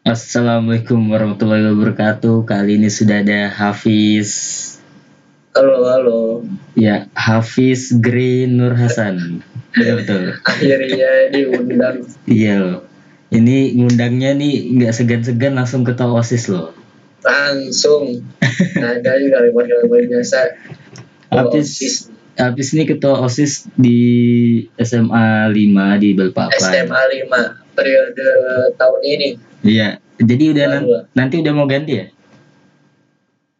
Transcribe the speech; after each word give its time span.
Assalamualaikum 0.00 1.12
warahmatullahi 1.12 1.76
wabarakatuh. 1.76 2.48
Kali 2.48 2.80
ini 2.80 2.88
sudah 2.88 3.20
ada 3.20 3.52
Hafiz. 3.52 4.32
Halo, 5.52 5.84
halo. 5.84 6.20
Ya, 6.72 7.12
Hafiz 7.12 7.92
Green 8.00 8.56
Nur 8.56 8.72
Hasan. 8.80 9.44
Betul 9.76 9.94
betul. 10.00 10.22
Akhirnya 10.40 11.28
diundang. 11.28 12.08
Iya 12.24 12.54
loh. 12.64 12.80
Ini 13.28 13.76
ngundangnya 13.76 14.32
nih 14.40 14.72
nggak 14.80 14.92
segan-segan 14.96 15.60
langsung 15.60 15.84
ke 15.84 15.92
OSIS 15.92 16.48
loh. 16.48 16.72
Langsung. 17.20 18.24
Ada 18.80 19.20
juga 19.20 19.44
lewat-lewat 19.52 20.08
biasa. 20.08 20.40
Hafiz. 21.28 22.08
Hafiz 22.40 22.72
ini 22.72 22.88
ketua 22.88 23.20
OSIS 23.20 23.68
di 23.76 24.00
SMA 24.80 25.52
5 25.52 26.00
di 26.00 26.08
Balikpapan. 26.16 26.56
SMA 26.56 27.00
5 27.28 27.59
periode 27.72 28.26
tahun 28.74 29.00
ini. 29.02 29.28
Iya. 29.62 29.98
Jadi 30.20 30.44
udah 30.52 30.66
Lalu. 30.68 30.86
nanti 31.12 31.34
udah 31.40 31.52
mau 31.52 31.64
ganti 31.64 31.92
ya? 31.96 32.06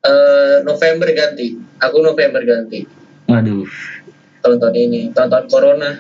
Eh 0.01 0.57
November 0.63 1.09
ganti. 1.13 1.57
Aku 1.79 2.01
November 2.01 2.41
ganti. 2.41 2.85
Waduh. 3.25 3.65
Tahun-tahun 4.41 4.77
ini. 4.77 5.01
Tahun-tahun 5.13 5.47
corona. 5.49 5.91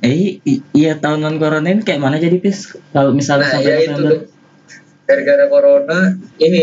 Eh, 0.00 0.40
i- 0.40 0.64
iya 0.72 0.96
tahun 0.96 1.36
corona 1.36 1.68
ini 1.68 1.82
kayak 1.82 2.00
mana 2.00 2.16
jadi 2.16 2.40
Pis? 2.40 2.72
Kalau 2.90 3.12
misalnya 3.12 3.46
Nah, 3.46 3.52
sampai 3.58 3.68
ya 3.68 3.76
itu 3.84 3.90
November? 3.92 4.18
Gara-gara 5.04 5.44
corona 5.50 5.98
ini 6.38 6.62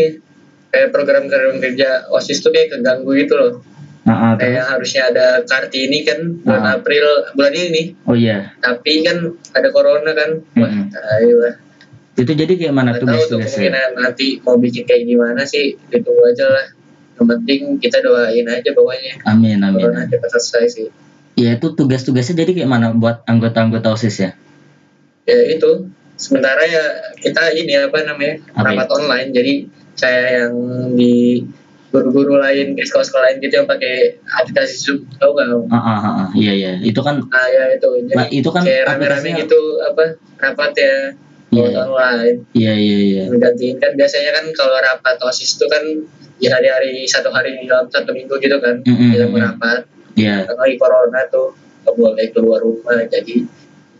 kayak 0.68 0.88
program-program 0.90 1.56
kerja 1.60 2.08
OSIS 2.08 2.40
tuh 2.40 2.50
kayak 2.50 2.72
keganggu 2.72 3.12
gitu 3.14 3.34
loh. 3.36 3.52
Ah, 4.08 4.12
ah, 4.14 4.32
terus? 4.34 4.42
Kayak 4.48 4.64
harusnya 4.66 5.02
ada 5.06 5.26
Kartini 5.44 5.98
kan 6.00 6.18
bulan 6.40 6.64
Ah. 6.64 6.74
April 6.74 7.04
bulan 7.32 7.52
ini. 7.52 7.82
Oh 8.02 8.16
iya. 8.16 8.56
Tapi 8.58 9.04
kan 9.04 9.20
ada 9.52 9.68
corona 9.68 10.10
kan. 10.10 10.40
Wah, 10.56 10.70
ayolah. 11.14 11.54
Itu 12.16 12.32
jadi 12.32 12.50
kayak 12.50 12.72
mana 12.72 12.90
Nggak 12.90 12.98
tahu 12.98 13.06
tuh 13.06 13.14
tugas-tugasnya? 13.38 13.54
kemungkinan 13.60 13.90
nanti 13.94 14.26
mau 14.40 14.56
bikin 14.56 14.82
kayak 14.82 15.04
gimana 15.04 15.42
sih 15.44 15.78
ditunggu 15.86 16.24
aja 16.26 16.46
lah 16.48 16.66
yang 17.14 17.26
penting 17.28 17.60
kita 17.76 17.98
doain 17.98 18.42
aja 18.44 18.70
pokoknya 18.72 19.22
Amin, 19.24 19.58
amin. 19.58 19.78
corona 19.78 20.02
cepat 20.02 20.30
selesai 20.32 20.66
sih 20.68 20.88
Ya 21.34 21.54
itu 21.54 21.70
tugas-tugasnya 21.70 22.42
jadi 22.42 22.50
kayak 22.56 22.66
mana 22.68 22.90
buat 22.90 23.22
anggota-anggota 23.22 23.92
OSIS 23.92 24.16
ya? 24.18 24.30
ya 25.24 25.38
itu 25.46 25.86
sementara 26.14 26.58
ya 26.62 26.82
kita 27.14 27.54
ini 27.54 27.78
apa 27.78 28.02
namanya 28.02 28.42
Apa 28.50 28.66
rapat 28.66 28.88
online 28.90 29.28
jadi 29.30 29.54
saya 29.94 30.22
yang 30.42 30.54
di 30.94 31.46
guru-guru 31.88 32.36
lain 32.36 32.76
di 32.76 32.84
sekolah-sekolah 32.84 33.24
lain 33.24 33.36
gitu 33.40 33.54
yang 33.58 33.68
pakai 33.68 34.20
aplikasi 34.28 34.74
Zoom 34.76 34.98
tahu 35.16 35.32
nggak 35.32 35.48
Ah, 35.68 35.76
ah, 35.76 35.98
ah, 35.98 36.12
ah. 36.24 36.28
iya 36.36 36.52
iya. 36.52 36.70
Itu 36.84 37.00
kan 37.00 37.16
nah 37.22 37.46
ya 37.48 37.72
itu 37.72 37.88
jadi 38.04 38.12
Nah, 38.14 38.26
itu 38.28 38.48
kan 38.48 38.60
kayak 38.60 38.84
rame-rame 38.86 39.28
gitu 39.38 39.60
apa 39.82 40.04
rapat 40.36 40.72
ya 40.76 40.94
Iya. 41.48 41.80
online 41.80 42.44
iya 42.52 42.76
iya 42.76 42.98
iya. 43.00 43.22
gantiin 43.32 43.80
kan 43.80 43.96
biasanya 43.96 44.36
kan 44.36 44.44
kalau 44.52 44.76
rapat 44.76 45.16
osis 45.24 45.56
itu 45.56 45.64
kan 45.64 45.80
di 46.36 46.44
hari-hari 46.44 47.08
satu 47.08 47.32
hari 47.32 47.56
di 47.56 47.64
dalam 47.64 47.88
satu 47.88 48.12
minggu 48.12 48.36
gitu 48.36 48.60
kan 48.60 48.84
Mm-mm, 48.84 49.16
kita 49.16 49.24
mm-mm. 49.24 49.32
merapat 49.32 49.88
Iya. 50.12 50.44
Karena 50.44 50.60
lagi 50.60 50.76
corona 50.76 51.20
tuh 51.32 51.56
nggak 51.82 51.94
boleh 51.96 52.26
keluar 52.36 52.60
rumah 52.60 53.00
jadi 53.00 53.48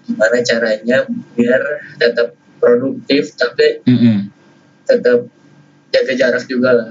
gimana 0.04 0.36
caranya 0.44 0.98
biar 1.32 1.62
tetap 1.96 2.36
produktif 2.60 3.32
tapi 3.32 3.80
Mm-mm. 3.88 4.28
tetap 4.84 5.24
jaga 5.88 6.12
jarak 6.14 6.44
juga 6.44 6.70
lah 6.76 6.90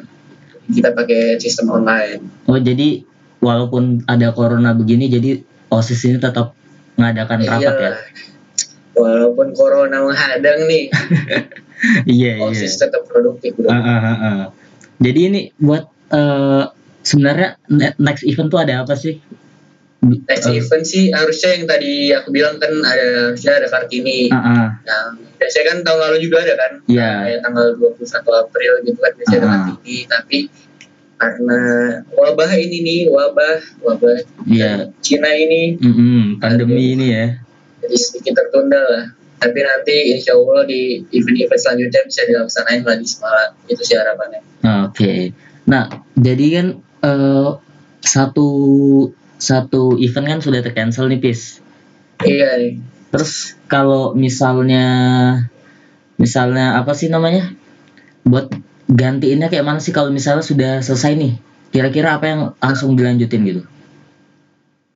kita 0.71 0.91
pakai 0.91 1.39
sistem 1.39 1.71
online 1.71 2.19
Oh 2.47 2.59
jadi 2.59 3.03
walaupun 3.39 4.03
ada 4.07 4.33
corona 4.35 4.73
begini 4.73 5.07
jadi 5.07 5.39
OSIS 5.67 6.07
ini 6.07 6.17
tetap 6.17 6.55
mengadakan 6.95 7.43
rapat 7.43 7.61
ya? 7.61 7.71
Iyalah. 7.77 8.03
walaupun 8.97 9.47
corona 9.53 10.01
menghadang 10.01 10.65
nih 10.65 10.89
Iya 12.05 12.31
iya. 12.41 12.45
osis 12.45 12.77
tetap 12.81 13.05
produktif. 13.05 13.53
Ah, 13.69 13.77
ah, 13.77 13.99
ah, 14.01 14.17
ah. 14.17 14.39
Jadi 14.97 15.19
ini 15.29 15.41
buat 15.61 15.85
eh, 16.09 16.63
sebenarnya 17.05 17.61
ne- 17.69 17.97
next 18.01 18.25
event 18.25 18.49
tuh 18.49 18.59
ada 18.61 18.81
apa 18.81 18.97
sih? 18.97 19.21
Next 19.99 20.45
Eh, 20.45 20.57
event 20.57 20.83
sih 20.83 21.09
harusnya 21.09 21.49
yang 21.53 21.65
tadi 21.65 21.93
aku 22.11 22.29
bilang 22.29 22.55
kan 22.57 22.69
ada 22.81 23.05
harusnya 23.27 23.53
ada 23.55 23.67
kartini 23.67 24.29
ah, 24.29 24.37
ah. 24.37 24.67
yang 24.83 25.05
biasanya 25.35 25.65
kan 25.65 25.77
tahun 25.83 25.99
lalu 25.99 26.17
juga 26.21 26.37
ada 26.41 26.53
kan 26.55 26.71
Iya. 26.85 27.09
kayak 27.23 27.39
tanggal 27.41 27.67
21 27.75 28.05
April 28.37 28.71
gitu 28.83 28.97
kan 28.97 29.11
biasanya 29.13 29.37
ada 29.37 29.47
Ah. 29.47 29.53
kartini 29.67 29.97
tapi 30.05 30.39
karena 31.17 31.59
wabah 32.11 32.51
ini 32.53 32.77
nih 32.79 33.01
wabah 33.09 33.57
wabah 33.81 34.17
Iya. 34.45 34.93
Cina 34.99 35.29
ini 35.29 35.75
Mm-mm, 35.75 36.37
pandemi 36.37 36.93
ini 36.93 37.07
ya. 37.09 37.25
jadi 37.81 37.95
sedikit 37.95 38.37
tertunda 38.37 38.77
lah 38.79 39.05
tapi 39.37 39.61
nanti 39.61 40.13
insya 40.13 40.33
Allah 40.33 40.65
di 40.65 41.01
event-event 41.07 41.57
selanjutnya 41.59 42.01
bisa 42.05 42.21
dilaksanain 42.23 42.81
lagi 42.81 43.05
Semarang 43.05 43.53
itu 43.65 43.81
sih 43.81 43.93
harapannya 43.93 44.41
Oke. 44.87 45.29
Nah, 45.63 45.87
jadi 46.13 46.45
kan 46.53 46.67
eh, 47.01 47.49
satu 47.99 48.47
satu 49.47 49.95
event 49.95 50.27
kan 50.27 50.39
sudah 50.43 50.59
tercancel 50.59 51.07
nih, 51.07 51.23
Pis. 51.23 51.63
iya 52.27 52.59
nih 52.59 52.83
Terus 53.07 53.55
kalau 53.71 54.11
misalnya 54.11 54.83
misalnya 56.19 56.75
apa 56.75 56.91
sih 56.91 57.07
namanya? 57.07 57.55
Buat 58.27 58.51
gantiinnya 58.91 59.47
kayak 59.47 59.63
mana 59.63 59.79
sih 59.79 59.95
kalau 59.95 60.11
misalnya 60.11 60.43
sudah 60.43 60.83
selesai 60.83 61.15
nih? 61.15 61.33
Kira-kira 61.71 62.19
apa 62.19 62.25
yang 62.27 62.41
langsung 62.59 62.99
dilanjutin 62.99 63.47
gitu? 63.47 63.63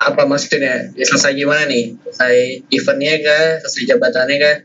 apa 0.02 0.26
maksudnya 0.26 0.90
ya, 0.98 1.06
selesai 1.06 1.38
gimana 1.38 1.70
nih 1.70 1.94
selesai 2.10 2.66
eventnya 2.74 3.22
kah 3.22 3.62
selesai 3.62 3.86
jabatannya 3.86 4.36
kah 4.42 4.56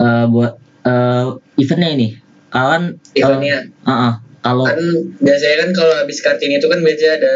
Eh 0.00 0.24
buat 0.32 0.56
eh, 0.88 1.26
eventnya 1.60 1.88
ini. 1.92 2.08
Kawan 2.50 2.96
eventnya 3.12 3.68
eh, 3.68 3.88
ah, 3.88 3.92
ah. 3.92 4.14
Kalau 4.40 4.64
kan 4.64 4.80
biasanya 5.20 5.56
kan 5.68 5.70
kalau 5.76 5.94
habis 6.00 6.24
kartini 6.24 6.56
itu 6.56 6.64
kan 6.64 6.80
biasanya 6.80 7.12
ada 7.20 7.34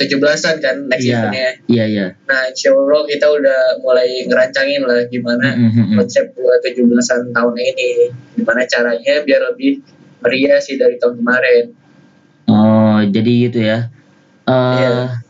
tujuh 0.00 0.16
belasan 0.16 0.56
kan 0.64 0.88
next 0.88 1.04
iya, 1.04 1.20
eventnya 1.20 1.50
iya 1.68 1.84
iya. 1.84 2.06
Nah, 2.24 2.48
insya 2.48 2.72
Allah 2.72 3.04
kita 3.04 3.26
udah 3.28 3.60
mulai 3.84 4.24
ngerancangin 4.24 4.82
lah 4.88 5.04
gimana 5.12 5.52
Mm, 5.52 5.68
mm, 5.68 5.72
mm, 5.72 5.84
mm. 5.92 5.96
konsep 6.00 6.24
buat 6.32 6.64
17-an 6.64 7.36
tahun 7.36 7.54
ini. 7.60 8.08
Gimana 8.40 8.64
caranya 8.64 9.14
biar 9.20 9.52
lebih 9.52 9.84
meriah 10.24 10.56
sih 10.64 10.80
dari 10.80 10.96
tahun 10.96 11.20
kemarin. 11.20 11.64
Oh, 12.48 12.98
jadi 13.04 13.32
gitu 13.48 13.60
ya. 13.60 13.92
Eh 14.48 14.76
Iya. 14.80 15.20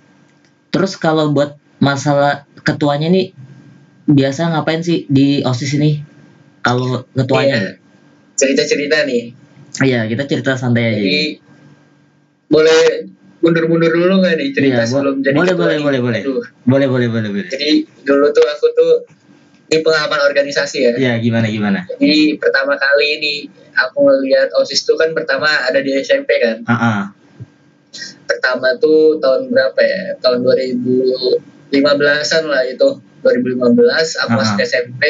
Terus 0.73 0.97
kalau 0.97 1.35
buat 1.35 1.59
masalah 1.83 2.49
ketuanya 2.63 3.11
nih 3.11 3.35
biasa 4.07 4.55
ngapain 4.55 4.81
sih 4.81 5.05
di 5.11 5.43
OSIS 5.43 5.77
ini? 5.77 6.01
Kalau 6.63 7.05
ketuanya? 7.13 7.77
Cerita-cerita 8.39 9.05
nih. 9.05 9.42
Iya, 9.81 10.05
kita 10.05 10.29
cerita 10.29 10.53
santai 10.61 10.93
aja. 10.93 11.01
Jadi, 11.01 11.25
boleh 12.53 13.09
mundur-mundur 13.41 13.89
dulu 13.89 14.21
nggak 14.21 14.35
nih 14.37 14.49
cerita 14.53 14.85
Iya, 14.85 14.91
sebelum 14.91 15.25
jadi 15.25 15.35
boleh, 15.35 15.55
boleh, 15.57 15.79
boleh, 15.81 16.01
boleh. 16.05 16.23
Boleh, 16.69 16.87
boleh, 16.93 17.09
boleh, 17.09 17.29
boleh. 17.33 17.49
Jadi, 17.49 17.89
dulu 18.05 18.29
tuh 18.37 18.45
aku 18.45 18.67
tuh 18.77 18.93
ini 19.73 19.81
pengalaman 19.81 20.21
organisasi 20.29 20.79
ya. 20.85 20.93
Iya, 21.01 21.13
gimana 21.25 21.49
gimana? 21.49 21.89
Jadi, 21.89 22.37
pertama 22.37 22.77
kali 22.77 23.07
ini 23.17 23.33
aku 23.73 24.05
ngelihat 24.05 24.53
OSIS 24.61 24.85
tuh 24.85 25.01
kan 25.01 25.17
pertama 25.17 25.49
ada 25.49 25.81
di 25.81 25.97
SMP 25.97 26.37
kan. 26.37 26.61
Ah, 26.69 26.75
ah. 26.77 27.01
pertama 28.25 28.73
tuh 28.81 29.21
tahun 29.21 29.53
berapa 29.53 29.77
ya 29.85 30.17
tahun 30.25 30.41
2015an 30.49 32.43
lah 32.49 32.65
itu 32.65 32.89
2015 33.21 34.25
aku 34.25 34.31
masuk 34.33 34.57
Ah. 34.57 34.65
SMP 34.65 35.03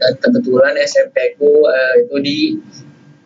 dan 0.00 0.12
kebetulan 0.18 0.72
SMP 0.80 1.36
ku 1.36 1.68
eh, 1.68 1.94
itu 2.00 2.16
di 2.24 2.38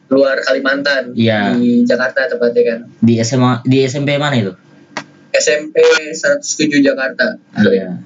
luar 0.08 0.41
Kalimantan 0.41 1.12
Iya. 1.12 1.52
di 1.52 1.84
Jakarta 1.84 2.24
tepatnya 2.26 2.62
kan 2.64 2.78
Di 2.98 3.20
SMA 3.20 3.60
di 3.62 3.78
SMP 3.82 4.16
mana 4.16 4.34
itu? 4.34 4.52
SMP 5.30 5.76
107 6.10 6.80
Jakarta 6.80 7.36
Iya. 7.58 8.00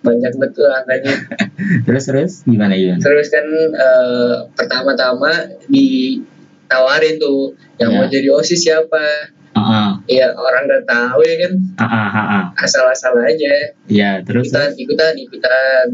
banyak 0.00 0.32
betul 0.34 0.64
angkanya 0.66 1.12
terus 1.86 2.04
terus 2.06 2.32
gimana 2.42 2.72
gimana? 2.72 3.00
terus 3.00 3.28
kan 3.28 3.44
eh, 3.70 4.36
pertama-tama 4.54 5.28
ditawarin 5.66 7.16
tuh 7.16 7.52
yang 7.76 7.90
Iya. 7.90 7.98
mau 7.98 8.06
jadi 8.06 8.28
osis 8.30 8.60
siapa 8.60 9.32
Ah, 9.50 9.58
ah. 9.58 9.90
ya 10.06 10.30
orang 10.30 10.62
nggak 10.64 10.86
tahu 10.86 11.20
ya 11.20 11.36
kan 11.42 11.52
ah, 11.76 12.08
ah. 12.08 12.44
asal-asal 12.56 13.18
aja 13.18 13.74
Iya, 13.86 14.22
terus 14.22 14.46
ikutan 14.46 14.70
terus. 14.70 14.78
ikutan 14.78 15.12
ikutan 15.18 15.86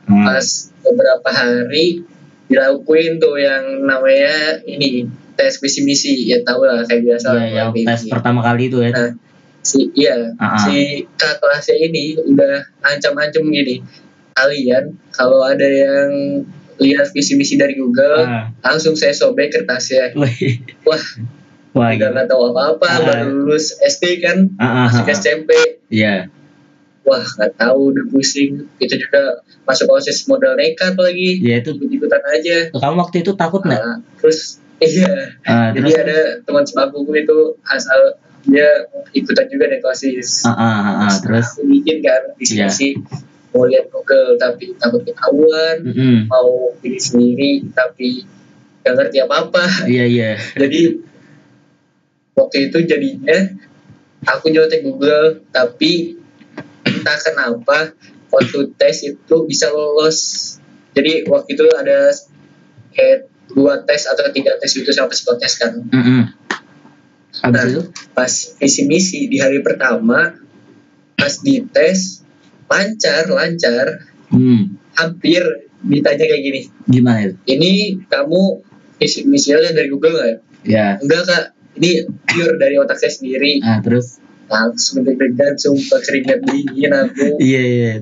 Hmm. 0.00 0.26
pas 0.26 0.42
beberapa 0.82 1.28
hari 1.30 2.02
dilakuin 2.50 3.16
tuh 3.16 3.38
yang 3.38 3.86
namanya 3.86 4.58
ini 4.66 5.06
tes 5.38 5.56
visi 5.56 5.86
misi 5.86 6.28
ya 6.28 6.42
tau 6.42 6.66
lah 6.66 6.82
kayak 6.82 7.00
biasa 7.06 7.28
yang 7.38 7.70
kayak 7.70 7.86
tes 7.86 8.00
visi. 8.04 8.10
pertama 8.10 8.42
kali 8.42 8.66
itu 8.66 8.82
ya. 8.82 8.90
nah 8.90 9.10
si 9.60 9.86
iya 9.94 10.34
ah. 10.36 10.58
si 10.58 11.04
kak 11.14 11.38
kelasnya 11.38 11.78
ini 11.78 12.18
udah 12.18 12.64
ancam-ancam 12.82 13.44
gini 13.46 13.80
kalian 14.32 14.98
kalau 15.12 15.44
ada 15.44 15.64
yang 15.64 16.42
lihat 16.80 17.12
visi 17.12 17.36
misi 17.36 17.54
dari 17.54 17.76
Google 17.76 18.24
Ah. 18.24 18.50
langsung 18.64 18.96
saya 18.96 19.12
sobek 19.12 19.52
kertasnya 19.52 20.10
wah 20.88 21.04
Wah, 21.70 21.94
udah 21.94 22.02
gitu. 22.02 22.10
nggak 22.10 22.26
tahu 22.26 22.50
apa-apa 22.50 22.88
baru 23.06 23.30
lulus 23.46 23.78
SD 23.78 24.18
kan 24.18 24.50
ah. 24.58 24.90
SMP 25.06 25.54
Iya. 25.86 26.26
Wah 27.02 27.24
nggak 27.24 27.52
tahu 27.56 27.92
udah 27.92 28.04
pusing. 28.08 28.68
Itu 28.76 28.94
juga 28.96 29.40
masuk 29.64 29.88
osis 29.90 30.24
modal 30.26 30.54
nekat 30.54 30.94
lagi. 30.94 31.40
Ya 31.40 31.60
itu. 31.60 31.76
Ikut 31.76 31.90
ikutan 31.90 32.22
aja. 32.26 32.56
Kamu 32.70 32.96
waktu 32.98 33.22
itu 33.22 33.32
takut 33.34 33.62
nggak? 33.62 33.80
Nah, 33.80 33.96
terus 34.18 34.60
iya. 34.80 35.36
Ah, 35.44 35.70
jadi 35.72 35.90
terus? 35.90 36.02
ada 36.02 36.18
teman 36.42 36.64
sepakuku 36.64 37.12
itu 37.18 37.38
asal 37.62 38.16
dia 38.40 38.68
ikutan 39.12 39.44
juga 39.46 39.68
nih 39.68 39.80
osis. 39.80 40.44
Ah, 40.44 40.52
ah, 40.52 40.76
ah, 40.80 40.94
ah, 41.08 41.14
terus? 41.16 41.46
Aku 41.56 41.68
bikin 41.68 42.00
kan 42.00 42.32
di 42.34 42.44
sini 42.44 42.64
Iya. 42.64 42.68
sih. 42.68 42.92
Mau 43.50 43.66
lihat 43.66 43.90
Google 43.90 44.38
tapi 44.38 44.72
takut 44.76 45.02
ketahuan. 45.02 45.82
Mm-mm. 45.82 46.30
mau 46.30 46.70
pilih 46.78 47.02
sendiri 47.02 47.66
tapi 47.74 48.22
gak 48.80 48.94
ngerti 48.96 49.20
apa 49.20 49.34
apa 49.44 49.64
iya 49.84 50.06
iya. 50.06 50.30
Jadi 50.62 50.96
waktu 52.32 52.70
itu 52.70 52.78
jadinya 52.86 53.36
aku 54.22 54.48
nyontek 54.48 54.80
Google 54.80 55.42
tapi 55.50 56.16
entah 57.00 57.16
kenapa 57.24 57.96
waktu 58.30 58.76
tes 58.76 59.02
itu 59.08 59.36
bisa 59.48 59.72
lolos. 59.72 60.18
Jadi 60.92 61.24
waktu 61.26 61.56
itu 61.56 61.64
ada 61.72 62.12
kayak 62.94 63.30
dua 63.50 63.82
tes 63.82 64.06
atau 64.06 64.28
tiga 64.30 64.54
tes 64.60 64.70
itu 64.76 64.90
sama 64.92 65.10
psikotes 65.10 65.54
kan. 65.58 65.72
Mm-mm. 65.80 66.22
Habis 67.40 67.78
Nah. 67.78 67.86
pas 68.12 68.32
visi 68.58 68.82
misi 68.84 69.30
di 69.30 69.40
hari 69.40 69.62
pertama 69.64 70.34
pas 71.14 71.34
dites 71.40 72.26
lancar 72.66 73.30
lancar 73.30 73.86
hmm, 74.34 74.94
hampir 74.98 75.42
ditanya 75.80 76.26
kayak 76.26 76.42
gini 76.42 76.60
gimana 76.90 77.30
itu? 77.30 77.36
ini 77.48 77.70
kamu 78.10 78.60
visi 79.00 79.24
misinya 79.24 79.72
dari 79.72 79.88
Google 79.88 80.12
nggak? 80.16 80.38
Ya, 80.68 81.00
enggak 81.00 81.22
kak. 81.24 81.44
Ini 81.80 82.04
pure 82.28 82.60
dari 82.60 82.76
otak 82.76 83.00
saya 83.00 83.14
sendiri. 83.14 83.64
Ah 83.64 83.80
terus 83.80 84.20
langsung 84.50 85.00
deg-degan 85.00 85.54
sumpah 85.54 86.02
keringat 86.02 86.42
dingin 86.42 86.90
aku 86.90 87.38
iya 87.38 87.62
iya. 87.62 87.92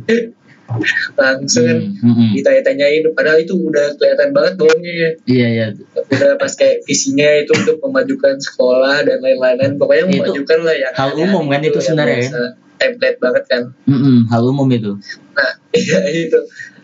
langsung 1.14 1.64
kan 1.64 1.78
Hmm, 1.98 2.30
ditanya-tanyain 2.30 3.00
padahal 3.10 3.38
itu 3.38 3.56
udah 3.58 3.96
kelihatan 3.96 4.30
banget 4.30 4.52
bohongnya 4.54 4.92
ya. 4.94 5.10
Iya 5.26 5.46
iya. 5.48 5.66
udah 6.06 6.36
pas 6.36 6.52
kayak 6.52 6.84
visinya 6.84 7.24
itu 7.36 7.52
untuk 7.54 7.80
memajukan 7.80 8.36
sekolah 8.38 9.00
dan 9.02 9.18
lain-lain 9.18 9.76
pokoknya 9.76 10.04
Itu 10.06 10.12
memajukan 10.14 10.58
lah 10.62 10.74
yang 10.74 10.92
hal 10.94 11.10
umum 11.14 11.44
kan 11.46 11.60
itu 11.62 11.72
yang 11.72 11.84
sebenarnya 11.84 12.20
ya? 12.22 12.48
template 12.76 13.18
banget 13.18 13.44
kan 13.46 13.62
Mm-mm, 13.84 14.16
hal 14.26 14.42
umum 14.46 14.68
itu. 14.68 14.92
nah 15.32 15.52
iya 15.74 15.98
itu 16.06 16.38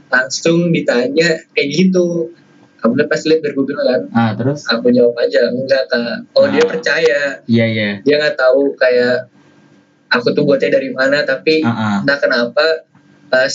langsung 0.07 0.71
ditanya 0.71 1.29
kayak 1.51 1.69
gitu 1.71 2.33
kamu 2.79 3.01
pas 3.05 3.21
lihat 3.23 3.41
dari 3.41 3.55
Google 3.55 3.81
kan 3.81 4.01
Ah 4.11 4.33
terus? 4.33 4.65
aku 4.67 4.89
jawab 4.91 5.17
aja 5.19 5.49
enggak 5.49 5.85
kak 5.87 6.25
oh 6.33 6.45
dia 6.47 6.61
Ah. 6.61 6.69
percaya 6.69 7.21
Iya 7.45 7.65
iya. 7.67 7.91
dia 8.01 8.15
nggak 8.19 8.37
tahu 8.37 8.73
kayak 8.75 9.29
aku 10.15 10.31
tuh 10.31 10.47
buatnya 10.47 10.79
dari 10.79 10.95
mana 10.95 11.27
tapi 11.27 11.61
ah. 11.61 12.01
entah 12.01 12.19
kenapa 12.19 12.87
pas 13.27 13.51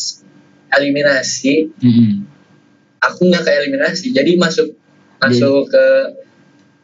eliminasi 0.70 1.72
Mm-mm. 1.80 2.12
aku 3.00 3.32
nggak 3.32 3.48
ke 3.48 3.52
eliminasi 3.64 4.12
jadi 4.12 4.36
masuk 4.36 4.76
masuk 5.20 5.72
ke 5.72 5.86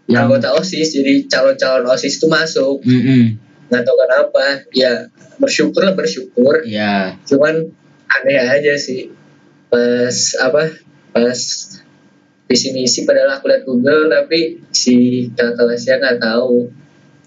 Yang 0.06 0.22
anggota 0.22 0.48
osis 0.62 0.94
jadi 0.94 1.26
calon-calon 1.26 1.90
osis 1.90 2.22
itu 2.22 2.30
masuk 2.30 2.78
Mm-mm. 2.86 3.36
nggak 3.68 3.82
tahu 3.84 3.98
kenapa 3.98 4.46
ya 4.72 5.10
bersyukur 5.42 5.82
lah 5.82 5.98
bersyukur 5.98 6.62
Iya. 6.62 7.18
cuman 7.26 7.66
aneh 8.06 8.38
aja 8.38 8.78
sih 8.78 9.10
pas 9.68 10.16
apa 10.40 10.72
pas 11.10 11.40
visi 12.46 12.70
misi 12.72 13.02
padahal 13.04 13.42
aku 13.42 13.50
lihat 13.50 13.66
Google 13.66 14.06
tapi 14.08 14.62
si 14.70 15.28
kakak 15.34 15.58
kelasnya 15.58 15.98
nggak 15.98 16.18
tahu 16.22 16.70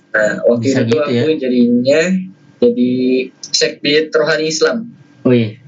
nah 0.08 0.38
waktu 0.46 0.66
Bisa 0.70 0.80
itu 0.86 0.94
gitu 0.94 1.02
aku 1.02 1.28
jadinya 1.36 2.00
jadi 2.58 2.92
sekbid 3.40 4.10
rohani 4.10 4.46
Islam 4.46 4.90
Wih. 5.22 5.58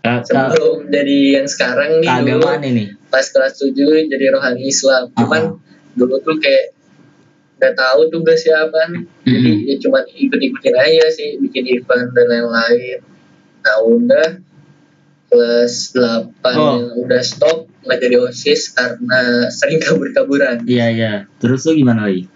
Ka- 0.00 0.18
ka- 0.18 0.26
sebelum 0.50 0.88
jadi 0.88 1.18
yang 1.36 1.46
sekarang 1.46 1.98
nih 1.98 2.10
dulu 2.26 2.48
ini. 2.60 2.84
pas 3.06 3.22
kelas 3.24 3.54
7 3.56 3.72
jadi 4.04 4.26
rohani 4.30 4.62
Islam 4.64 5.10
cuman 5.12 5.42
Uh-uh. 5.54 5.94
dulu 5.94 6.18
tuh 6.18 6.36
kayak 6.36 6.74
nggak 7.54 7.74
tahu 7.74 8.00
tugasnya 8.08 8.58
apa 8.60 8.80
nih 8.88 9.04
jadi 9.22 9.50
Mm-mm. 9.52 9.68
ya 9.68 9.74
cuman 9.78 10.02
ikut-ikutin 10.08 10.74
aja 10.74 11.06
sih 11.08 11.38
bikin 11.38 11.64
event 11.72 12.10
dan 12.10 12.26
lain-lain 12.26 12.98
nah 13.62 13.76
udah 13.80 14.28
kelas 15.28 15.94
8 15.94 16.02
Oh. 16.52 16.74
yang 16.74 16.86
udah 16.98 17.22
stop 17.22 17.70
nggak 17.80 17.98
jadi 18.00 18.16
osis 18.20 18.70
karena 18.70 19.20
sering 19.56 19.78
kabur-kaburan 19.78 20.66
Iya 20.66 20.86
iya. 20.88 21.12
Terus 21.38 21.62
lu 21.64 21.74
gimana 21.74 22.04
lagi? 22.04 22.26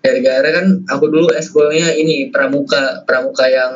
Gara-gara 0.00 0.48
kan 0.50 0.66
aku 0.88 1.04
dulu 1.08 1.28
ekskulnya 1.30 1.92
ini 1.92 2.32
pramuka 2.32 3.04
pramuka 3.04 3.44
yang 3.46 3.72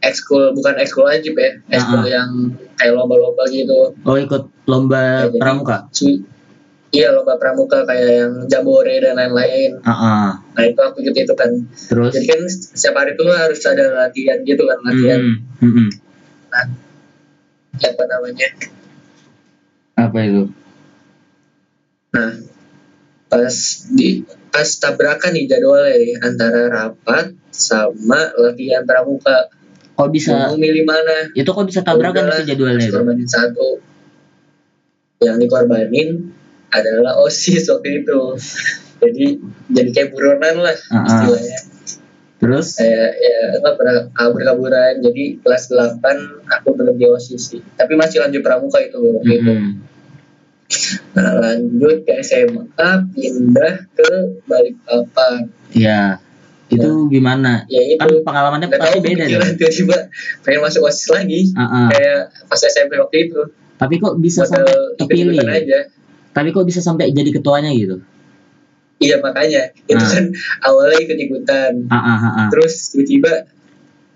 ekskul 0.00 0.50
bukan 0.50 0.74
ekskul 0.80 1.04
wajib 1.04 1.36
ya 1.36 1.52
ekskul 1.70 2.00
Uh-uh. 2.00 2.08
yang 2.08 2.30
kayak 2.74 2.96
lomba-lomba 2.96 3.44
gitu 3.46 3.92
Oh 4.02 4.16
ikut 4.16 4.48
lomba 4.64 5.28
Ya, 5.28 5.38
pramuka. 5.38 5.86
Iya 6.92 7.08
lomba 7.12 7.36
pramuka 7.36 7.84
kayak 7.84 8.08
yang 8.10 8.32
jabore 8.46 8.98
dan 8.98 9.14
lain-lain 9.14 9.80
Ah 9.80 9.92
ah. 9.92 10.28
nah 10.52 10.64
itu 10.64 10.76
aku 10.76 11.00
ikut 11.00 11.14
itu 11.14 11.34
kan 11.36 11.48
Terus? 11.88 12.12
jadi 12.12 12.26
kan 12.28 12.40
setiap 12.48 12.96
hari 12.98 13.12
itu 13.14 13.24
harus 13.28 13.60
ada 13.64 13.84
latihan 13.94 14.38
gitu 14.42 14.64
kan 14.64 14.78
latihan 14.82 15.20
Mm-mm. 15.60 15.88
Mm-mm. 15.88 15.88
apa 17.72 18.04
namanya 18.04 18.48
Apa 19.94 20.18
itu? 20.20 20.42
nah 22.12 22.32
pas 23.28 23.56
di 23.88 24.20
pas 24.52 24.68
tabrakan 24.68 25.32
nih 25.32 25.48
jadwalnya 25.48 25.96
nih, 25.96 26.12
antara 26.20 26.68
rapat 26.68 27.32
sama 27.48 28.30
latihan 28.36 28.84
pramuka 28.84 29.48
Kok 29.92 30.08
bisa? 30.08 30.32
mau 30.32 30.54
milih 30.54 30.84
mana 30.84 31.32
Itu 31.32 31.50
kok 31.50 31.64
bisa 31.64 31.80
tabrakan 31.80 32.24
Udahlah, 32.24 32.40
itu 32.40 32.48
jadwalnya 32.52 32.84
itu? 32.84 32.92
korbanin 32.92 33.26
satu 33.26 33.68
yang 35.20 35.38
dikorbanin 35.38 36.08
adalah 36.68 37.14
osis 37.20 37.64
waktu 37.66 38.02
itu 38.02 38.20
jadi 38.98 39.26
jadi 39.68 39.90
kayak 39.90 40.08
buronan 40.10 40.60
lah 40.60 40.76
Ah, 40.88 40.96
ah. 40.96 41.04
istilahnya 41.04 41.58
Terus? 42.36 42.74
ya 42.74 42.98
nggak 43.56 43.74
pernah 43.76 43.94
kabur-kaburan 44.10 44.98
jadi 44.98 45.38
kelas 45.38 45.70
8 45.70 46.02
aku 46.50 46.68
belum 46.74 46.96
di 46.96 47.06
osis 47.06 47.42
sih 47.48 47.62
tapi 47.72 47.94
masih 47.94 48.18
lanjut 48.18 48.42
pramuka 48.42 48.82
itu 48.82 48.98
waktu 48.98 49.32
itu 49.38 49.52
Mm-mm. 49.52 49.70
nah 51.14 51.30
lanjut 51.36 51.96
ke 52.02 52.12
SMA 52.20 52.88
pindah 53.10 53.72
ke 53.90 54.08
Balikpapan 54.44 55.48
Iya. 55.70 56.20
Itu 56.68 57.06
gimana? 57.06 57.64
ya 57.66 57.82
itu 57.86 58.00
Kan 58.00 58.24
pengalamannya 58.24 58.66
nggak 58.66 58.80
pasti 58.80 58.96
tahu 58.96 59.04
beda 59.04 59.24
dong. 59.26 59.42
tiba-tiba 59.54 59.96
pengen 60.40 60.60
masuk 60.62 60.82
osis 60.84 61.08
lagi 61.08 61.40
Ah, 61.52 61.64
ah. 61.64 61.88
kayak 61.88 62.20
pas 62.46 62.60
SMP 62.60 62.96
waktu 62.96 63.28
itu 63.28 63.40
Tapi 63.76 63.94
kok 63.98 64.14
bisa 64.16 64.40
modal 64.42 64.64
sampai 64.94 64.96
kepilih? 64.98 65.36
aja 65.42 65.80
Tapi 66.32 66.48
kok 66.48 66.64
bisa 66.64 66.80
sampai 66.80 67.10
jadi 67.10 67.28
ketuanya 67.30 67.68
gitu? 67.70 68.00
iya 68.96 69.18
makanya 69.18 69.68
itu 69.84 69.98
Ah. 69.98 70.08
kan 70.08 70.24
awalnya 70.62 70.96
ikut-ikutan 70.98 71.72
Ah 71.86 71.98
ah 71.98 72.16
ah. 72.16 72.32
ah. 72.38 72.48
terus 72.48 72.72
tiba-tiba 72.88 73.50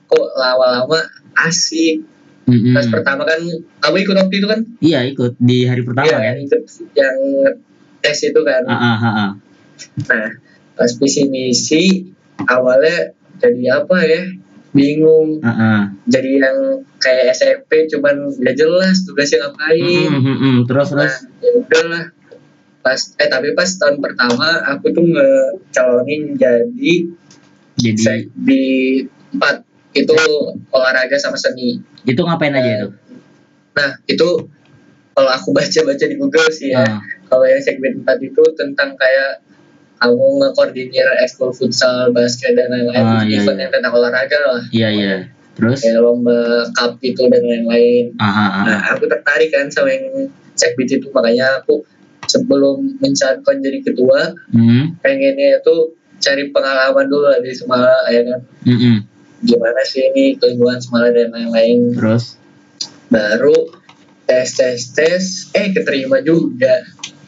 kok 0.06 0.28
lama-lama 0.32 1.02
asik 1.36 2.06
Mm-mm. 2.46 2.72
pas 2.72 2.86
pertama 2.86 3.26
kan 3.26 3.42
kamu 3.82 3.96
ikut 4.02 4.16
waktu 4.16 4.34
itu 4.38 4.46
kan 4.46 4.60
Iya 4.78 5.00
ikut 5.10 5.34
di 5.36 5.66
hari 5.66 5.82
pertama 5.82 6.06
Iya, 6.06 6.18
kan? 6.22 6.36
yang 6.94 7.18
tes 7.98 8.18
itu 8.22 8.40
kan 8.42 8.62
Ah 8.64 8.78
ah 8.78 8.96
ah. 8.96 9.10
ah. 9.10 9.30
nah 10.06 10.28
pas 10.72 10.90
visi 10.94 11.26
misi 11.26 12.06
awalnya 12.46 13.10
jadi 13.36 13.82
apa 13.82 13.96
ya 14.06 14.22
bingung 14.70 15.42
Ah 15.42 15.50
ah. 15.50 15.80
jadi 16.06 16.30
yang 16.38 16.58
kayak 16.96 17.34
SMP 17.34 17.90
cuman 17.90 18.30
gak 18.38 18.54
jelas 18.54 19.02
tugasnya 19.02 19.50
ngapain 19.50 19.82
Mm-mm, 19.82 20.22
mm-mm. 20.22 20.54
Terus 20.64 20.88
terus? 20.94 21.00
nah 21.02 21.12
ya 21.42 21.50
udahlah 21.58 22.04
pas 22.78 23.00
eh 23.18 23.26
tapi 23.26 23.50
pas 23.52 23.66
tahun 23.66 23.98
pertama 23.98 24.62
aku 24.70 24.94
tuh 24.94 25.02
ngecalonin 25.02 26.38
jadi 26.38 26.94
Jadi 27.76 28.30
di 28.32 28.64
empat 29.34 29.65
itu 29.98 30.14
olahraga 30.68 31.16
sama 31.16 31.34
seni 31.34 31.80
itu 32.02 32.20
ngapain 32.20 32.52
aja 32.52 32.70
itu? 32.76 32.88
nah 33.72 33.90
itu 34.04 34.28
kalau 35.12 35.30
aku 35.30 35.48
baca-baca 35.56 36.04
di 36.04 36.16
Google 36.16 36.48
sih 36.50 36.70
ya 36.70 36.80
Ah. 36.80 37.00
kalau 37.26 37.44
yang 37.44 37.58
segmen 37.58 38.00
4 38.00 38.20
itu 38.22 38.42
tentang 38.54 38.92
kayak 38.94 39.40
kamu 39.96 40.12
ngekoordinir 40.38 41.08
ekskul 41.18 41.48
futsal, 41.50 42.12
basket 42.12 42.52
dan 42.52 42.68
lain-lain 42.68 43.00
Ah, 43.00 43.24
iya, 43.24 43.40
event 43.40 43.56
iya. 43.56 43.62
yang 43.64 43.72
tentang 43.72 43.92
olahraga 43.92 44.38
lah 44.38 44.60
Iya 44.70 44.88
iya. 44.90 45.14
Terus? 45.56 45.80
kayak 45.80 45.98
lomba 45.98 46.36
cup 46.70 47.00
itu 47.00 47.22
dan 47.26 47.42
lain-lain 47.42 48.12
Ah 48.16 48.28
ah 48.28 48.36
ah. 48.38 48.62
nah 48.62 48.78
aku 48.92 49.08
tertarik 49.08 49.48
kan 49.48 49.66
sama 49.66 49.88
yang 49.88 50.28
segmen 50.52 50.84
itu 50.86 51.08
makanya 51.10 51.60
aku 51.60 51.80
sebelum 52.26 52.96
mencalonkan 52.98 53.56
jadi 53.58 53.78
ketua 53.82 54.36
Hmm. 54.52 55.00
pengennya 55.00 55.58
itu 55.58 55.74
cari 56.16 56.48
pengalaman 56.48 57.06
dulu 57.06 57.24
lah 57.24 57.38
di 57.38 57.52
Semala 57.52 57.92
ya 58.06 58.20
kan 58.22 58.40
Mm-mm. 58.64 58.96
Gimana 59.44 59.80
sih 59.84 60.08
ini 60.12 60.36
keilmuan 60.40 60.80
Semala 60.80 61.12
dan 61.12 61.32
lain-lain 61.32 61.92
Terus? 61.92 62.40
baru 63.12 63.54
tes 64.26 64.48
tes 64.56 64.80
tes 64.96 65.24
eh 65.54 65.70
keterima 65.74 66.20
juga 66.24 66.82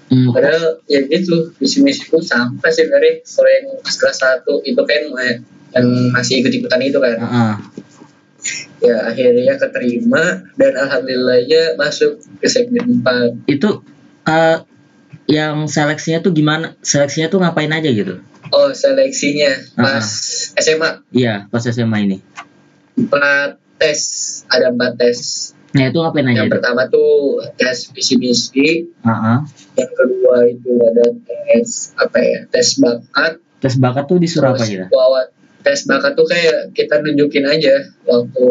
Mm. 0.08 0.32
padahal 0.32 0.80
ya 0.88 1.04
gitu 1.04 1.52
misi 1.60 1.84
misiku 1.84 2.16
sampai 2.24 2.72
sih 2.72 2.88
dari 2.88 3.20
kalau 3.20 3.44
yang 3.44 3.76
kelas 3.84 4.16
satu 4.16 4.64
itu 4.64 4.80
kan 4.80 5.04
eh, 5.20 5.36
yang 5.76 5.84
masih 6.16 6.40
ikut 6.40 6.48
ikutan 6.48 6.80
itu 6.80 6.96
kan 6.96 7.20
Ah 7.20 7.28
ah. 7.28 7.54
ya 8.80 9.04
akhirnya 9.04 9.60
keterima 9.60 10.48
dan 10.56 10.72
alhamdulillahnya 10.80 11.76
masuk 11.76 12.24
ke 12.40 12.48
segmen 12.48 13.04
4 13.04 13.52
Itu 13.52 13.84
eh, 14.24 14.64
yang 15.28 15.68
seleksinya 15.68 16.18
tuh 16.18 16.32
gimana? 16.32 16.74
Seleksinya 16.80 17.28
tuh 17.28 17.38
ngapain 17.38 17.68
aja 17.68 17.86
gitu? 17.86 18.24
oh 18.48 18.72
seleksinya 18.72 19.52
pas 19.76 20.00
SMA 20.56 21.04
Iya, 21.12 21.44
pas 21.46 21.60
SMA 21.62 21.98
ini. 22.02 22.16
empat 22.96 23.60
tes 23.76 24.00
ada 24.48 24.72
empat 24.72 24.96
tes 24.96 25.18
Nah, 25.68 25.84
itu 25.84 26.00
ngapain 26.00 26.24
aja 26.24 26.32
yang 26.34 26.48
tuh? 26.48 26.56
pertama 26.56 26.88
tuh 26.88 27.44
tes 27.54 27.92
visi 27.92 28.16
misi 28.16 28.88
Heeh. 28.98 29.38
yang 29.76 29.92
kedua 29.92 30.36
itu 30.48 30.72
ada 30.80 31.04
tes 31.20 31.92
apa 31.94 32.18
ya 32.18 32.40
tes 32.48 32.80
bakat 32.80 33.32
Tes 33.60 33.74
bakat 33.76 34.04
tuh 34.06 34.16
disuruh 34.16 34.56
apa 34.56 34.64
gitu? 34.64 34.88
tes 35.60 35.84
bakat 35.84 36.16
tuh 36.16 36.24
kayak 36.24 36.72
kita 36.72 37.04
nunjukin 37.04 37.44
aja 37.44 37.84
waktu 38.02 38.46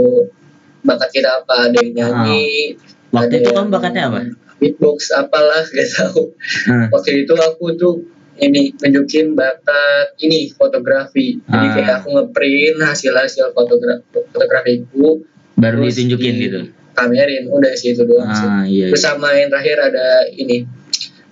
bakat 0.86 1.10
kita 1.10 1.42
apa 1.42 1.74
ada 1.74 1.78
yang 1.82 1.92
nyanyi 2.14 2.78
Waktu 3.10 3.34
ada 3.34 3.36
itu 3.36 3.50
yang 3.50 3.58
kamu 3.58 3.70
bakatnya 3.74 4.02
apa? 4.06 4.20
Beatbox 4.58 5.10
apalah 5.12 5.64
gak 5.70 5.90
tahu 5.92 6.34
Nah, 6.66 6.90
waktu 6.90 7.24
itu 7.24 7.34
aku 7.34 7.66
tuh 7.74 7.96
ini 8.38 8.70
nunjukin 8.72 9.34
bakat 9.34 10.14
ini 10.20 10.50
fotografi 10.52 11.42
jadi 11.42 11.68
Ah. 11.68 11.74
kayak 11.74 11.94
aku 12.00 12.08
ngeprint 12.12 12.78
hasil 12.80 13.12
hasil 13.12 13.50
fotogra 13.50 13.98
fotografiku 14.08 15.26
baru 15.54 15.82
terus 15.82 15.96
ditunjukin 15.96 16.32
di- 16.32 16.42
gitu. 16.44 16.60
pamerin 16.92 17.46
udah 17.48 17.74
sih 17.74 17.94
itu 17.94 18.04
doang 18.04 18.30
sih 18.30 18.46
Ah, 18.46 18.64
iya. 18.64 18.90
terus 18.90 19.02
sama 19.02 19.34
yang 19.34 19.50
terakhir 19.50 19.78
ada 19.84 20.08
ini 20.28 20.66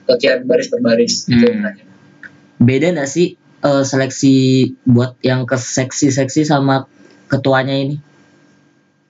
latihan 0.03 0.41
baris 0.41 0.67
per 0.67 0.79
baris 0.79 1.25
Hmm. 1.25 1.41
terakhir. 1.41 1.85
Beda 2.55 2.87
nggak 2.91 3.05
sih 3.07 3.27
eh, 3.59 3.83
seleksi 3.83 4.33
buat 4.83 5.17
yang 5.19 5.43
ke 5.43 5.57
seksi-seksi 5.57 6.41
sama 6.43 6.85
ketuanya 7.25 7.73
ini? 7.75 7.97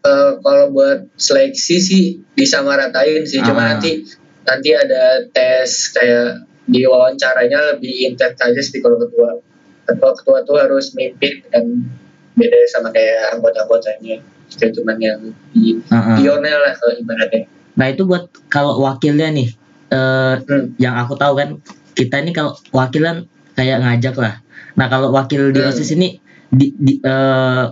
Eh, 0.05 0.31
kalau 0.45 0.69
buat 0.69 1.09
seleksi 1.17 1.81
sih 1.81 2.03
disamaratain 2.37 3.25
sih 3.25 3.41
cuma 3.41 3.57
Ah. 3.57 3.67
nanti 3.73 4.05
nanti 4.45 4.69
ada 4.69 5.25
tes 5.33 5.89
kayak 5.89 6.45
di 6.69 6.85
wawancaranya 6.85 7.73
lebih 7.73 8.13
intens 8.13 8.37
aja 8.37 8.61
sih 8.61 8.85
kalau 8.85 9.01
ketua 9.01 9.41
ketua 9.83 10.13
ketua 10.13 10.37
tuh 10.45 10.61
harus 10.61 10.93
mimpin 10.93 11.41
dan 11.49 11.89
beda 12.37 12.57
sama 12.69 12.93
kayak 12.93 13.33
anggota-anggotanya 13.33 14.21
itu 14.45 14.65
cuman 14.77 14.97
yang 15.01 15.19
di 15.51 15.81
pionir 15.89 16.53
lah 16.53 16.73
kalau 16.77 16.93
ibaratnya 16.95 17.49
Nah 17.73 17.87
itu 17.89 18.05
buat 18.05 18.29
kalau 18.47 18.77
wakilnya 18.79 19.33
nih, 19.33 19.49
eh, 19.89 20.33
Hmm. 20.39 20.77
yang 20.77 20.95
aku 20.95 21.17
tahu 21.17 21.33
kan 21.35 21.49
kita 21.91 22.21
ini 22.21 22.31
kalau 22.31 22.53
wakilan 22.71 23.25
kayak 23.51 23.81
ngajak 23.81 24.15
lah. 24.15 24.39
Nah 24.77 24.87
kalau 24.87 25.09
wakil 25.11 25.49
di 25.49 25.59
Hmm. 25.59 25.69
osis 25.73 25.91
ini 25.91 26.21
di, 26.47 26.71
di 26.71 27.01
eh, 27.01 27.63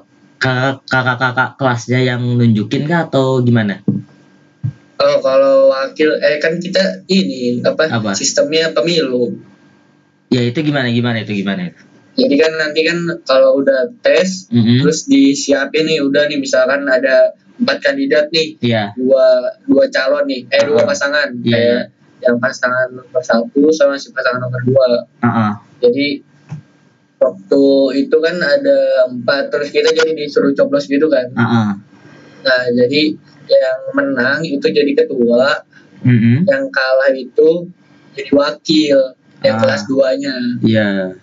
kakak 0.44 0.84
kakak 0.86 1.18
kakak 1.18 1.50
kelasnya 1.56 2.00
yang 2.04 2.20
nunjukin 2.20 2.84
kah 2.84 3.08
atau 3.08 3.40
gimana? 3.40 3.80
oh 4.96 5.18
kalau 5.20 5.68
wakil 5.70 6.16
eh 6.18 6.36
kan 6.38 6.60
kita 6.60 6.80
ini 7.08 7.60
apa, 7.62 7.88
Apa? 7.90 8.12
sistemnya 8.14 8.72
pemilu 8.72 9.36
Ya 10.28 10.42
itu 10.42 10.60
gimana 10.60 10.90
gimana 10.90 11.22
itu 11.22 11.32
gimana 11.34 11.70
itu? 11.70 11.80
jadi 12.14 12.36
kan 12.38 12.52
nanti 12.58 12.82
kan 12.84 12.98
kalau 13.24 13.58
udah 13.58 13.90
tes 14.00 14.46
Mm-mm. 14.48 14.80
terus 14.80 15.08
disiapin 15.08 15.84
nih 15.84 15.98
udah 16.00 16.28
nih 16.28 16.38
misalkan 16.38 16.86
ada 16.86 17.32
empat 17.56 17.80
kandidat 17.82 18.30
nih 18.30 18.60
Iya. 18.60 18.92
dua 18.94 19.26
dua 19.64 19.86
calon 19.90 20.26
nih 20.26 20.44
eh 20.46 20.62
dua 20.64 20.84
Ah. 20.84 20.86
pasangan 20.86 21.30
Iya, 21.40 21.50
kayak 21.50 21.84
yang 22.22 22.38
pasangan 22.38 22.88
nomor 22.92 23.20
satu 23.20 23.62
sama 23.70 23.96
si 23.96 24.10
pasangan 24.10 24.40
nomor 24.40 24.62
dua 24.62 24.88
Heeh. 25.20 25.52
jadi 25.80 26.08
waktu 27.18 27.64
itu 27.98 28.18
kan 28.20 28.36
ada 28.38 29.08
empat 29.08 29.48
terus 29.50 29.70
kita 29.70 29.90
jadi 29.90 30.12
disuruh 30.14 30.52
coblos 30.54 30.86
gitu 30.86 31.08
kan 31.08 31.30
Heeh. 31.32 31.70
nah 32.44 32.64
jadi 32.74 33.16
yang 33.44 33.80
menang 33.94 34.40
itu 34.42 34.64
jadi 34.64 34.92
ketua 34.96 35.64
Mm-mm. 36.04 36.44
yang 36.46 36.68
kalah 36.68 37.12
itu 37.12 37.68
jadi 38.14 38.32
wakil 38.32 39.00
yang 39.44 39.56
Ah. 39.56 39.62
kelas 39.62 39.84
duanya 39.86 40.36
Iya. 40.60 41.16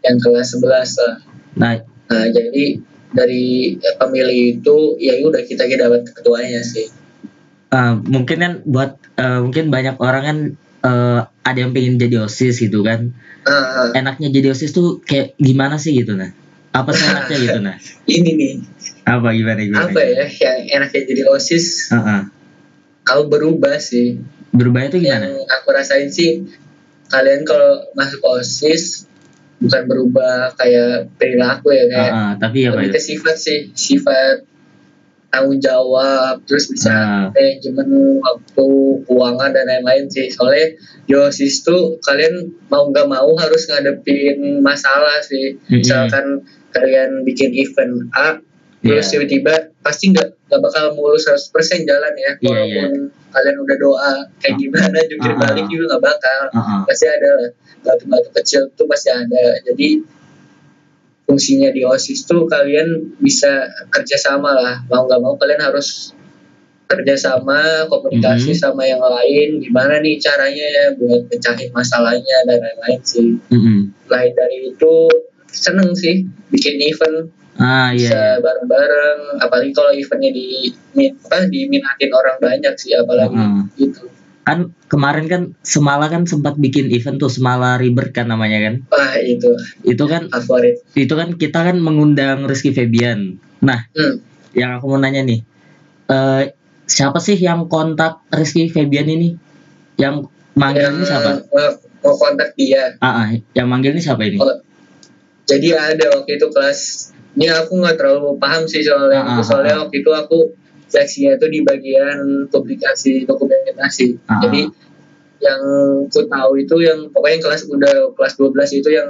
yang 0.00 0.16
kelas 0.18 0.54
11 0.54 0.98
lah 0.98 1.16
Nah 1.58 1.74
nah 2.06 2.24
jadi 2.26 2.78
dari 3.10 3.74
eh, 3.74 3.94
pemilih 3.98 4.58
itu 4.58 4.76
ya 4.98 5.18
udah 5.20 5.42
kita 5.42 5.66
kita 5.66 5.86
dapat 5.86 6.06
ketuanya 6.10 6.62
sih 6.62 6.86
eh, 7.70 7.94
mungkin 8.06 8.36
kan 8.38 8.52
buat 8.64 8.98
eh, 9.14 9.38
mungkin 9.40 9.70
banyak 9.70 9.96
orang 9.98 10.22
kan 10.22 10.38
eh, 10.80 11.20
ada 11.40 11.58
yang 11.58 11.70
pengen 11.70 11.96
jadi 11.96 12.22
osis 12.22 12.58
gitu 12.58 12.80
kan. 12.80 13.12
nah 13.40 13.90
Enaknya 13.92 14.28
jadi 14.28 14.52
osis 14.52 14.70
tuh 14.70 15.00
kayak 15.00 15.34
gimana 15.36 15.76
sih 15.76 15.92
gitu 15.92 16.12
nah? 16.12 16.30
Apa 16.70 16.92
sih 16.92 17.02
enaknya 17.04 17.36
gitu 17.40 17.58
nah? 17.58 17.76
ini 18.06 18.30
nih 18.34 18.52
Apa 19.02 19.32
gimana 19.32 19.60
gimana? 19.60 19.84
apa 19.86 20.00
ya 20.00 20.24
yang 20.28 20.58
enaknya 20.78 21.00
jadi 21.04 21.22
osis 21.26 21.90
Heeh. 21.90 22.20
kalau 23.02 23.26
berubah 23.26 23.76
sih 23.76 24.20
Berubah 24.50 24.86
itu 24.86 24.98
gimana? 24.98 25.26
yang 25.26 25.46
aku 25.46 25.68
rasain 25.70 26.08
sih 26.08 26.46
kalian 27.06 27.42
kalau 27.42 27.90
masuk 27.92 28.22
osis 28.22 29.08
bukan 29.58 29.82
berubah 29.84 30.54
kayak 30.54 31.10
perilaku 31.16 31.70
ya 31.70 31.84
kayak 31.86 32.12
Heeh, 32.12 32.30
tapi 32.38 32.58
apa 32.64 32.74
lebih 32.78 32.94
ke 32.94 33.00
sifat 33.02 33.36
sih 33.36 33.58
sifat 33.72 34.46
tanggung 35.30 35.58
jawab 35.58 36.42
terus 36.42 36.66
bisa 36.66 36.90
Ah. 36.90 37.26
manajemen 37.30 37.86
waktu 38.18 38.66
keuangan 39.06 39.50
dan 39.50 39.64
lain-lain 39.64 40.06
sih 40.06 40.26
soalnya 40.26 40.74
di 41.06 41.14
osis 41.14 41.62
tuh 41.62 41.96
kalian 42.00 42.50
mau 42.66 42.86
nggak 42.86 43.06
mau 43.06 43.30
harus 43.34 43.64
ngadepin 43.64 44.58
masalah 44.58 45.22
sih 45.22 45.54
Mm-mm. 45.56 45.80
misalkan 45.80 46.42
kalian 46.70 47.22
bikin 47.22 47.54
event 47.54 48.10
A 48.12 48.38
terus 48.80 49.06
Iya. 49.06 49.22
tiba-tiba 49.22 49.54
pasti 49.80 50.10
nggak 50.10 50.28
nggak 50.46 50.60
bakal 50.60 50.84
mulus 50.92 51.24
100% 51.24 51.84
jalan 51.84 52.10
ya 52.12 52.32
Iya, 52.34 52.48
walaupun 52.48 52.90
kalian 53.30 53.56
udah 53.60 53.76
doa 53.78 54.12
kayak 54.38 54.56
gimana 54.56 54.98
jungkir 55.04 55.32
Ah. 55.32 55.38
balik 55.38 55.66
juga 55.66 55.84
nggak 55.90 56.04
bakal 56.04 56.40
Heeh. 56.50 56.80
pasti 56.84 57.06
ada 57.06 57.28
lah 57.38 57.50
batu-batu 57.80 58.28
kecil 58.34 58.62
tuh 58.74 58.84
pasti 58.84 59.08
ada 59.08 59.42
jadi 59.62 59.88
fungsinya 61.30 61.70
di 61.70 61.86
osis 61.86 62.26
tuh 62.26 62.42
kalian 62.44 63.14
bisa 63.16 63.62
kerjasama 63.86 64.50
lah 64.50 64.82
mau 64.84 65.06
nggak 65.06 65.22
mau 65.22 65.38
kalian 65.38 65.62
harus 65.62 66.10
kerjasama 66.84 67.86
komunikasi 67.86 68.50
Mhm. 68.50 68.58
sama 68.58 68.82
yang 68.82 68.98
lain 68.98 69.62
gimana 69.62 70.02
nih 70.02 70.18
caranya 70.18 70.66
ya 70.66 70.84
buat 70.98 71.30
pecahin 71.30 71.70
masalahnya 71.70 72.42
dan 72.44 72.58
lain-lain 72.58 73.00
sih 73.00 73.38
Mm-mm. 73.46 73.94
lain 74.10 74.32
dari 74.34 74.74
itu 74.74 74.94
seneng 75.46 75.94
sih 75.94 76.26
bikin 76.50 76.82
event 76.82 77.30
Ah 77.54 77.94
iya. 77.94 77.94
bisa 77.94 78.20
bareng-bareng 78.40 79.38
apalagi 79.38 79.70
kalau 79.70 79.92
eventnya 79.92 80.32
di 80.32 80.66
apa 81.14 81.46
diminatin 81.46 82.10
orang 82.10 82.42
banyak 82.42 82.74
sih 82.74 82.90
apalagi 82.90 83.38
Heeh. 83.38 83.62
gitu 83.78 84.09
Kan 84.50 84.74
kemarin 84.90 85.30
kan 85.30 85.42
Semala 85.62 86.10
kan 86.10 86.26
sempat 86.26 86.58
bikin 86.58 86.90
event 86.90 87.22
tuh 87.22 87.30
Semala 87.30 87.78
Rebirth 87.78 88.10
kan 88.10 88.26
namanya 88.26 88.58
kan. 88.58 88.74
wah 88.90 89.14
itu 89.22 89.54
Itu 89.86 90.10
kan 90.10 90.26
favorit 90.26 90.82
itu 90.98 91.14
kan 91.14 91.38
kita 91.38 91.70
kan 91.70 91.78
mengundang 91.78 92.50
Rizky 92.50 92.74
Febian. 92.74 93.38
Nah, 93.62 93.86
hmm. 93.94 94.18
yang 94.58 94.74
aku 94.74 94.90
mau 94.90 94.98
nanya 94.98 95.22
nih. 95.22 95.46
eh 96.10 96.50
siapa 96.82 97.22
sih 97.22 97.38
yang 97.38 97.70
kontak 97.70 98.26
Rizky 98.34 98.66
Febian 98.66 99.06
ini? 99.06 99.38
Yang 99.94 100.26
manggil 100.58 100.82
yang 100.82 100.98
ini 100.98 101.06
siapa? 101.06 101.30
mau- 101.46 101.78
mau 102.02 102.14
kontak 102.18 102.58
dia 102.58 102.98
Ah, 102.98 103.22
ah, 103.22 103.26
yang 103.54 103.70
manggil 103.70 103.94
ini 103.94 104.02
siapa 104.02 104.26
ini? 104.26 104.42
Oh, 104.42 104.58
jadi 105.46 105.78
ada 105.94 106.18
waktu 106.18 106.42
itu 106.42 106.50
kelas 106.50 106.80
ini 107.38 107.46
aku 107.46 107.78
nggak 107.78 107.94
terlalu 107.94 108.34
paham 108.42 108.66
sih 108.66 108.82
soalnya 108.82 109.22
Ah, 109.22 109.26
itu 109.30 109.42
ah, 109.42 109.46
soalnya 109.46 109.74
ah. 109.78 109.80
waktu 109.86 110.02
itu 110.02 110.10
aku 110.10 110.38
seksinya 110.90 111.38
itu 111.38 111.46
di 111.46 111.60
bagian 111.62 112.50
publikasi 112.50 113.24
dokumentasi. 113.24 114.18
Ah, 114.26 114.42
jadi 114.42 114.66
yang 115.40 115.62
ku 116.12 116.20
tahu 116.28 116.60
itu 116.60 116.76
yang 116.84 117.08
pokoknya 117.08 117.40
yang 117.40 117.44
kelas 117.48 117.62
udah 117.64 117.94
kelas 118.12 118.34
12 118.36 118.78
itu 118.84 118.88
yang, 118.92 119.08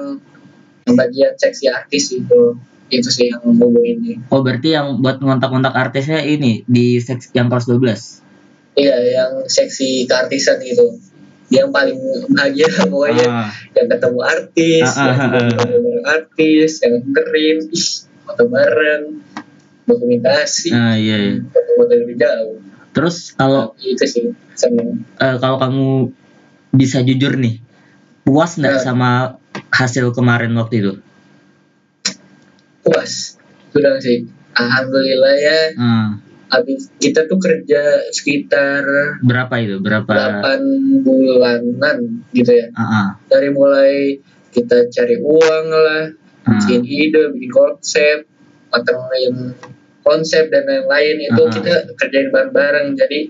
yang 0.87 0.95
bagian 0.95 1.33
seksi 1.35 1.67
artis 1.67 2.15
itu 2.15 2.55
itu 2.91 3.09
sih 3.11 3.31
yang 3.31 3.43
ngomongin 3.43 3.99
ini. 4.03 4.15
Oh, 4.31 4.43
berarti 4.43 4.75
yang 4.75 4.99
buat 5.03 5.19
ngontak-ngontak 5.19 5.75
artisnya 5.75 6.23
ini 6.23 6.63
di 6.67 6.99
seks 7.03 7.31
yang 7.35 7.51
kelas 7.51 7.67
12. 7.67 8.79
iya 8.79 8.95
yang 9.03 9.33
seksi 9.51 10.07
keartisan 10.07 10.63
itu 10.63 10.95
yang 11.51 11.75
paling 11.75 11.99
bahagia 12.31 12.71
pokoknya 12.93 13.27
Ah, 13.27 13.51
yang 13.75 13.91
ketemu 13.91 14.21
artis, 14.23 14.87
Ah, 14.87 15.03
ah, 15.03 15.07
yang 15.11 15.19
ah, 15.19 15.27
ah. 15.27 15.51
ketemu 15.51 15.93
artis, 16.07 16.71
yang 16.87 16.95
keren, 17.11 17.59
foto 18.23 18.45
bareng, 18.47 19.05
dokumentasi, 19.87 20.69
ah, 20.73 20.95
iya. 20.95 21.17
iya. 21.19 21.35
foto-foto 21.49 21.93
lebih 21.97 22.17
jauh. 22.17 22.59
Terus 22.91 23.33
kalau 23.35 23.73
itu 23.79 24.05
sih 24.05 24.25
eh, 25.17 25.37
kalau 25.39 25.57
kamu 25.57 26.11
bisa 26.71 27.03
jujur 27.03 27.39
nih, 27.39 27.59
puas 28.23 28.59
nggak 28.59 28.79
Ya. 28.79 28.83
sama 28.83 29.41
hasil 29.71 30.11
kemarin 30.15 30.55
waktu 30.55 30.75
itu? 30.83 30.93
Puas, 32.81 33.37
sudah 33.71 34.01
sih. 34.01 34.27
Alhamdulillah 34.51 35.35
ya, 35.39 35.61
Ah, 35.79 36.09
habis 36.51 36.91
kita 36.99 37.31
tuh 37.31 37.39
kerja 37.39 38.11
sekitar 38.11 38.83
berapa 39.23 39.55
itu? 39.63 39.79
Berapa? 39.79 40.43
8 40.43 41.07
bulanan 41.07 42.27
gitu 42.35 42.51
ya. 42.51 42.67
Ah, 42.75 42.83
ah, 42.83 43.09
Dari 43.31 43.55
mulai 43.55 44.19
kita 44.51 44.91
cari 44.91 45.17
uang 45.23 45.67
lah, 45.71 46.05
ah. 46.45 46.51
bikin 46.59 46.83
ide, 46.83 47.31
bikin 47.31 47.51
konsep, 47.55 48.27
matengin 48.71 49.55
konsep 50.01 50.49
dan 50.49 50.65
lain-lain 50.65 51.17
itu 51.23 51.43
Ah. 51.43 51.53
kita 51.53 51.73
kerjain 51.95 52.31
bareng-bareng 52.31 52.95
jadi 52.95 53.29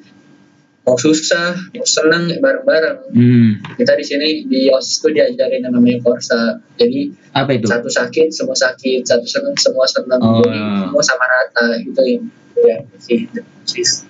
mau 0.81 0.97
susah 0.97 1.55
mau 1.71 1.85
senang 1.85 2.31
bareng-bareng 2.33 2.99
Hmm. 3.11 3.51
kita 3.75 3.93
di 3.93 4.05
sini 4.05 4.29
di 4.45 4.61
OSIS 4.69 5.01
tuh 5.01 5.11
diajarin 5.11 5.61
yang 5.61 5.73
namanya 5.73 6.01
Korsa 6.01 6.57
jadi 6.75 7.11
Apa 7.33 7.53
itu? 7.53 7.67
satu 7.67 7.87
sakit 7.87 8.31
semua 8.31 8.55
sakit 8.55 9.03
satu 9.03 9.25
senang 9.25 9.55
semua 9.55 9.85
senang 9.85 10.21
Oh. 10.21 10.41
jadi 10.41 10.57
semua 10.87 11.03
sama 11.03 11.25
rata 11.27 11.67
gitu 11.81 12.01
ya 12.01 12.19
ya 12.57 12.77
sih 12.97 13.29
OSIS 13.61 14.07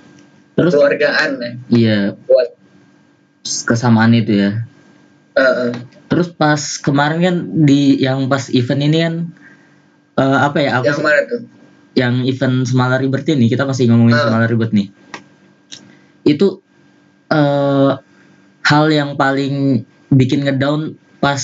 Terus 0.53 0.73
keluargaan 0.73 1.31
ya 1.39 1.51
iya 1.71 1.99
buat 2.23 2.53
kesamaan 3.65 4.13
itu 4.13 4.37
ya. 4.39 4.51
eh, 5.33 5.43
eh. 5.43 5.73
Terus 6.07 6.29
pas 6.29 6.59
kemarin 6.77 7.19
kan 7.19 7.37
di 7.65 7.97
yang 7.97 8.27
pas 8.27 8.51
event 8.51 8.83
ini 8.83 8.99
kan 9.01 9.15
eh, 10.21 10.39
apa 10.39 10.59
ya? 10.61 10.71
Aku 10.79 10.87
yang 10.87 11.01
mana 11.01 11.21
tuh 11.25 11.41
yang 11.91 12.15
event 12.23 12.63
Semala 12.63 12.97
Ribet 12.97 13.27
ini 13.29 13.49
kita 13.49 13.67
masih 13.67 13.91
ngomongin 13.91 14.15
Ah. 14.15 14.29
Semala 14.29 14.47
Ribet 14.47 14.71
nih. 14.71 14.89
Itu 16.23 16.61
eh 17.31 17.93
hal 18.63 18.85
yang 18.89 19.15
paling 19.15 19.83
bikin 20.09 20.45
ngedown 20.45 20.95
pas 21.19 21.41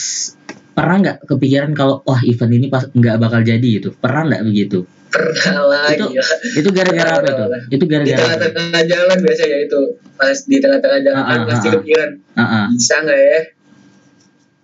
pernah 0.72 0.96
nggak 1.00 1.18
kepikiran 1.24 1.72
kalau 1.72 2.02
wah 2.02 2.20
event 2.22 2.52
ini 2.52 2.66
pas 2.68 2.84
nggak 2.86 3.16
bakal 3.16 3.40
jadi 3.40 3.64
gitu 3.80 3.94
pernah 3.94 4.26
nggak 4.26 4.44
begitu 4.44 4.84
pernah 5.08 5.88
Itu- 5.88 6.12
ya 6.12 6.24
itu 6.52 6.68
gara-gara 6.68 7.10
apa 7.16 7.28
itu 7.30 7.44
itu 7.72 7.84
di 7.86 7.88
gara-gara 7.88 8.20
apa? 8.20 8.34
tengah-tengah 8.36 8.82
jalan 8.84 9.16
biasanya 9.24 9.58
itu 9.64 9.80
pas 10.12 10.36
di 10.36 10.56
tengah-tengah 10.60 11.00
jalan 11.00 11.16
Ah, 11.16 11.24
kan 11.24 11.38
ah, 11.38 11.46
pasti 11.48 11.56
ah, 11.56 11.70
ah. 11.70 11.74
kepikiran 11.80 12.10
Ah, 12.36 12.42
ah. 12.44 12.64
bisa 12.68 12.94
nggak 13.00 13.18
ya 13.18 13.40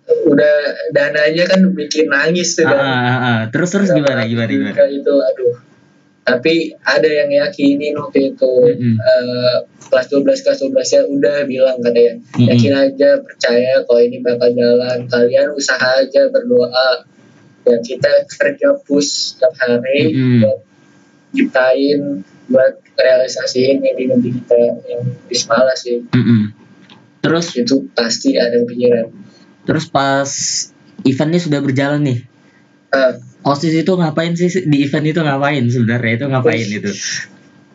udah 0.03 0.55
dananya 0.91 1.47
kan 1.47 1.63
bikin 1.71 2.11
nangis 2.11 2.59
tuh 2.59 2.67
Ah, 2.67 2.75
kan 2.75 2.79
ah, 2.79 2.91
ah, 2.91 3.17
ah. 3.23 3.39
terus 3.49 3.71
terus 3.71 3.89
gimana 3.91 4.27
gimana 4.27 4.49
gimana 4.51 4.75
itu 4.91 5.13
aduh 5.15 5.55
tapi 6.23 6.71
ada 6.87 7.07
yang 7.07 7.31
yakinin 7.31 7.99
waktu 7.99 8.31
itu 8.31 8.51
Mm-mm. 8.51 8.95
eh, 8.95 9.57
kelas 9.91 10.07
12 10.07 10.43
kelas 10.43 10.59
12 10.63 10.95
ya 10.95 11.01
udah 11.07 11.37
bilang 11.43 11.77
katanya 11.83 12.13
Mm-mm. 12.15 12.47
yakin 12.51 12.73
aja 12.75 13.09
percaya 13.19 13.83
kalau 13.83 14.01
ini 14.03 14.23
bakal 14.23 14.49
jalan 14.55 15.07
kalian 15.11 15.51
usaha 15.51 15.99
aja 15.99 16.31
berdoa 16.31 17.03
ya 17.63 17.75
kita 17.79 18.27
kerja 18.27 18.75
push 18.87 19.35
setiap 19.35 19.51
hari 19.59 20.15
Mm-mm. 20.15 20.39
buat 20.43 20.59
ciptain 21.35 22.01
buat 22.47 22.73
realisasiin 22.99 23.79
mimpi-mimpi 23.83 24.35
kita 24.43 24.83
yang 24.87 25.03
di 25.27 25.35
sih 25.79 25.97
Mm-mm. 26.07 26.41
terus 27.19 27.55
itu 27.55 27.87
pasti 27.91 28.35
ada 28.39 28.63
pikiran 28.63 29.11
terus 29.63 29.87
pas 29.87 30.29
eventnya 31.03 31.39
sudah 31.39 31.59
berjalan 31.59 32.01
nih. 32.03 32.19
Ah, 32.93 33.17
osis 33.43 33.73
itu 33.73 33.91
ngapain 33.95 34.37
sih? 34.37 34.49
Di 34.67 34.85
event 34.85 35.05
itu 35.09 35.19
ngapain 35.19 35.63
sebenarnya? 35.65 36.11
Itu 36.21 36.25
ngapain 36.29 36.67
itu? 36.67 36.91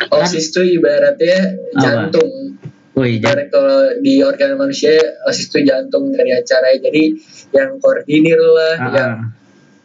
OSIS 0.07 0.55
tuh 0.55 0.63
ibaratnya 0.63 1.59
jantung. 1.75 2.55
Woi 2.95 3.23
Ibarat 3.23 3.51
kalau 3.55 3.95
di 4.03 4.23
organ 4.27 4.59
manusia 4.59 4.95
OSIS 5.27 5.51
itu 5.51 5.67
jantung 5.67 6.11
dari 6.15 6.35
acara. 6.35 6.75
Jadi 6.79 7.15
yang 7.55 7.79
koordinir 7.83 8.39
lah 8.39 8.75
Ah, 8.79 8.91
yang 8.95 9.13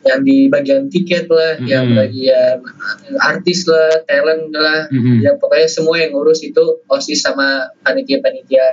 yang 0.03 0.19
di 0.27 0.51
bagian 0.51 0.91
tiket 0.91 1.31
lah 1.31 1.55
Mm-mm. 1.55 1.69
yang 1.69 1.85
bagian 1.95 2.59
artis 3.21 3.65
lah 3.69 4.03
talent 4.05 4.51
lah. 4.53 4.89
Mm-mm. 4.91 5.23
ya 5.23 5.33
pokoknya 5.39 5.69
semua 5.69 5.95
yang 6.01 6.11
ngurus 6.13 6.43
itu 6.43 6.83
OSIS 6.89 7.23
sama 7.23 7.71
panitia-panitia 7.85 8.65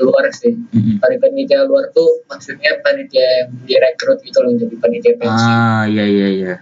luar 0.00 0.24
sih. 0.32 0.56
Mm-mm. 0.56 0.98
panitia 1.00 1.64
luar 1.68 1.92
tuh 1.92 2.24
maksudnya 2.26 2.80
panitia 2.80 3.44
yang 3.44 3.50
direkrut 3.64 4.18
gitu 4.24 4.38
loh 4.40 4.52
jadi 4.56 4.74
panitia 4.80 5.12
pensi. 5.20 5.48
Ah 5.48 5.84
iya 5.86 6.04
iya 6.08 6.28
iya. 6.28 6.54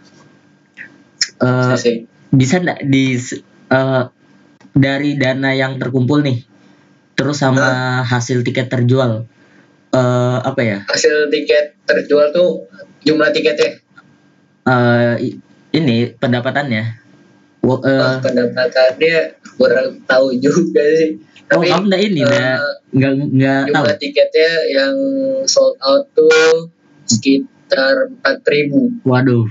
Sih. 1.79 2.05
bisa 2.35 2.61
nggak 2.61 2.83
di 2.91 3.15
eh, 3.71 4.03
dari 4.75 5.11
dana 5.17 5.51
yang 5.55 5.79
terkumpul 5.79 6.21
nih 6.21 6.43
terus 7.15 7.43
sama 7.43 8.03
hasil 8.07 8.43
tiket 8.47 8.71
terjual 8.71 9.27
eh 9.95 10.39
apa 10.45 10.61
ya? 10.61 10.79
Hasil 10.85 11.33
tiket 11.33 11.79
terjual 11.89 12.31
tuh 12.35 12.69
jumlah 13.07 13.33
tiketnya? 13.33 13.81
I- 15.19 15.41
ini 15.73 16.13
pendapatannya 16.13 17.08
Eh, 17.85 17.99
Wah, 18.01 18.17
pendapatannya 18.25 19.17
kurang 19.59 19.89
tahu 20.09 20.33
juga 20.41 20.83
sih. 20.97 21.29
Oh 21.49 21.65
tapi 21.65 21.73
kamu 21.73 21.85
nggak 21.89 22.03
ini 22.13 22.21
eh, 22.29 22.61
nggak 22.93 23.13
nggak 23.33 23.61
tahu? 23.73 23.77
jumlah 23.81 23.97
tiketnya 23.97 24.51
yang 24.69 24.95
sold 25.49 25.81
out 25.81 26.05
tuh 26.13 26.69
sekitar 27.09 28.13
4000 28.21 29.09
waduh 29.09 29.49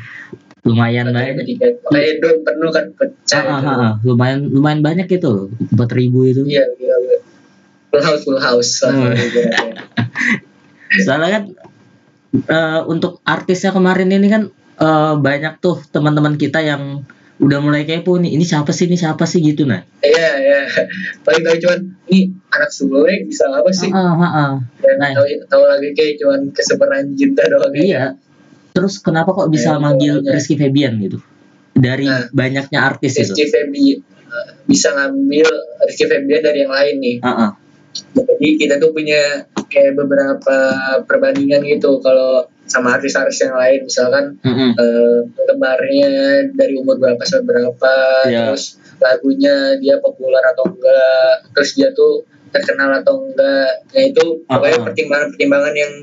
lumayan 0.61 1.09
4000 1.09 1.17
banyak. 1.17 1.73
makanya 1.81 2.09
itu 2.13 2.27
penuh 2.45 2.69
kan 2.69 2.85
pecah 2.93 3.43
ah, 3.49 3.57
ah, 3.57 3.73
ah, 3.73 3.93
lumayan 4.05 4.45
lumayan 4.45 4.85
banyak 4.85 5.09
itu 5.09 5.49
empat 5.73 5.89
ribu 5.97 6.21
itu. 6.29 6.45
Iya 6.45 6.69
iya 6.77 6.95
iya. 7.01 7.17
full 7.89 8.03
house 8.05 8.21
full 8.29 8.37
house 8.37 8.85
ibaratnya. 8.85 9.73
soalnya 11.05 11.29
kan 11.33 11.43
eh, 12.45 12.81
untuk 12.85 13.25
artisnya 13.25 13.73
kemarin 13.73 14.13
ini 14.13 14.27
kan 14.29 14.43
eh, 14.77 15.13
banyak 15.17 15.57
tuh 15.65 15.81
teman-teman 15.89 16.37
kita 16.37 16.61
yang 16.61 17.01
udah 17.37 17.59
mulai 17.59 17.83
kepo 17.83 18.17
nih 18.17 18.33
ini 18.33 18.41
siapa 18.41 18.69
sih 18.69 18.85
ini 18.85 18.95
siapa 18.95 19.23
sih 19.23 19.39
gitu 19.39 19.63
nah 19.63 19.85
iya 19.99 20.29
iya 20.35 20.59
paling 21.21 21.41
tahu 21.41 21.55
cuman 21.59 21.79
ini 22.07 22.21
anak 22.49 22.69
sulung 22.69 23.05
bisa 23.23 23.45
apa 23.47 23.69
sih 23.69 23.89
Ah, 23.89 24.09
ah, 24.11 24.25
ah. 24.25 24.51
dan 24.79 24.95
Nah. 24.97 25.13
tahu 25.13 25.25
tahu 25.45 25.63
lagi 25.63 25.93
kayak 25.93 26.17
cuman 26.17 26.49
keseberan 26.49 27.13
cinta 27.13 27.45
doang 27.45 27.73
iya 27.73 28.17
terus 28.71 28.97
kenapa 28.97 29.31
kok 29.31 29.49
bisa 29.49 29.73
Eh, 29.73 29.79
manggil 29.79 30.13
makanya. 30.19 30.33
Rizky 30.33 30.55
Febian 30.55 30.97
gitu 30.99 31.21
dari 31.71 32.05
Nah. 32.05 32.25
banyaknya 32.31 32.79
artis 32.79 33.13
itu 33.15 33.29
Rizky 33.29 33.45
Febi 33.47 33.85
eh, 33.93 34.47
bisa 34.65 34.89
ngambil 34.91 35.47
Rizky 35.83 36.05
Febian 36.05 36.41
dari 36.41 36.59
yang 36.59 36.73
lain 36.73 36.95
nih 36.97 37.17
Ah, 37.21 37.29
ah. 37.29 37.51
jadi 38.13 38.47
kita 38.57 38.75
tuh 38.77 38.89
punya 38.91 39.45
kayak 39.67 39.93
beberapa 39.93 40.57
perbandingan 41.03 41.61
gitu 41.63 41.99
kalau 41.99 42.49
sama 42.67 42.99
artis-artis 42.99 43.39
yang 43.41 43.55
lain. 43.55 43.79
Misalkan 43.87 44.25
eh, 44.43 45.19
penggemarnya 45.33 46.11
dari 46.53 46.73
umur 46.77 46.99
berapa 46.99 47.23
sampai 47.23 47.47
berapa 47.47 47.95
Iya. 48.27 48.51
terus 48.51 48.77
lagunya 48.99 49.77
dia 49.79 49.97
populer 50.03 50.43
atau 50.53 50.67
enggak 50.67 51.33
terus 51.55 51.73
dia 51.79 51.89
tuh 51.95 52.27
terkenal 52.51 52.99
atau 53.01 53.23
enggak. 53.23 53.87
Nah 53.95 54.03
itu 54.03 54.25
pokoknya 54.45 54.77
ah. 54.79 54.85
pertimbangan-pertimbangan 54.91 55.75
yang 55.75 55.93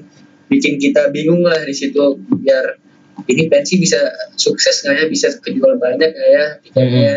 bikin 0.49 0.77
kita 0.81 1.09
bingung 1.13 1.45
lah 1.45 1.61
di 1.65 1.73
situ 1.73 2.21
biar 2.41 2.81
ini 3.25 3.49
pensi 3.49 3.81
bisa 3.81 4.01
sukses 4.35 4.85
nggak 4.85 4.97
ya? 4.97 5.05
Bisa 5.07 5.27
kejual 5.39 5.77
banyak 5.79 6.11
nggak 6.11 6.31
ya? 6.33 6.47
Tiketnya 6.65 7.17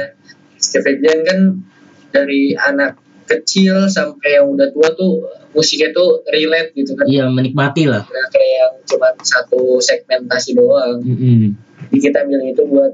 Steve 0.57 0.97
kan 1.23 1.39
dari 2.12 2.57
anak 2.57 3.07
kecil 3.28 3.92
sampai 3.92 4.40
yang 4.40 4.48
udah 4.48 4.72
tua 4.72 4.90
tuh 4.96 5.28
musiknya 5.52 5.92
tuh 5.92 6.24
relate 6.32 6.72
gitu 6.74 6.96
kan. 6.96 7.06
Iya 7.06 7.28
menikmati 7.28 7.84
lah. 7.86 8.08
Nggak 8.08 8.28
kayak 8.32 8.52
yang 8.56 8.74
cuma 8.88 9.08
satu 9.22 9.84
segmentasi 9.84 10.56
doang. 10.56 11.04
Mm-mm. 11.04 11.54
jadi 11.88 12.10
kita 12.10 12.18
ambil 12.26 12.42
itu 12.50 12.63
buat 12.66 12.94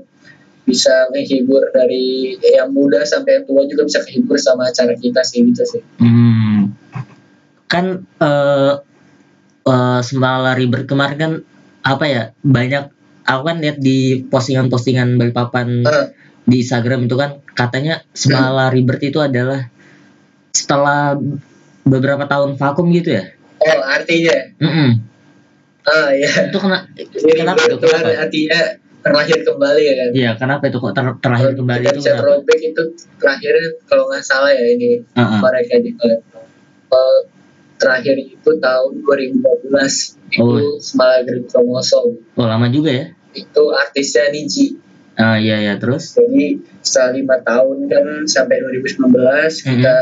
bisa 0.63 1.12
menghibur 1.12 1.72
dari 1.76 2.36
yang 2.39 2.72
muda 2.72 3.04
sampai 3.04 3.41
yang 3.41 3.46
tua 3.48 3.67
juga 3.67 3.84
bisa 3.84 4.00
kehibur 4.04 4.39
sama 4.39 4.72
acara 4.72 4.96
kita 4.96 5.22
sih 5.24 5.43
gitu 5.43 5.63
sih. 5.63 5.84
Hmm. 6.00 6.72
kan 7.67 8.06
eh 8.22 8.74
eh, 9.65 10.02
Semala 10.06 10.54
River 10.54 10.86
kemarin 10.86 11.17
kan 11.17 11.34
apa 11.84 12.06
ya 12.06 12.24
banyak 12.46 12.93
aku 13.26 13.41
kan 13.43 13.58
lihat 13.60 13.82
di 13.82 14.24
postingan-postingan 14.30 15.17
Balikpapan 15.19 15.84
Ah, 15.84 16.13
di 16.43 16.63
Instagram 16.63 17.08
itu 17.08 17.15
kan 17.15 17.39
katanya 17.56 18.04
Semala 18.13 18.69
River 18.72 19.00
itu 19.00 19.19
adalah 19.19 19.72
setelah 20.53 21.17
beberapa 21.83 22.23
tahun 22.23 22.55
vakum 22.55 22.93
gitu 22.93 23.17
ya 23.17 23.25
oh 23.57 23.79
artinya 23.83 24.37
Mm-mm. 24.61 24.89
ah 25.83 26.13
ya 26.13 26.29
itu 26.47 26.57
kena 26.57 26.85
jadi 26.93 27.33
kenapa 27.35 27.59
itu 27.65 27.77
kenapa 27.81 28.09
artinya 28.21 28.59
terlahir 29.03 29.39
kembali 29.43 29.81
ya 29.83 29.93
kan 29.97 30.09
Iya, 30.15 30.31
kenapa 30.39 30.63
itu 30.63 30.77
kok 30.79 30.93
ter- 30.95 31.19
terlahir 31.19 31.49
Kalau 31.49 31.59
kembali 31.59 31.83
itu 31.83 31.99
bisa 31.99 32.11
throwback 32.15 32.59
itu 32.61 32.81
terakhir 33.19 33.53
kalau 33.83 34.07
nggak 34.07 34.23
salah 34.23 34.47
ya 34.47 34.63
ini 34.63 35.01
Ah, 35.11 35.27
ah. 35.27 35.39
mereka 35.43 35.75
di 35.75 35.91
kalau 35.91 37.27
terakhir 37.75 38.15
itu 38.15 38.49
tahun 38.55 38.91
2012 39.01 39.73
itu 40.29 40.39
Oh. 40.39 40.79
Semala 40.79 41.19
Green 41.21 41.43
Kromosom 41.43 42.15
Oh, 42.33 42.47
lama 42.47 42.69
juga 42.69 42.93
ya? 42.93 43.05
itu 43.33 43.63
artisnya 43.73 44.29
Niji 44.29 44.77
Ah, 45.13 45.35
iya 45.35 45.61
ya, 45.61 45.73
terus? 45.75 46.15
jadi 46.15 46.57
setelah 46.79 47.11
lima 47.13 47.37
tahun 47.39 47.85
kan 47.85 48.05
sampai 48.23 48.57
2019 48.63 49.13
kita 49.59 49.95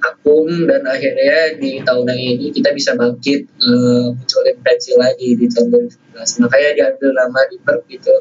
akum 0.00 0.48
dan 0.64 0.82
akhirnya 0.84 1.54
di 1.60 1.80
tahun 1.84 2.08
ini 2.10 2.48
kita 2.50 2.72
bisa 2.72 2.96
bangkit 2.96 3.44
eh, 3.46 4.06
munculin 4.10 4.56
pensi 4.64 4.96
lagi 4.96 5.36
di 5.36 5.46
tahun 5.46 5.68
2019 6.16 6.42
makanya 6.44 6.70
diambil 6.76 7.10
nama 7.14 7.40
River 7.52 7.76
gitu 7.88 8.14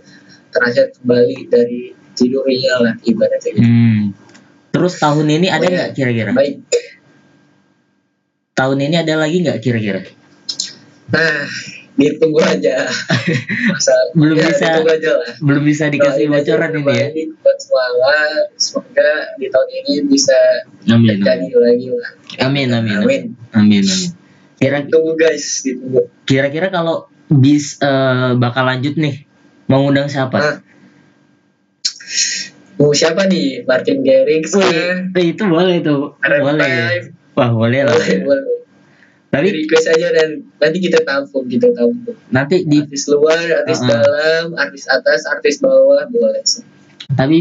terakhir 0.50 0.92
kembali 1.00 1.38
dari 1.48 1.82
tidurnya 2.14 2.74
lah 2.84 2.94
ibaratnya 3.02 3.52
gitu. 3.56 3.64
Hmm. 3.64 4.02
Terus 4.76 4.94
tahun 5.00 5.28
ini 5.30 5.48
ada 5.48 5.66
Oh, 5.66 5.72
iya. 5.72 5.76
nggak 5.80 5.92
kira-kira? 5.96 6.32
baik 6.36 6.56
Tahun 8.54 8.76
ini 8.76 8.96
ada 9.00 9.14
lagi 9.16 9.38
nggak 9.40 9.60
kira-kira? 9.64 10.02
nah 11.10 11.48
ditunggu 12.00 12.40
aja. 12.40 12.88
Masa, 13.70 13.94
Belum 14.20 14.40
ya, 14.40 14.48
bisa 14.48 14.64
ditunggu 14.72 14.92
aja 14.96 15.12
lah. 15.20 15.30
belum 15.44 15.64
bisa 15.68 15.86
dikasih 15.92 16.26
bocoran 16.32 16.72
ini 16.80 16.96
ya. 16.96 17.08
buat 17.44 17.58
semua 17.60 17.86
semoga 18.56 19.12
di 19.36 19.48
tahun 19.52 19.70
ini 19.84 19.94
bisa 20.08 20.38
amin 20.88 21.20
terjadi 21.20 21.48
lagi 21.60 21.88
lah. 21.92 22.10
Amin 22.48 22.68
amin 22.72 22.96
amin. 23.04 23.22
Amin. 23.52 23.84
Amin 23.84 23.86
kira 24.60 24.84
tunggu 24.92 25.16
guys 25.16 25.64
ditunggu. 25.64 26.12
kira-kira 26.28 26.68
kalau 26.68 27.08
bis 27.32 27.80
eh, 27.80 28.36
bakal 28.36 28.68
lanjut 28.68 29.00
nih 29.00 29.24
mau 29.72 29.88
ngundang 29.88 30.12
siapa? 30.12 30.36
Nah, 30.36 30.56
mau 32.76 32.92
siapa 32.92 33.30
nih? 33.30 33.64
Martin 33.64 34.04
Garrix 34.04 34.52
itu 35.16 35.44
boleh 35.48 35.80
tuh. 35.80 36.20
RM5 36.20 36.44
boleh. 36.44 36.72
wah 37.38 37.50
boleh 37.56 37.82
lah. 37.88 37.96
Boleh 37.96 38.20
boleh 38.26 38.59
tapi 39.30 39.48
request 39.54 39.94
aja 39.94 40.10
dan 40.10 40.42
nanti 40.58 40.78
kita 40.82 41.06
tampung 41.06 41.46
kita 41.46 41.70
tampung 41.70 42.18
nanti 42.34 42.66
di 42.66 42.82
artis 42.82 43.06
luar 43.14 43.38
artis 43.62 43.80
Uh-uh. 43.86 43.90
dalam 43.94 44.46
artis 44.58 44.90
atas 44.90 45.30
artis 45.30 45.62
bawah 45.62 46.02
boleh. 46.10 46.42
Tapi 47.14 47.38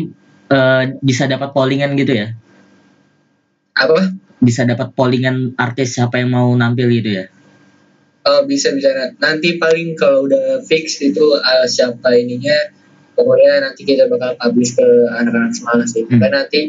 eh, 0.52 0.82
bisa 1.00 1.24
dapat 1.28 1.52
pollingan 1.56 1.96
gitu 1.96 2.12
ya? 2.12 2.28
Apa? 3.76 4.12
Bisa 4.38 4.68
dapat 4.68 4.92
pollingan 4.92 5.56
artis 5.56 5.96
siapa 5.96 6.20
yang 6.20 6.32
mau 6.36 6.48
nampil 6.52 6.92
gitu 6.92 7.10
ya? 7.24 7.26
Oh, 8.28 8.44
bisa 8.44 8.76
bisa. 8.76 8.92
Nanti 9.16 9.56
paling 9.56 9.96
kalau 9.96 10.28
udah 10.28 10.60
fix 10.60 11.00
itu 11.00 11.32
uh, 11.32 11.64
siapa 11.64 12.12
ininya 12.12 12.76
pokoknya 13.16 13.64
nanti 13.64 13.88
kita 13.88 14.04
bakal 14.04 14.36
publish 14.36 14.76
ke 14.76 14.86
anak-anak 15.08 15.56
semangat 15.56 15.88
sih. 15.88 16.04
Hmm. 16.04 16.20
Karena 16.20 16.44
nanti 16.44 16.60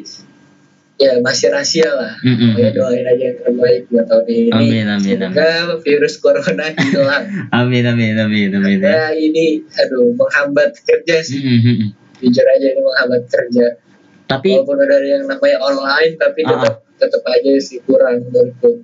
ya 1.00 1.16
masih 1.24 1.48
rahasia 1.50 1.88
lah. 1.90 2.12
Pokoknya 2.20 2.70
doain 2.76 3.08
aja 3.08 3.24
yang 3.32 3.38
terbaik 3.40 3.82
buat 3.88 4.06
tahun 4.06 4.26
ini. 4.28 4.52
Amin, 4.52 4.86
amin, 4.86 5.16
semoga 5.16 5.50
virus 5.80 6.16
corona 6.20 6.66
hilang. 6.76 7.24
Amin 7.60 7.84
amin 7.88 8.20
amin 8.20 8.50
amin 8.52 8.78
ya. 8.84 9.16
ini 9.16 9.64
aduh 9.72 10.12
menghambat 10.12 10.76
kerja 10.84 11.24
sih. 11.24 11.40
Mm-mm. 11.40 11.96
jujur 12.20 12.44
aja 12.44 12.68
ini 12.68 12.82
menghambat 12.84 13.24
kerja. 13.32 13.66
Tapi 14.28 14.60
walaupun 14.60 14.78
ada 14.78 14.98
yang 15.00 15.24
namanya 15.24 15.58
online 15.64 16.14
tapi 16.20 16.44
Ah. 16.44 16.52
tetap 16.52 16.76
tetap 17.00 17.24
aja 17.32 17.52
sih 17.64 17.80
kurang 17.88 18.28
menurutku. 18.28 18.84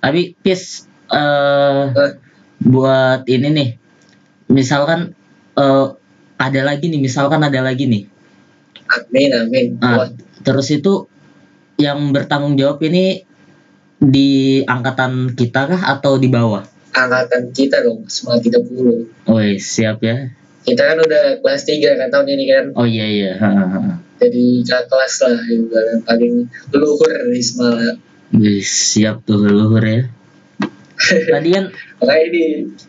Tapi 0.00 0.32
pis 0.40 0.88
eh 1.12 1.84
Hah? 1.92 2.16
buat 2.64 3.28
ini 3.28 3.48
nih. 3.52 3.68
Misalkan 4.48 5.12
eh 5.54 5.86
ada 6.40 6.60
lagi 6.64 6.88
nih 6.88 7.04
misalkan 7.04 7.44
ada 7.44 7.60
lagi 7.60 7.84
nih. 7.84 8.08
Amin 8.88 9.30
amin. 9.36 9.66
Ah, 9.84 9.92
Wah, 9.94 10.08
terus 10.40 10.72
itu 10.72 11.04
yang 11.80 12.12
bertanggung 12.12 12.60
jawab 12.60 12.78
ini 12.84 13.24
di 13.96 14.60
angkatan 14.64 15.32
kita 15.32 15.68
kah 15.68 15.82
atau 15.96 16.16
di 16.16 16.28
bawah? 16.28 16.64
angkatan 16.90 17.54
kita 17.54 17.86
dong 17.86 18.02
semangat 18.10 18.50
30 18.50 19.30
Woi 19.30 19.56
siap 19.56 20.02
ya. 20.02 20.26
kita 20.66 20.82
kan 20.90 20.98
udah 20.98 21.38
kelas 21.38 21.62
3 21.64 21.96
kan 21.96 22.08
tahun 22.10 22.26
ini 22.34 22.44
kan 22.50 22.64
Oh 22.74 22.82
iya 22.84 23.06
iya. 23.06 23.32
Ha, 23.38 23.46
ha, 23.48 23.64
ha. 23.70 23.80
jadi 24.18 24.44
kakak 24.66 24.90
kelas 24.90 25.14
lah 25.22 25.38
yang 25.48 25.64
paling 26.02 26.34
leluhur 26.74 27.08
di 27.30 27.40
Semala 27.40 27.94
Wih, 28.30 28.62
siap 28.62 29.22
tuh 29.22 29.38
leluhur 29.42 29.82
ya. 29.82 30.02
Tadi 31.32 31.48
kan 31.50 31.64
makanya 31.96 32.22
ini 32.28 32.42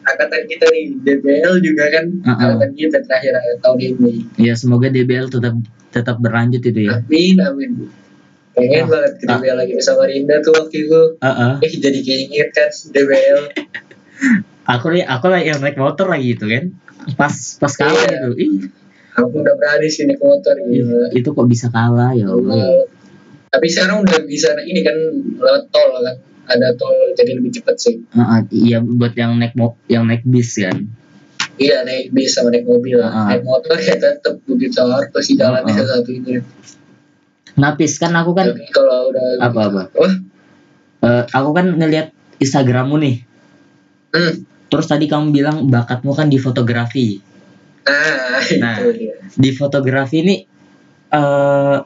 angkatan 0.04 0.42
kita 0.46 0.66
nih 0.68 0.86
DBL 1.00 1.54
juga 1.62 1.84
kan 1.94 2.06
Uh-uh. 2.12 2.36
angkatan 2.36 2.72
kita 2.74 2.98
terakhir 3.06 3.34
tahun 3.62 3.78
ini 3.80 4.14
ya 4.42 4.54
semoga 4.58 4.90
DBL 4.90 5.30
tetap 5.30 5.56
tetap 5.92 6.18
berlanjut 6.20 6.64
itu 6.64 6.90
ya. 6.90 7.00
amin 7.00 7.38
amin 7.40 7.72
pengen 8.54 8.84
Ah. 8.84 8.88
banget 8.88 9.12
ke 9.16 9.24
Ah. 9.26 9.38
DBL 9.38 9.58
lagi 9.58 9.74
bersama 9.74 10.04
Rinda 10.04 10.36
tuh 10.40 10.54
waktu 10.54 10.76
itu 10.82 11.02
Heeh. 11.18 11.52
eh 11.60 11.72
jadi 11.74 12.00
keinget 12.00 12.50
kan 12.52 12.70
DBL 12.70 13.40
Aku 14.64 14.88
nih 14.90 15.04
aku 15.04 15.26
lah 15.28 15.40
yang 15.40 15.58
naik 15.58 15.76
motor 15.76 16.06
lagi 16.06 16.32
itu 16.32 16.46
kan. 16.46 16.70
Pas 17.12 17.34
pas 17.58 17.74
kalah 17.74 17.98
Iya. 18.04 18.30
itu. 18.30 18.32
Ih, 18.38 18.52
aku 19.12 19.36
udah 19.36 19.54
berani 19.54 19.88
sih 19.88 20.06
naik 20.06 20.22
motor 20.22 20.54
gila 20.56 21.10
itu 21.12 21.28
kok 21.28 21.48
bisa 21.48 21.68
kalah 21.68 22.14
ya 22.14 22.28
Allah. 22.28 22.56
Iya. 22.56 22.70
tapi 23.50 23.68
sekarang 23.68 24.00
udah 24.02 24.20
bisa 24.24 24.56
ini 24.62 24.80
kan 24.80 24.96
lewat 25.36 25.68
tol 25.68 25.92
kan 25.98 26.16
ada 26.48 26.72
tol 26.74 26.96
jadi 27.12 27.36
lebih 27.36 27.52
cepet 27.52 27.76
sih 27.76 27.96
Heeh, 28.10 28.40
iya 28.50 28.78
buat 28.80 29.12
yang 29.12 29.36
naik 29.36 29.52
mo 29.54 29.76
yang 29.86 30.06
naik 30.06 30.24
bis 30.24 30.56
kan. 30.56 30.88
Iya 31.58 31.84
naik 31.84 32.10
bis 32.10 32.32
sama 32.32 32.48
naik 32.48 32.64
mobil 32.64 32.96
Ah. 32.98 33.28
Naik 33.28 33.44
motor 33.44 33.76
ya 33.76 33.92
tetap 33.94 34.40
begitu 34.46 34.80
harus 34.80 35.12
sih 35.20 35.36
jalannya 35.36 35.68
Ah. 35.70 35.84
satu 35.84 36.10
ini 36.10 36.40
Napis 37.60 38.00
kan 38.00 38.16
aku 38.16 38.32
kan 38.32 38.48
kalau 38.72 39.12
udah 39.12 39.44
apa 39.44 39.60
apa. 39.68 39.82
Eh, 41.02 41.24
aku 41.28 41.50
kan 41.52 41.66
ngelihat 41.76 42.14
Instagrammu 42.38 42.96
nih. 42.98 43.16
hmm. 44.14 44.34
Terus 44.72 44.88
tadi 44.88 45.04
kamu 45.04 45.36
bilang 45.36 45.68
bakatmu 45.68 46.16
kan 46.16 46.32
di 46.32 46.40
fotografi. 46.40 47.20
Nah, 47.84 48.40
Nah. 48.64 48.76
itu. 48.80 49.12
Di 49.36 49.52
fotografi 49.52 50.24
ini 50.24 50.36
eh 51.12 51.78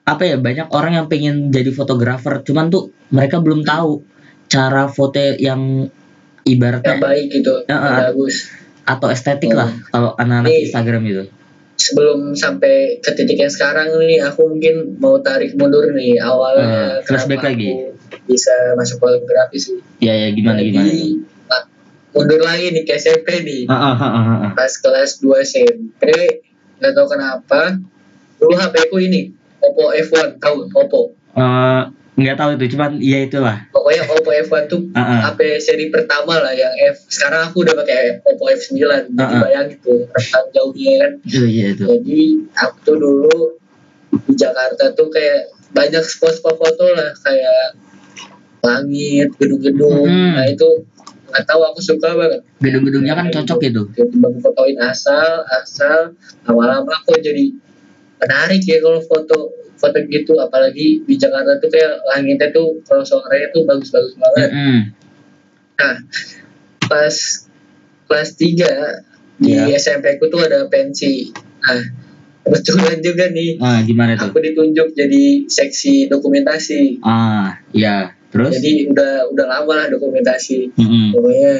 apa 0.00 0.22
ya 0.26 0.36
banyak 0.36 0.68
orang 0.68 0.92
yang 0.94 1.06
pengen 1.06 1.48
jadi 1.48 1.70
fotografer, 1.70 2.42
cuman 2.42 2.68
tuh 2.68 2.90
mereka 3.08 3.38
belum 3.38 3.62
tahu 3.62 4.02
cara 4.50 4.90
foto 4.90 5.16
yang 5.16 5.38
Yang 5.40 5.62
ibaratnya 6.42 6.96
baik 6.98 7.26
gitu, 7.30 7.52
Ah, 7.64 7.74
ah. 7.76 7.96
bagus. 8.10 8.48
atau 8.82 9.08
estetik 9.08 9.54
Oh. 9.54 9.60
lah 9.60 9.70
kalau 9.88 10.10
anak-anak. 10.16 10.50
Instagram 10.50 11.02
itu. 11.06 11.24
Sebelum 11.80 12.36
sampai 12.36 13.00
ke 13.00 13.16
titik 13.16 13.40
yang 13.40 13.48
sekarang 13.48 13.96
nih, 14.04 14.20
aku 14.20 14.52
mungkin 14.52 15.00
mau 15.00 15.16
tarik 15.24 15.56
mundur 15.56 15.88
nih 15.96 16.20
awalnya. 16.20 17.00
Eh, 17.00 17.08
flashback 17.08 17.40
lagi. 17.40 17.96
Bisa 18.28 18.76
masuk 18.76 19.00
fotografi 19.00 19.56
sih. 19.56 19.80
Ya 19.96 20.12
ya 20.12 20.28
gimana 20.36 20.60
gimana. 20.60 20.92
Jadi, 20.92 21.24
ah, 21.48 21.64
mundur 22.12 22.44
lagi 22.44 22.76
nih 22.76 22.84
ke 22.84 23.00
SMP 23.00 23.40
nih. 23.40 23.64
Ah, 23.72 23.96
ah, 23.96 23.96
ah, 23.96 24.12
ah, 24.12 24.26
ah. 24.44 24.52
Pas 24.52 24.68
kelas 24.76 25.24
2 25.24 25.40
SMP, 25.40 26.04
nggak 26.76 26.92
tahu 26.92 27.06
kenapa. 27.16 27.80
Dulu 28.36 28.52
HP 28.60 28.74
ku 28.92 29.00
ini, 29.00 29.32
Oppo 29.64 29.96
F1, 29.96 30.36
tahu 30.36 30.68
Oppo. 30.76 31.16
Eh, 31.32 31.82
nggak 32.20 32.36
tahu 32.36 32.50
itu, 32.60 32.76
cuman 32.76 33.00
ya 33.00 33.18
itulah. 33.24 33.56
Pokoknya 33.72 34.02
Oppo 34.12 34.30
F1 34.30 34.68
tuh 34.68 34.80
Ah, 34.92 35.00
ah. 35.00 35.20
HP 35.32 35.56
seri 35.58 35.88
pertama 35.88 36.36
lah 36.36 36.52
yang 36.52 36.70
F. 36.92 37.08
Sekarang 37.08 37.48
aku 37.48 37.64
udah 37.64 37.74
pakai 37.80 38.20
Oppo 38.22 38.46
F9. 38.52 38.76
Jadi 38.76 39.16
Ah, 39.16 39.24
ah. 39.24 39.40
bayangin 39.40 39.76
tuh 39.80 40.04
rentang 40.06 40.46
jauhnya 40.52 40.92
kan. 41.00 41.12
Itu 41.24 41.42
iya 41.48 41.66
itu. 41.72 41.84
Jadi 41.88 42.20
aku 42.54 42.76
tuh 42.84 42.96
dulu 43.00 43.36
di 44.28 44.34
Jakarta 44.36 44.92
tuh 44.92 45.08
kayak 45.08 45.48
banyak 45.70 46.02
spot-spot 46.02 46.54
foto 46.58 46.84
lah 46.92 47.10
kayak 47.16 47.78
langit, 48.60 49.28
gedung-gedung. 49.40 50.04
Hmm. 50.04 50.32
Nah 50.36 50.46
itu 50.46 50.68
nggak 51.30 51.44
tahu 51.46 51.62
aku 51.62 51.80
suka 51.80 52.08
banget. 52.18 52.40
Gedung-gedungnya 52.60 53.14
kan 53.16 53.26
cocok 53.32 53.58
gitu. 53.64 53.82
itu. 53.88 54.04
Tiba-tiba 54.04 54.28
fotoin 54.44 54.76
asal, 54.82 55.46
asal 55.48 56.12
lama-lama 56.44 56.90
aku 57.00 57.16
jadi 57.16 57.54
menarik 58.20 58.60
ya 58.68 58.82
kalau 58.84 59.00
foto 59.00 59.38
foto 59.80 59.96
gitu 60.04 60.36
apalagi 60.36 61.00
di 61.02 61.14
Jakarta 61.16 61.56
tuh 61.56 61.66
kayak 61.66 62.04
langitnya 62.06 62.52
tuh 62.52 62.76
kalau 62.84 63.00
sorenya 63.00 63.48
tuh 63.48 63.64
bagus-bagus 63.64 64.12
banget 64.14 64.48
Mm-mm. 64.52 64.80
Nah, 65.74 65.96
pas 66.84 67.16
kelas 68.04 68.30
3 68.36 69.40
di 69.40 69.56
Iya. 69.56 69.80
SMP 69.80 70.20
ku 70.20 70.28
tuh 70.28 70.44
ada 70.44 70.68
pensi. 70.68 71.32
Nah, 71.32 71.80
kebetulan 72.44 73.00
juga 73.00 73.32
nih 73.32 73.56
Ah, 73.56 73.80
gimana 73.80 74.12
tuh? 74.12 74.28
aku 74.28 74.38
ditunjuk 74.38 74.92
jadi 74.92 75.48
seksi 75.48 76.12
dokumentasi. 76.12 77.00
Ah, 77.00 77.56
ya. 77.72 78.12
Terus? 78.28 78.52
Jadi 78.52 78.92
udah 78.92 79.32
udah 79.32 79.46
lama 79.48 79.72
lah 79.74 79.86
dokumentasi. 79.88 80.76
Mm-mm. 80.76 81.16
Pokoknya 81.16 81.54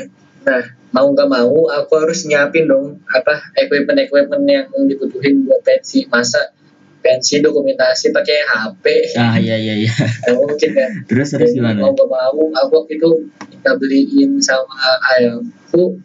nah, 0.44 0.62
mau 0.92 1.08
nggak 1.08 1.28
mau 1.30 1.56
aku 1.72 1.92
harus 1.96 2.28
nyiapin 2.28 2.68
dong 2.68 3.00
apa 3.08 3.40
equipment-equipment 3.56 4.44
yang 4.44 4.68
dibutuhin 4.84 5.48
buat 5.48 5.64
pensi. 5.64 6.04
Masa 6.06 6.52
pensi 7.00 7.40
dokumentasi 7.40 8.10
pakai 8.10 8.36
HP? 8.42 8.84
Ah, 9.14 9.36
iya 9.36 9.56
iya 9.56 9.74
iya. 9.78 9.92
Nggak 10.22 10.36
mungkin 10.36 10.70
kan. 10.70 10.90
Terus 11.04 11.28
terus 11.30 11.50
gimana? 11.50 11.80
mau 11.80 11.92
gak 11.92 12.06
mau 12.06 12.44
aku 12.54 12.72
waktu 12.78 12.92
itu 12.94 13.10
kita 13.50 13.70
beliin 13.74 14.30
sama 14.38 14.76
ayahku 15.10 15.96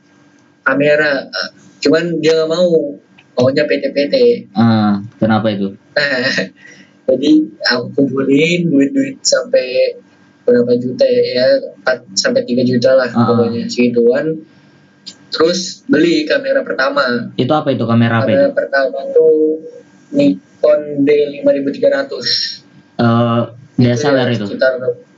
kamera 0.62 1.30
cuman 1.78 2.18
dia 2.18 2.34
gak 2.36 2.50
mau 2.50 2.68
maunya 3.36 3.64
PT-PT 3.64 4.16
Ah, 4.52 4.98
kenapa 5.16 5.52
itu? 5.52 5.76
nah 5.92 6.26
jadi 7.08 7.32
aku 7.66 7.86
kumpulin 7.94 8.60
duit-duit 8.66 9.22
sampai 9.22 9.94
berapa 10.42 10.74
juta 10.76 11.06
ya 11.06 11.48
4 11.82 12.16
sampai 12.16 12.42
3 12.42 12.66
juta 12.66 12.92
lah 12.94 13.08
Ah. 13.08 13.30
pokoknya 13.30 13.68
segituan 13.68 14.42
terus 15.30 15.86
beli 15.86 16.24
kamera 16.24 16.60
pertama 16.62 17.30
Itu 17.36 17.52
apa 17.52 17.70
itu 17.70 17.84
kamera 17.84 18.20
apa 18.20 18.26
itu? 18.26 18.36
kamera 18.36 18.50
pertama 18.52 18.98
tuh 19.12 19.62
Nikon 20.66 21.06
D5300 21.06 22.14
Eh, 22.96 23.42
DSLR 23.76 24.28
ya 24.32 24.34
itu. 24.34 24.46
sekitar 24.48 24.74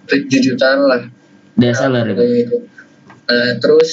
7 0.10 0.34
jutaan 0.42 0.80
lah 0.84 1.02
DSLR 1.54 2.10
itu. 2.10 2.18
Pokoknya 2.18 2.38
itu. 2.42 2.58
Nah, 3.28 3.52
terus 3.62 3.92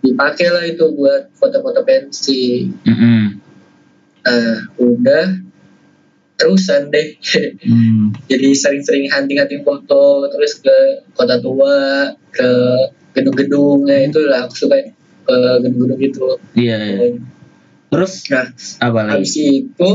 dipakai 0.00 0.48
lah 0.48 0.64
itu 0.64 0.84
buat 0.90 1.28
foto-foto 1.36 1.84
pensi. 1.84 2.72
Mm-mm. 2.72 3.36
Nah, 4.24 4.56
udah 4.80 5.24
terusan 6.36 6.88
deh. 6.88 7.20
Hmm. 7.60 8.16
Jadi 8.32 8.48
sering-sering 8.56 9.12
hunting-hunting 9.12 9.60
foto, 9.60 10.32
terus 10.32 10.56
ke 10.56 10.76
kota 11.12 11.36
tua, 11.36 12.10
ke 12.32 12.50
gedung-gedungnya 13.12 14.08
itu 14.08 14.24
lah 14.24 14.48
aku 14.48 14.56
suka 14.56 14.76
eh, 14.80 15.56
gedung-gedung 15.60 16.00
gitu 16.00 16.40
Iya, 16.52 16.76
iya. 16.80 16.96
Terus 17.92 18.12
nah 18.28 18.46
apa 18.80 18.98
lagi? 19.04 19.12
habis 19.20 19.34
itu 19.36 19.88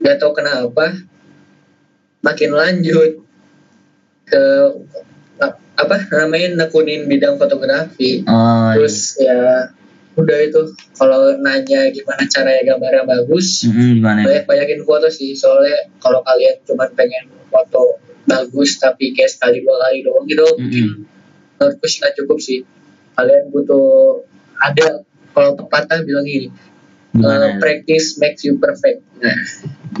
nggak 0.00 0.16
tahu 0.16 0.32
kenapa. 0.32 0.96
Makin 2.20 2.50
lanjut 2.52 3.24
ke 4.28 4.42
apa 5.80 5.96
namanya 6.12 6.66
nekunin 6.66 7.08
bidang 7.08 7.40
fotografi. 7.40 8.24
Oh, 8.28 8.72
iya. 8.72 8.76
terus 8.76 8.96
ya 9.16 9.40
udah 10.16 10.38
itu. 10.44 10.60
Kalau 10.96 11.32
nanya 11.40 11.88
gimana 11.88 12.28
caranya 12.28 12.74
gambarnya 12.74 13.08
bagus 13.08 13.64
Mm-mm, 13.64 14.00
gimana? 14.00 14.20
banyak 14.24 14.44
banyakin 14.44 14.80
foto 14.84 15.08
sih. 15.08 15.32
Soalnya 15.32 15.88
kalau 16.00 16.20
kalian 16.20 16.60
cuma 16.68 16.88
pengen 16.92 17.28
foto 17.48 18.00
bagus 18.28 18.76
tapi 18.76 19.16
kayak 19.16 19.32
sekali 19.32 19.64
dua 19.64 19.80
kali 19.80 20.06
doang 20.06 20.22
gitu 20.28 20.44
mungkin 20.54 20.86
menurutku 21.58 21.86
sih 21.88 21.98
nggak 22.04 22.14
cukup 22.20 22.38
sih. 22.40 22.60
Kalian 23.16 23.48
butuh 23.48 24.20
ada 24.60 25.02
kalau 25.32 25.56
pepatah 25.56 26.04
bilang 26.04 26.28
gini 26.28 26.52
Gimana? 27.10 27.46
uh, 27.46 27.58
practice 27.58 28.18
makes 28.18 28.46
you 28.46 28.56
perfect 28.56 29.02
nah 29.18 29.34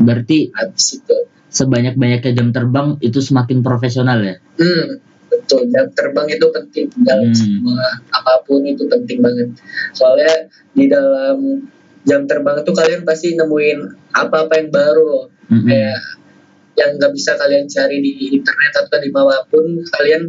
Berarti 0.00 0.54
habis 0.54 1.02
itu 1.02 1.16
sebanyak-banyaknya 1.50 2.30
jam 2.32 2.54
terbang 2.54 2.94
itu 3.02 3.18
semakin 3.18 3.60
profesional 3.60 4.22
ya? 4.22 4.38
hmm, 4.56 4.86
betul 5.26 5.66
jam 5.70 5.90
terbang 5.92 6.26
itu 6.30 6.46
penting 6.50 6.86
dalam 7.02 7.26
Hmm. 7.30 7.38
semua 7.38 7.82
apa 8.14 8.46
pun 8.46 8.62
itu 8.62 8.86
penting 8.86 9.18
banget 9.18 9.50
soalnya 9.90 10.46
di 10.74 10.86
dalam 10.86 11.66
jam 12.06 12.24
terbang 12.24 12.62
itu 12.62 12.70
kalian 12.72 13.02
pasti 13.02 13.34
nemuin 13.34 13.78
apa-apa 14.14 14.54
yang 14.56 14.70
baru 14.70 15.02
loh 15.04 15.26
Mm-mm. 15.50 15.66
kayak 15.66 15.98
yang 16.78 16.96
nggak 16.96 17.12
bisa 17.12 17.36
kalian 17.36 17.66
cari 17.68 17.98
di 18.00 18.12
internet 18.32 18.72
atau 18.72 18.98
di 19.02 19.10
mana 19.12 19.42
pun 19.50 19.66
kalian 19.84 20.22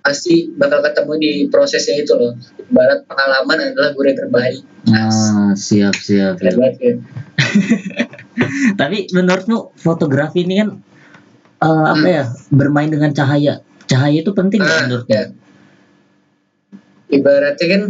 pasti 0.00 0.48
bakal 0.50 0.80
ketemu 0.80 1.12
di 1.16 1.30
prosesnya 1.46 2.00
itu 2.00 2.12
loh 2.12 2.32
ibarat 2.62 3.04
pengalaman 3.04 3.56
adalah 3.70 3.90
guru 3.92 4.06
yang 4.06 4.18
terbaik 4.18 4.58
Ah, 4.88 5.52
siap, 5.52 5.92
siap. 5.92 6.40
Siap. 6.40 6.56
banget 6.56 6.74
ya. 6.80 6.92
Tapi 8.80 9.12
menurutmu 9.12 9.76
fotografi 9.76 10.40
ini 10.40 10.56
kan 10.56 10.68
eh, 11.60 11.84
apa 11.86 12.00
Hmm. 12.00 12.16
ya 12.16 12.24
bermain 12.48 12.88
dengan 12.88 13.12
cahaya? 13.12 13.60
Cahaya 13.84 14.18
itu 14.18 14.32
penting 14.32 14.58
Ah, 14.58 14.88
menurutmu? 14.88 15.12
ya. 15.12 15.24
ibaratnya 17.10 17.66
kan 17.68 17.82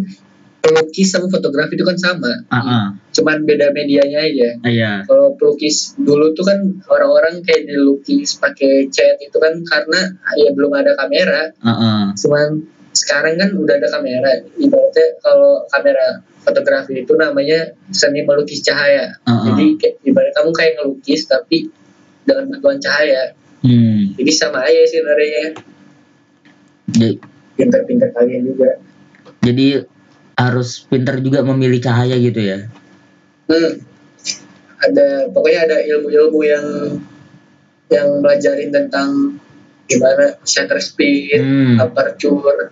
pelukis 0.60 1.08
sama 1.08 1.28
fotografi 1.28 1.76
itu 1.76 1.84
kan 1.84 1.94
sama 1.94 2.30
Ah, 2.48 2.58
ah. 2.58 2.86
Cuman 3.20 3.44
beda 3.44 3.68
medianya 3.70 4.18
aja 4.24 4.48
Ah, 4.64 4.70
Iya. 4.72 4.92
kalau 5.04 5.36
pelukis 5.36 5.92
dulu 5.94 6.32
tuh 6.32 6.42
kan 6.42 6.56
orang-orang 6.88 7.44
kayak 7.44 7.68
dilukis 7.68 8.40
pakai 8.40 8.88
cat 8.88 9.20
itu 9.20 9.36
kan 9.36 9.52
karena 9.60 10.00
ya 10.34 10.48
belum 10.50 10.72
ada 10.72 10.96
kamera 10.96 11.52
Ah, 11.60 11.70
ah. 11.70 12.02
cuman 12.16 12.64
sekarang 12.90 13.36
kan 13.36 13.52
udah 13.52 13.76
ada 13.76 13.88
kamera 13.92 14.40
ibaratnya 14.56 15.06
kalau 15.20 15.62
kamera 15.68 16.24
fotografi 16.40 17.04
itu 17.04 17.12
namanya 17.14 17.76
seni 17.92 18.24
melukis 18.24 18.64
cahaya 18.64 19.20
Ah, 19.22 19.36
ah. 19.36 19.40
jadi 19.46 19.76
kayak, 19.76 19.94
ibarat 20.02 20.32
kamu 20.32 20.50
kayak 20.50 20.72
ngelukis 20.80 21.28
tapi 21.28 21.68
dengan 22.24 22.48
bantuan 22.48 22.80
cahaya 22.80 23.36
Hmm. 23.60 24.16
jadi 24.16 24.32
sama 24.32 24.64
aja 24.64 24.88
sih 24.88 24.98
sebenarnya 24.98 25.52
Jadi, 26.90 27.20
pinter-pinter 27.54 28.08
kalian 28.10 28.48
juga 28.48 28.80
jadi 29.44 29.84
harus 30.32 30.88
pintar 30.88 31.20
juga 31.20 31.44
memilih 31.44 31.76
cahaya 31.78 32.16
gitu 32.16 32.40
ya? 32.40 32.72
Hmm. 33.50 33.72
ada 34.80 35.06
pokoknya 35.28 35.60
ada 35.66 35.78
ilmu-ilmu 35.82 36.40
yang 36.40 36.66
yang 37.90 38.22
belajarin 38.22 38.70
tentang 38.70 39.36
gimana 39.84 40.38
shutter 40.46 40.78
speed 40.78 41.42
Hmm. 41.42 41.82
aperture 41.82 42.70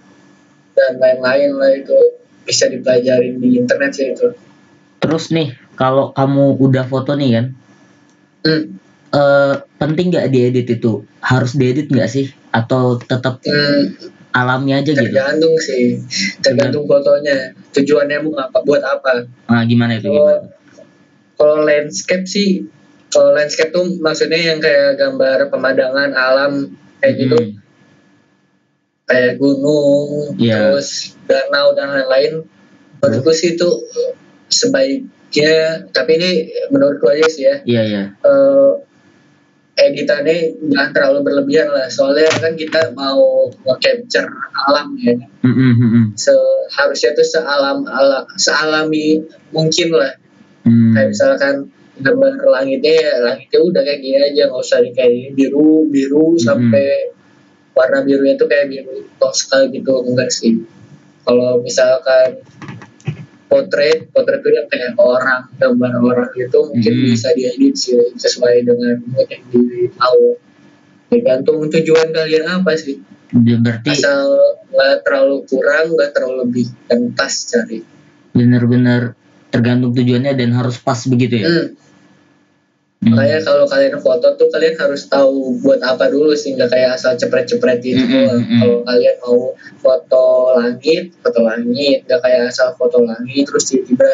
dan 0.73 0.93
lain-lain 0.97 1.51
lah 1.59 1.75
itu 1.75 1.99
bisa 2.47 2.71
dipelajarin 2.71 3.37
di 3.37 3.59
internet 3.59 3.91
sih 3.93 4.14
itu 4.14 4.31
Terus 4.99 5.31
nih, 5.31 5.55
kalau 5.75 6.11
kamu 6.11 6.59
udah 6.59 6.83
foto 6.83 7.14
nih 7.14 7.31
kan, 7.38 7.47
hmm. 8.43 8.62
eh 9.14 9.55
penting 9.79 10.11
nggak 10.11 10.27
diedit 10.29 10.67
itu? 10.69 11.07
Harus 11.23 11.55
diedit 11.55 11.87
nggak 11.87 12.11
sih? 12.11 12.35
Atau 12.51 12.99
tetap 12.99 13.38
Hmm, 13.47 13.95
alami 14.35 14.75
aja 14.75 14.91
gitu? 14.91 14.99
tergantung 14.99 15.55
sih 15.57 16.03
tergantung 16.38 16.85
fotonya 16.85 17.55
tujuannya 17.73 18.19
mau 18.27 18.37
apa 18.37 18.59
buat 18.61 18.83
apa 18.83 19.25
Nah, 19.49 19.62
gimana 19.64 19.97
itu? 19.97 20.11
kalau 20.11 20.35
Gimana? 20.35 20.58
Kalau 21.38 21.62
landscape 21.62 22.27
sih 22.27 22.66
kalau 23.09 23.33
landscape 23.33 23.70
tuh 23.70 23.87
maksudnya 24.03 24.37
yang 24.37 24.59
kayak 24.59 24.98
gambar 24.98 25.48
pemandangan 25.48 26.11
alam 26.12 26.53
kayak 26.98 27.14
gitu 27.16 27.38
Hmm. 27.38 27.55
kayak 29.09 29.40
gunung 29.40 30.37
Iya. 30.37 30.74
terus 30.74 31.16
danau 31.24 31.72
dan 31.72 31.94
lain-lain 31.94 32.44
menurutku 33.01 33.33
sih 33.33 33.57
itu 33.57 33.68
sebaiknya 34.53 35.55
tapi 35.90 36.20
ini 36.20 36.31
menurutku 36.68 37.09
aja 37.09 37.27
sih 37.27 37.44
ya 37.46 37.57
Iya, 37.64 37.83
iya. 37.85 38.03
eh, 38.20 38.72
editannya 39.79 40.59
jangan 40.68 40.90
terlalu 40.90 41.18
berlebihan 41.22 41.70
lah 41.70 41.87
soalnya 41.87 42.27
kan 42.35 42.53
kita 42.53 42.90
mau 42.92 43.46
nge-capture 43.64 44.27
alam 44.66 44.92
ya 44.98 45.14
Hmm, 45.40 45.55
hmm, 45.55 45.72
hmm, 45.72 45.88
hmm. 45.88 46.05
seharusnya 46.18 47.14
tuh 47.14 47.24
sealam 47.24 47.87
ala, 47.87 48.27
sealami 48.37 49.22
mungkin 49.48 49.94
lah 49.94 50.12
Hmm. 50.69 50.93
kayak 50.93 51.09
misalkan 51.17 51.57
gambar 51.99 52.33
langitnya 52.47 52.95
ya 52.95 53.13
langitnya 53.25 53.59
udah 53.59 53.83
kayak 53.83 54.01
gini 54.05 54.19
aja 54.21 54.43
nggak 54.53 54.61
usah 54.63 54.79
di 54.85 54.91
kayak 54.95 55.33
biru 55.35 55.89
biru 55.89 56.37
Mm-mm. 56.37 56.45
sampai 56.45 57.11
warna 57.75 58.05
birunya 58.05 58.37
tuh 58.37 58.47
kayak 58.47 58.69
biru 58.69 59.09
toska 59.19 59.67
gitu 59.73 60.05
enggak 60.07 60.31
sih 60.31 60.63
kalau 61.25 61.59
misalkan 61.59 62.39
potret 63.49 64.13
potret 64.13 64.45
itu 64.45 64.51
yang 64.53 64.69
kayak 64.69 64.93
orang 65.01 65.49
gambar 65.57 65.93
orang 65.99 66.31
gitu 66.37 66.69
mungkin 66.69 66.93
Mm. 66.93 67.05
bisa 67.17 67.29
diedit 67.33 67.75
sih 67.75 67.97
sesuai 68.15 68.63
dengan 68.63 69.01
mood 69.09 69.27
yang 69.27 69.43
tahu 69.97 70.37
tergantung 71.09 71.59
tujuan 71.73 72.13
kalian 72.13 72.47
apa 72.47 72.77
sih 72.77 73.01
Ya, 73.29 73.61
berarti 73.61 73.93
asal 73.93 74.25
nggak 74.73 75.05
terlalu 75.05 75.45
kurang 75.45 75.93
nggak 75.93 76.17
terlalu 76.17 76.49
lebih 76.49 76.67
dan 76.89 77.13
pas 77.13 77.29
cari 77.29 77.85
benar-benar 78.33 79.13
tergantung 79.49 79.93
tujuannya 79.97 80.33
dan 80.37 80.51
harus 80.53 80.77
pas 80.81 80.99
begitu 81.09 81.45
ya. 81.45 81.49
hmm. 81.49 81.69
Hmm. 82.99 83.15
Makanya 83.15 83.39
kalau 83.47 83.63
kalian 83.71 83.95
foto 84.03 84.27
tuh 84.35 84.51
kalian 84.51 84.75
harus 84.75 85.07
tahu 85.07 85.55
buat 85.63 85.79
apa 85.87 86.11
dulu 86.11 86.35
sih 86.35 86.59
nggak 86.59 86.67
kayak 86.67 86.99
asal 86.99 87.15
cepret-cepret 87.15 87.79
gitu 87.79 88.03
Mm, 88.03 88.11
mm, 88.11 88.11
doang. 88.11 88.41
mm, 88.43 88.51
mm. 88.51 88.59
Kalau 88.59 88.79
kalian 88.83 89.17
mau 89.23 89.39
foto 89.79 90.25
langit, 90.59 91.05
foto 91.23 91.41
langit, 91.47 91.99
nggak 92.11 92.21
kayak 92.27 92.51
asal 92.51 92.75
foto 92.75 92.99
langit 93.07 93.47
terus 93.47 93.71
tiba-tiba 93.71 94.11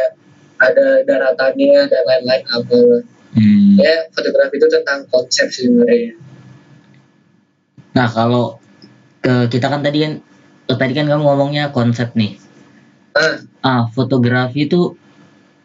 ada 0.61 1.01
daratannya 1.01 1.81
dan 1.89 2.03
lain-lain 2.05 2.45
apa. 2.45 2.81
Hmm. 3.33 3.73
Ya 3.81 4.05
fotografi 4.13 4.55
itu 4.61 4.69
tentang 4.69 5.01
konsep 5.09 5.49
sebenarnya. 5.49 6.21
Nah 7.97 8.09
kalau 8.13 8.61
ke 9.25 9.49
kita 9.49 9.73
kan 9.73 9.81
tadi 9.81 9.99
kan 10.05 10.13
tadi 10.69 10.93
kan 10.93 11.09
kamu 11.09 11.25
ngomongnya 11.25 11.73
konsep 11.73 12.13
nih. 12.13 12.37
Ah, 13.17 13.41
Ah 13.65 13.83
fotografi 13.89 14.69
itu 14.69 14.93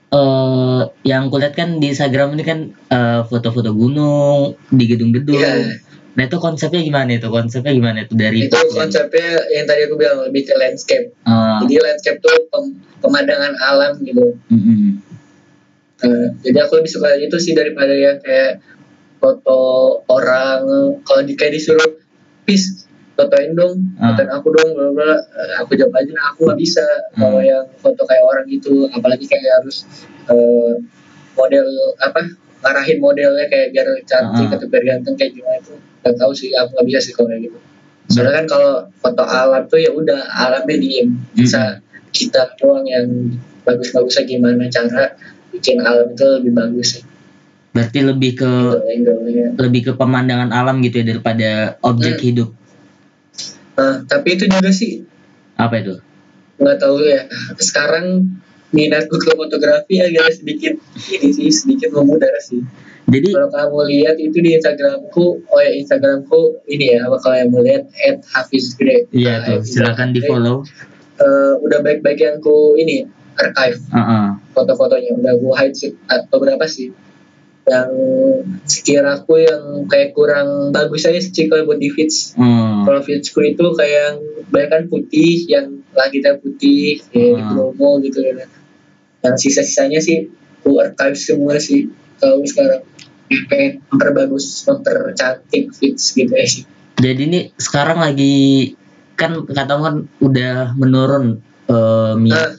eh 0.10 0.82
yang 1.06 1.30
kulihat 1.30 1.54
kan 1.54 1.78
di 1.78 1.94
Instagram 1.94 2.34
ini 2.34 2.44
kan 2.44 2.60
eh, 2.90 3.22
foto-foto 3.30 3.72
gunung 3.78 4.58
di 4.74 4.84
gedung-gedung. 4.90 5.38
Iya. 5.38 5.78
Nah 6.18 6.24
itu 6.26 6.38
konsepnya 6.42 6.82
gimana 6.82 7.16
itu? 7.16 7.30
Konsepnya 7.30 7.72
gimana 7.72 8.04
itu 8.04 8.18
dari 8.18 8.50
itu 8.50 8.58
konsepnya 8.74 9.46
yang 9.54 9.70
tadi 9.70 9.86
aku 9.86 9.96
bilang 9.96 10.26
lebih 10.26 10.50
ke 10.50 10.54
landscape. 10.58 11.14
Ah, 11.30 11.62
Jadi 11.62 11.78
landscape 11.78 12.18
tuh 12.20 12.34
pem- 12.50 12.82
pemandangan 13.00 13.54
alam 13.62 14.02
gitu. 14.02 14.36
mm-mm. 14.50 15.00
Nah, 16.00 16.32
jadi 16.42 16.58
aku 16.64 16.80
lebih 16.80 16.92
suka 16.92 17.12
itu 17.20 17.38
sih 17.38 17.54
daripada 17.54 17.92
yang 17.92 18.18
kayak 18.24 18.64
foto 19.20 19.60
orang 20.08 20.64
kalau 21.04 21.22
di 21.28 21.36
kayak 21.36 21.60
disuruh 21.60 22.00
pis 22.48 22.89
fotoin 23.20 23.52
dong 23.52 23.76
Ah. 23.96 24.16
fotoin 24.16 24.30
aku 24.32 24.48
dong 24.50 24.70
bla 24.72 24.88
bla 24.94 25.12
Eh, 25.36 25.54
aku 25.58 25.72
jawab 25.74 25.94
aja 25.94 26.12
aku 26.26 26.40
nggak 26.46 26.58
bisa 26.58 26.86
kalau 27.14 27.38
Hmm. 27.38 27.50
yang 27.50 27.66
foto 27.76 28.02
kayak 28.02 28.24
orang 28.24 28.46
gitu 28.48 28.88
apalagi 28.90 29.26
kayak 29.26 29.60
harus 29.60 29.84
eh, 30.26 30.74
model 31.34 31.68
apa 31.98 32.20
ngarahin 32.60 32.98
modelnya 32.98 33.46
kayak 33.46 33.72
biar 33.72 33.88
cantik 34.04 34.48
Ah. 34.48 34.56
atau 34.56 34.68
biar 34.68 34.84
ganteng 34.86 35.16
kayak 35.16 35.32
gimana 35.34 35.58
itu 35.58 35.74
nggak 36.00 36.16
tahu 36.16 36.32
sih 36.32 36.52
aku 36.52 36.70
nggak 36.74 36.88
bisa 36.88 37.00
sih 37.02 37.12
kalau 37.12 37.28
kayak 37.28 37.44
gitu 37.46 37.60
soalnya 38.10 38.34
kan 38.36 38.46
kalau 38.48 38.74
foto 38.96 39.24
alam 39.24 39.64
tuh 39.66 39.78
ya 39.78 39.92
udah 39.92 40.18
alamnya 40.26 40.76
diem 40.76 41.08
bisa 41.32 41.78
kita 42.10 42.56
doang 42.56 42.84
yang 42.84 43.06
bagus-bagusnya 43.62 44.26
gimana 44.26 44.66
cara 44.68 45.14
bikin 45.50 45.78
alam 45.80 46.10
itu 46.10 46.26
lebih 46.36 46.54
bagus 46.54 46.88
sih 46.92 47.04
Berarti 47.70 48.02
lebih 48.02 48.34
ke 48.34 48.50
angle-nya. 48.82 49.54
lebih 49.56 49.82
ke 49.84 49.92
pemandangan 49.94 50.50
alam 50.50 50.82
gitu 50.82 51.00
ya 51.00 51.14
daripada 51.14 51.50
objek 51.80 52.18
Hmm. 52.18 52.26
hidup. 52.26 52.50
Nah, 53.80 54.04
tapi 54.04 54.36
itu 54.36 54.52
juga 54.52 54.76
sih. 54.76 55.08
Apa 55.56 55.80
itu? 55.80 55.96
nggak 56.60 56.78
tahu 56.78 57.00
ya. 57.08 57.24
Sekarang 57.58 58.28
minatku 58.70 59.18
ke 59.18 59.34
fotografi 59.34 59.98
agak 59.98 60.38
sedikit 60.38 60.78
ini 61.10 61.30
sih 61.34 61.50
sedikit 61.50 61.96
memudar 61.96 62.36
sih. 62.44 62.62
Jadi 63.10 63.34
kalau 63.34 63.50
kamu 63.50 63.80
lihat 63.90 64.16
itu 64.22 64.38
di 64.38 64.54
Instagramku 64.54 65.42
oh 65.50 65.60
ya 65.64 65.72
Instagramku 65.74 66.62
ini 66.70 66.94
ya 66.94 67.10
kalau 67.10 67.36
yang 67.40 67.50
mau 67.50 67.66
lihat 67.66 67.90
at 68.06 68.22
Hafiz 68.30 68.78
Gre 68.78 69.10
iya 69.10 69.42
tuh. 69.42 69.66
Silakan 69.66 70.14
di 70.14 70.22
follow. 70.22 70.62
Eh, 71.20 71.54
udah 71.66 71.80
baik-baik 71.82 72.22
yang 72.22 72.38
ku 72.44 72.78
ini 72.78 73.08
archive. 73.40 73.82
Foto-fotonya 74.54 75.18
udah 75.18 75.34
gue 75.40 75.54
hide 75.58 75.76
sih 75.80 75.92
ah, 76.12 76.22
beberapa 76.30 76.68
sih 76.70 76.94
yang 77.70 77.90
sekiraku 78.66 79.34
yang 79.40 79.62
kayak 79.86 80.12
kurang 80.12 80.74
bagus 80.74 81.06
aja 81.06 81.22
sih 81.22 81.46
kalau 81.46 81.66
buat 81.66 81.78
di 81.78 81.94
Hmm. 82.34 82.84
kalau 82.84 83.00
feedsku 83.00 83.40
itu 83.46 83.66
kayak 83.78 83.94
yang 84.02 84.18
banyak 84.50 84.70
kan 84.70 84.84
putih 84.90 85.46
yang 85.46 85.68
langitnya 85.94 86.34
putih 86.36 86.98
kayak 87.10 87.38
Hmm. 87.38 87.50
promo 87.54 88.02
gitu 88.02 88.20
ya 88.20 88.46
yang 89.22 89.36
sisa-sisanya 89.36 90.02
sih 90.02 90.32
ku 90.60 90.80
archive 90.80 91.14
semua 91.14 91.62
sih 91.62 91.88
kalau 92.18 92.42
sekarang 92.42 92.82
pengen 93.46 93.86
memperbagus 93.88 94.66
mempercantik 94.66 95.70
feeds 95.72 96.12
gitu 96.12 96.34
ya 96.34 96.48
sih 96.48 96.64
Jadi 97.00 97.22
ini 97.26 97.40
sekarang 97.56 98.04
lagi 98.04 98.76
kan 99.16 99.46
katamu 99.46 99.82
kan 99.84 99.96
udah 100.20 100.76
menurun 100.76 101.40
eh, 101.70 102.14
minat. 102.18 102.36
nah 102.36 102.52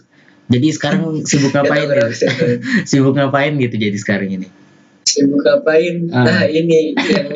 Jadi 0.51 0.67
sekarang 0.73 1.23
sibuk 1.23 1.51
ngapain 1.55 1.87
kenapa. 1.87 2.15
sibuk 2.91 3.15
ngapain 3.15 3.55
gitu 3.57 3.77
jadi 3.77 3.95
sekarang 3.95 4.31
ini? 4.33 4.49
Sibuk 5.03 5.41
ngapain 5.41 6.07
Ah. 6.09 6.25
nah 6.25 6.43
ini 6.45 6.93
yang 6.95 7.29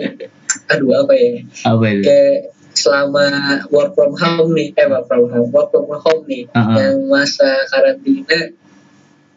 aduh 0.67 0.93
apa 0.99 1.13
ya 1.13 1.31
Apa 1.65 1.85
itu? 1.91 2.03
kayak 2.03 2.39
selama 2.73 3.27
work 3.69 3.93
from 3.93 4.13
home 4.13 4.51
nih 4.53 4.73
eh 4.73 4.87
work 4.87 5.07
from 5.07 5.27
home 5.27 5.49
work 5.49 5.69
from 5.69 5.87
home 5.89 6.25
nih 6.25 6.47
Ah, 6.51 6.65
ah. 6.65 6.75
yang 6.77 7.07
masa 7.07 7.47
karantina 7.67 8.51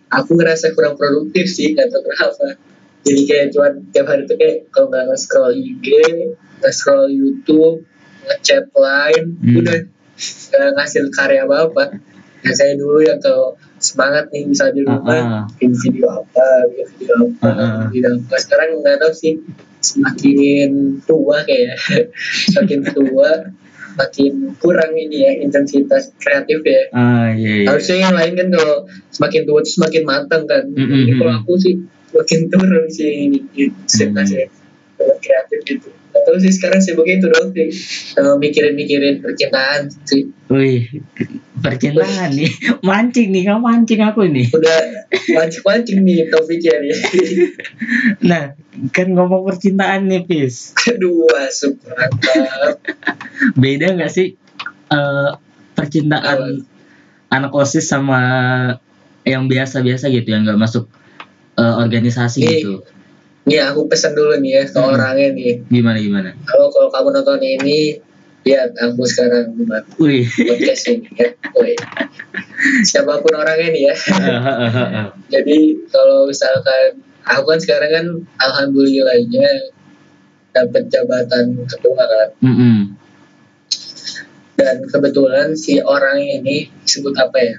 aku 0.07 0.33
ngerasa 0.33 0.71
kurang 0.71 0.95
produktif 0.95 1.45
sih 1.45 1.71
gak 1.71 1.87
tau 1.87 2.01
kenapa 2.01 2.55
jadi 3.03 3.21
kayak 3.23 3.45
cuman 3.51 3.71
tiap 3.89 4.05
hari 4.05 4.23
tuh 4.23 4.35
kayak 4.35 4.67
kalau 4.67 4.87
nggak 4.87 5.05
nge-scroll 5.05 5.51
IG 5.51 5.87
nge-scroll 6.59 7.07
YouTube 7.07 7.83
ngechat 8.25 8.67
line 8.71 9.27
Hmm. 9.37 9.57
udah 9.57 9.79
nggak 10.17 10.69
ngasih 10.75 11.07
karya 11.09 11.43
apa 11.43 11.55
apa 11.67 11.83
nah 12.37 12.53
saya 12.53 12.73
dulu 12.73 12.99
yang 12.99 13.17
kalau 13.17 13.53
semangat 13.77 14.29
nih 14.29 14.45
bisa 14.45 14.69
di 14.69 14.81
rumah 14.81 15.01
Ah, 15.03 15.17
ah. 15.17 15.43
bikin 15.51 15.71
video 15.73 16.07
apa 16.11 16.45
bikin 16.69 16.87
video 16.95 17.15
apa 17.19 17.43
Ah, 17.43 17.53
ah. 17.57 17.79
video 17.87 18.09
apa 18.15 18.35
sekarang 18.37 18.69
nggak 18.79 18.97
tahu 18.99 19.11
sih 19.11 19.33
semakin 19.79 20.69
tua 21.03 21.37
kayak 21.43 21.77
semakin 22.51 22.79
tua 22.87 23.31
makin 23.95 24.33
kurang 24.57 24.93
ini 24.93 25.25
ya 25.25 25.31
intensitas 25.39 26.13
kreatif 26.17 26.61
ya 26.61 26.81
Ah 26.93 27.33
iya 27.33 27.65
iya. 27.65 27.67
harusnya 27.67 27.97
yang 27.99 28.13
lain 28.13 28.33
kan 28.35 28.47
kalau 28.51 28.77
semakin 29.09 29.41
tua 29.43 29.57
itu 29.59 29.71
semakin 29.73 30.03
matang 30.05 30.43
kan 30.45 30.63
Mm-mm. 30.69 30.85
Jadi 30.85 31.13
kalau 31.17 31.33
aku 31.35 31.53
sih 31.57 31.75
makin 32.13 32.39
turun 32.47 32.85
sih 32.87 33.09
ini 33.25 33.39
intensitasnya 33.53 34.53
dalam 34.95 35.17
kreatif 35.17 35.59
gitu 35.65 35.89
atau 36.17 36.33
sih 36.37 36.49
sekarang 36.49 36.81
sih 36.81 36.93
begitu 36.93 37.29
dong 37.29 37.53
sih 37.53 37.67
mikirin-mikirin 38.39 39.21
percintaan 39.21 39.89
sih 40.03 40.29
Wih, 40.47 40.87
percintaan 41.59 42.31
nih. 42.31 42.47
Mancing 42.87 43.35
nih, 43.35 43.51
kamu 43.51 43.59
mancing 43.59 43.99
aku 43.99 44.23
nih. 44.31 44.47
udah 44.47 44.79
mancing-mancing 45.35 45.99
nih 46.07 46.31
topiknya 46.31 46.79
nih 46.79 46.95
Nah, 48.31 48.55
kan 48.95 49.07
ngomong 49.11 49.43
percintaan 49.43 50.07
nih, 50.07 50.23
Pis. 50.23 50.71
aduh 50.87 51.27
asuk 51.43 51.75
mantap 51.83 52.79
Beda 53.59 53.91
nggak 53.91 54.07
sih 54.07 54.39
eh, 54.87 55.29
percintaan 55.75 56.63
anak 57.27 57.51
OSIS 57.51 57.91
sama 57.91 58.21
yang 59.27 59.51
biasa-biasa 59.51 60.07
gitu, 60.07 60.31
yang 60.31 60.47
nggak 60.47 60.55
masuk 60.57 60.87
eh, 61.59 61.75
organisasi 61.75 62.39
Nih. 62.39 62.49
gitu. 62.63 62.87
Nih 63.47 63.63
aku 63.63 63.87
pesan 63.87 64.11
dulu 64.11 64.35
nih 64.37 64.51
ya 64.53 64.63
ke 64.65 64.75
Hmm. 64.75 64.91
orangnya 64.91 65.27
nih 65.31 65.53
Gimana 65.65 65.97
gimana? 65.97 66.29
kalau 66.43 66.67
kalau 66.67 66.89
kamu 66.89 67.09
nonton 67.13 67.39
ini 67.39 67.95
lihat 68.43 68.71
aku 68.77 69.03
sekarang 69.03 69.55
buat 69.57 69.83
podcast 69.89 70.83
ini 70.89 71.07
ya 71.15 71.31
siapa 72.81 73.17
pun 73.17 73.33
orangnya 73.33 73.69
nih 73.69 73.83
ya 73.85 73.95
jadi 75.33 75.57
kalau 75.85 76.25
misalkan 76.25 76.99
aku 77.21 77.43
kan 77.45 77.59
sekarang 77.59 77.89
kan 77.89 78.05
alhamdulillahnya 78.41 79.47
dapat 80.49 80.83
jabatan 80.87 81.43
ketua 81.65 82.01
kan 82.01 82.29
Mm-mm. 82.41 82.77
dan 84.55 84.81
kebetulan 84.85 85.53
si 85.53 85.77
orang 85.77 86.17
ini 86.17 86.71
disebut 86.81 87.13
apa 87.15 87.37
ya 87.37 87.55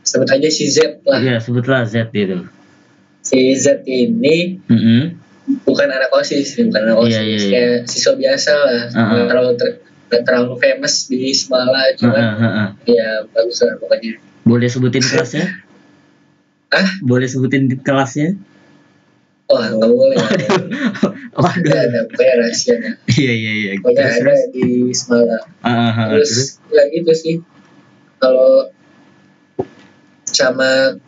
sebut 0.00 0.28
aja 0.28 0.48
si 0.48 0.64
Z 0.66 1.04
lah 1.04 1.20
Iya, 1.20 1.36
sebutlah 1.38 1.84
Z 1.84 2.08
gitu. 2.08 2.48
si 3.20 3.52
Z 3.54 3.84
ini 3.84 4.56
Mm-mm. 4.64 5.18
Bukan 5.62 5.88
anak 5.88 6.10
osis 6.12 6.54
bukan 6.60 6.82
anak 6.84 6.98
osis 7.00 7.14
Iya, 7.14 7.22
iya, 7.22 7.36
iya. 7.36 7.50
kayak 7.50 7.76
siswa 7.86 8.12
biasa 8.14 8.52
lah 8.52 8.82
Ah, 8.86 8.96
ah. 8.96 9.06
nggak 9.10 9.26
terlalu 9.26 9.52
ter- 9.54 9.78
nggak 10.08 10.22
terlalu 10.22 10.52
famous 10.56 10.94
di 11.06 11.20
Semala 11.30 11.72
Ah, 11.74 11.86
cuman 11.92 12.20
ah, 12.20 12.34
ah, 12.36 12.44
ah. 12.44 12.68
ya 12.84 13.08
bagus 13.28 13.58
lah 13.60 13.74
pokoknya 13.76 14.12
Boleh 14.42 14.66
sebutin 14.66 15.00
kelasnya? 15.00 15.46
ah 16.78 16.88
Boleh 17.00 17.26
sebutin 17.26 17.66
di 17.66 17.76
kelasnya? 17.76 18.36
wah 19.46 19.64
nggak 19.66 19.88
boleh 19.88 20.16
Waduh. 21.38 21.62
Nggak 21.62 21.82
ada 21.86 22.00
pokoknya 22.04 22.34
rahasia. 22.36 22.74
Iya 23.08 23.32
iya 23.32 23.52
iya. 23.54 23.70
pokoknya 23.78 23.96
Terus 24.02 24.12
ada 24.12 24.24
terus. 24.26 24.40
di 24.50 24.66
Semala 24.90 25.38
Ah, 25.60 25.70
ah, 25.70 25.92
ah, 25.94 26.06
terus 26.10 26.28
terus. 26.28 26.48
ya 26.68 26.82
gitu 26.90 27.12
sih 27.12 27.34
kalau 28.18 28.68
sama 30.24 30.98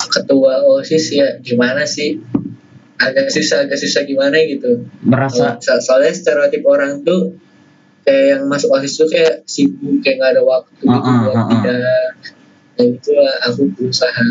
ketua 0.00 0.64
osis 0.64 1.12
ya 1.12 1.38
gimana 1.38 1.84
sih 1.84 2.18
agak 2.98 3.30
susah 3.30 3.64
agak 3.64 3.78
susah 3.78 4.02
gimana 4.04 4.42
gitu. 4.44 4.84
Merasa. 5.06 5.58
So- 5.62 5.80
soalnya 5.82 6.12
stereotip 6.14 6.66
orang 6.66 7.06
tuh 7.06 7.38
kayak 8.02 8.24
yang 8.36 8.42
masuk 8.50 8.74
osis 8.74 8.98
tuh 8.98 9.08
kayak 9.08 9.46
sibuk 9.46 10.02
kayak 10.02 10.18
nggak 10.18 10.30
ada 10.38 10.42
waktu 10.42 10.82
Ah, 10.88 10.92
gitu 10.98 11.08
ah, 11.08 11.18
buat 11.22 11.34
ah, 11.34 11.38
ah. 11.38 11.48
pindah. 11.48 11.78
Dan 12.78 12.86
itu 12.94 13.12
aku 13.46 13.60
berusaha 13.74 14.26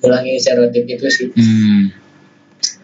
ngilangin 0.00 0.36
stereotip 0.40 0.84
itu 0.84 1.06
sih. 1.08 1.28
Hmm, 1.32 1.92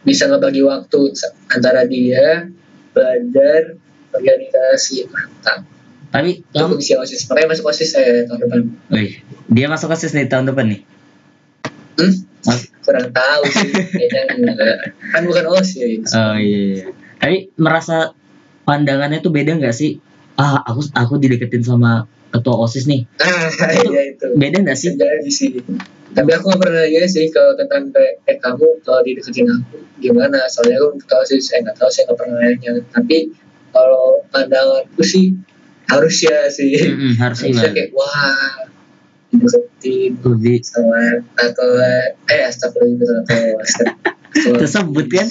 bisa 0.05 0.29
ngebagi 0.29 0.63
waktu 0.65 1.01
antara 1.49 1.85
dia 1.89 2.49
belajar 2.95 3.77
organisasi 4.15 5.11
mantap. 5.11 5.67
Tapi 6.15 6.47
itu 6.47 6.55
kamu, 6.55 6.79
bisa 6.79 6.95
osis 7.03 7.27
makanya 7.27 7.59
masuk 7.59 7.67
osis 7.75 7.91
saya 7.91 8.23
tahun 8.31 8.39
depan. 8.47 8.59
Wih, 8.95 9.19
dia 9.51 9.67
masuk 9.67 9.91
kasus 9.91 10.15
nih 10.15 10.31
tahun 10.31 10.47
depan 10.47 10.71
nih. 10.71 10.81
Hmm? 12.45 12.63
Kurang 12.85 13.09
tahu 13.11 13.43
sih 13.49 13.71
kayaknya 13.73 14.23
enggak 14.37 14.79
kan 15.13 15.23
bukan 15.25 15.45
osis 15.57 16.13
Oh 16.13 16.37
iya, 16.37 16.61
iya. 16.69 16.85
Tapi 17.21 17.37
merasa 17.57 18.13
pandangannya 18.69 19.25
tuh 19.25 19.33
beda 19.33 19.57
nggak 19.57 19.73
sih? 19.75 19.97
Ah, 20.37 20.61
aku 20.67 20.85
aku 20.93 21.17
dideketin 21.17 21.63
sama 21.65 22.05
ketua 22.35 22.67
osis 22.67 22.91
nih. 22.91 23.07
ah 23.23 23.71
iya 23.71 24.11
itu 24.11 24.27
Beda 24.35 24.59
nggak 24.59 24.79
sih? 24.79 24.91
jadi 24.99 25.31
sih 25.31 25.55
tapi 26.15 26.31
aku 26.31 26.47
gak 26.55 26.61
pernah 26.63 26.87
nanya 26.87 27.11
sih 27.11 27.27
kalau 27.35 27.59
tentang 27.59 27.91
kayak 27.91 28.23
eh, 28.31 28.39
kamu 28.39 28.67
kalau 28.87 29.03
dideketin 29.03 29.51
aku 29.51 29.83
gimana 29.99 30.47
soalnya 30.47 30.79
aku 30.79 30.95
nggak 31.03 31.11
tahu 31.11 31.23
sih 31.27 31.43
saya 31.43 31.67
nggak 31.67 31.77
tahu 31.79 31.91
saya 31.91 32.03
nggak 32.07 32.19
pernah 32.23 32.37
nanya 32.39 32.71
tapi 32.95 33.19
kalau 33.75 34.23
pandanganku 34.31 35.03
sih 35.03 35.35
harusnya 35.91 36.47
sih 36.55 36.79
Mm-mm, 36.79 37.19
harusnya 37.19 37.51
harusnya 37.51 37.71
kayak 37.75 37.91
wah 37.99 38.71
dideketin 39.35 39.63
Lebih 39.87 40.57
sama 40.63 41.21
atau 41.37 41.69
eh 42.27 42.43
astagfirullah 42.45 43.23
atau 43.25 43.43
tersebut 44.57 45.07
kan? 45.09 45.27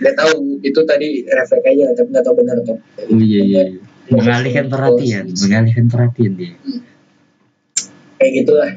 nggak 0.00 0.14
tahu 0.16 0.34
itu 0.60 0.80
tadi 0.82 1.26
refleks 1.26 1.66
aja 1.66 1.84
tapi 1.92 2.08
nggak 2.08 2.24
tahu 2.24 2.34
benar 2.40 2.56
atau 2.62 2.76
Oh 3.10 3.20
iya 3.20 3.40
iya. 3.42 3.62
iya. 3.68 3.80
Mengalihkan 4.04 4.68
perhatian, 4.68 5.24
mengalihkan 5.32 5.86
perhatian 5.88 6.32
dia. 6.36 6.52
kayak 8.14 8.32
gitulah 8.40 8.70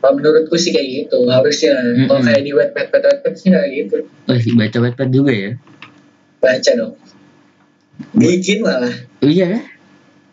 kalau 0.00 0.12
menurutku 0.16 0.56
sih 0.56 0.72
kayak 0.72 0.88
gitu 1.06 1.24
harusnya 1.24 1.72
kalau 2.04 2.20
Mm-mm. 2.20 2.26
kayak 2.26 2.42
di 2.42 2.52
web 2.52 2.70
web 2.72 2.88
sih 3.32 3.48
kayak 3.48 3.68
gitu 3.72 3.96
Wih, 4.28 4.52
baca 4.56 4.78
Wattpad 4.80 5.08
juga 5.08 5.32
ya? 5.32 5.50
baca 6.40 6.70
dong 6.72 6.94
bikin 8.12 8.60
malah 8.60 8.92
Oh, 9.20 9.28
iya 9.28 9.56
ya? 9.56 9.60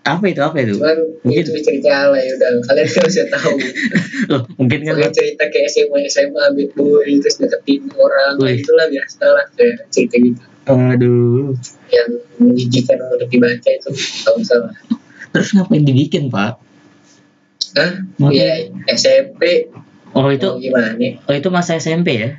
Apa 0.08 0.24
itu? 0.26 0.40
Apa 0.40 0.58
itu? 0.58 0.74
cuman 0.74 0.98
Mungkin- 1.22 1.44
itu 1.44 1.52
cerita 1.60 1.90
alay 2.08 2.24
udah 2.32 2.50
kalian 2.64 2.88
kan 2.88 3.04
bisa 3.06 3.24
tahu 3.28 3.56
Loh, 4.32 4.42
mungkin 4.56 4.80
kan 4.82 4.96
kalian 4.96 5.12
cerita 5.12 5.44
kayak 5.46 5.68
SMA 5.68 6.00
SMA 6.08 6.42
ambil 6.48 6.68
boy 6.74 7.12
terus 7.18 7.36
deketin 7.38 7.92
orang 7.92 8.40
Wih. 8.40 8.58
itulah 8.58 8.88
biasa 8.88 9.26
lah 9.26 9.46
kayak 9.54 9.84
cerita 9.90 10.16
gitu 10.16 10.40
Aduh. 10.68 11.56
yang 11.88 12.10
menjijikan 12.38 13.00
untuk 13.06 13.28
dibaca 13.28 13.70
itu 13.70 13.90
kalau 14.22 14.40
salah 14.42 14.72
Terus 15.28 15.52
ngapain 15.54 15.84
dibikin, 15.84 16.28
Pak? 16.28 16.56
Hah? 17.74 17.92
Mau- 18.18 18.32
ya 18.32 18.64
SMP 18.90 19.68
Oh, 20.12 20.28
itu 20.28 20.48
gimana 20.58 20.96
nih 20.96 21.20
oh 21.22 21.34
itu 21.34 21.48
masa 21.48 21.76
SMP 21.76 22.18
ya? 22.18 22.32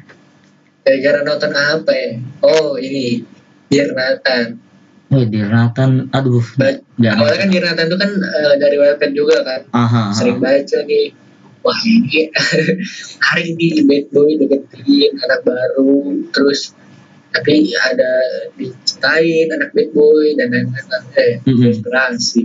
gara-gara 0.81 1.21
nonton 1.23 1.53
apa 1.53 1.93
ya 1.93 2.11
oh 2.41 2.75
ini 2.75 3.21
Dear 3.69 3.93
Nathan 3.93 4.57
Wih, 5.09 5.25
di 5.25 5.41
Nathan, 5.41 6.13
aduh, 6.13 6.45
Ba- 6.61 6.85
awalnya 7.01 7.39
kan 7.41 7.49
Dear 7.49 7.65
Nathan 7.65 7.87
itu 7.89 7.97
kan 7.97 8.11
eh, 8.13 8.55
dari 8.61 8.77
webpad 8.77 9.11
juga 9.17 9.41
kan. 9.41 9.61
Aha, 9.73 10.13
aha. 10.13 10.13
sering 10.13 10.37
baca 10.37 10.79
nih 10.85 11.17
wah 11.65 11.79
ini 11.85 12.31
hari 13.29 13.57
ini 13.57 13.83
bad 13.89 14.05
boy 14.15 14.31
deketin 14.39 15.11
anak 15.21 15.43
baru 15.43 16.23
terus 16.31 16.71
tapi 17.35 17.73
ada 17.77 18.11
dicintain 18.55 19.49
anak 19.53 19.73
bad 19.73 19.91
boy 19.97 20.37
dan 20.37 20.53
lain-lain. 20.53 21.03
Eh 21.17 21.33
inspirasi. 21.45 22.45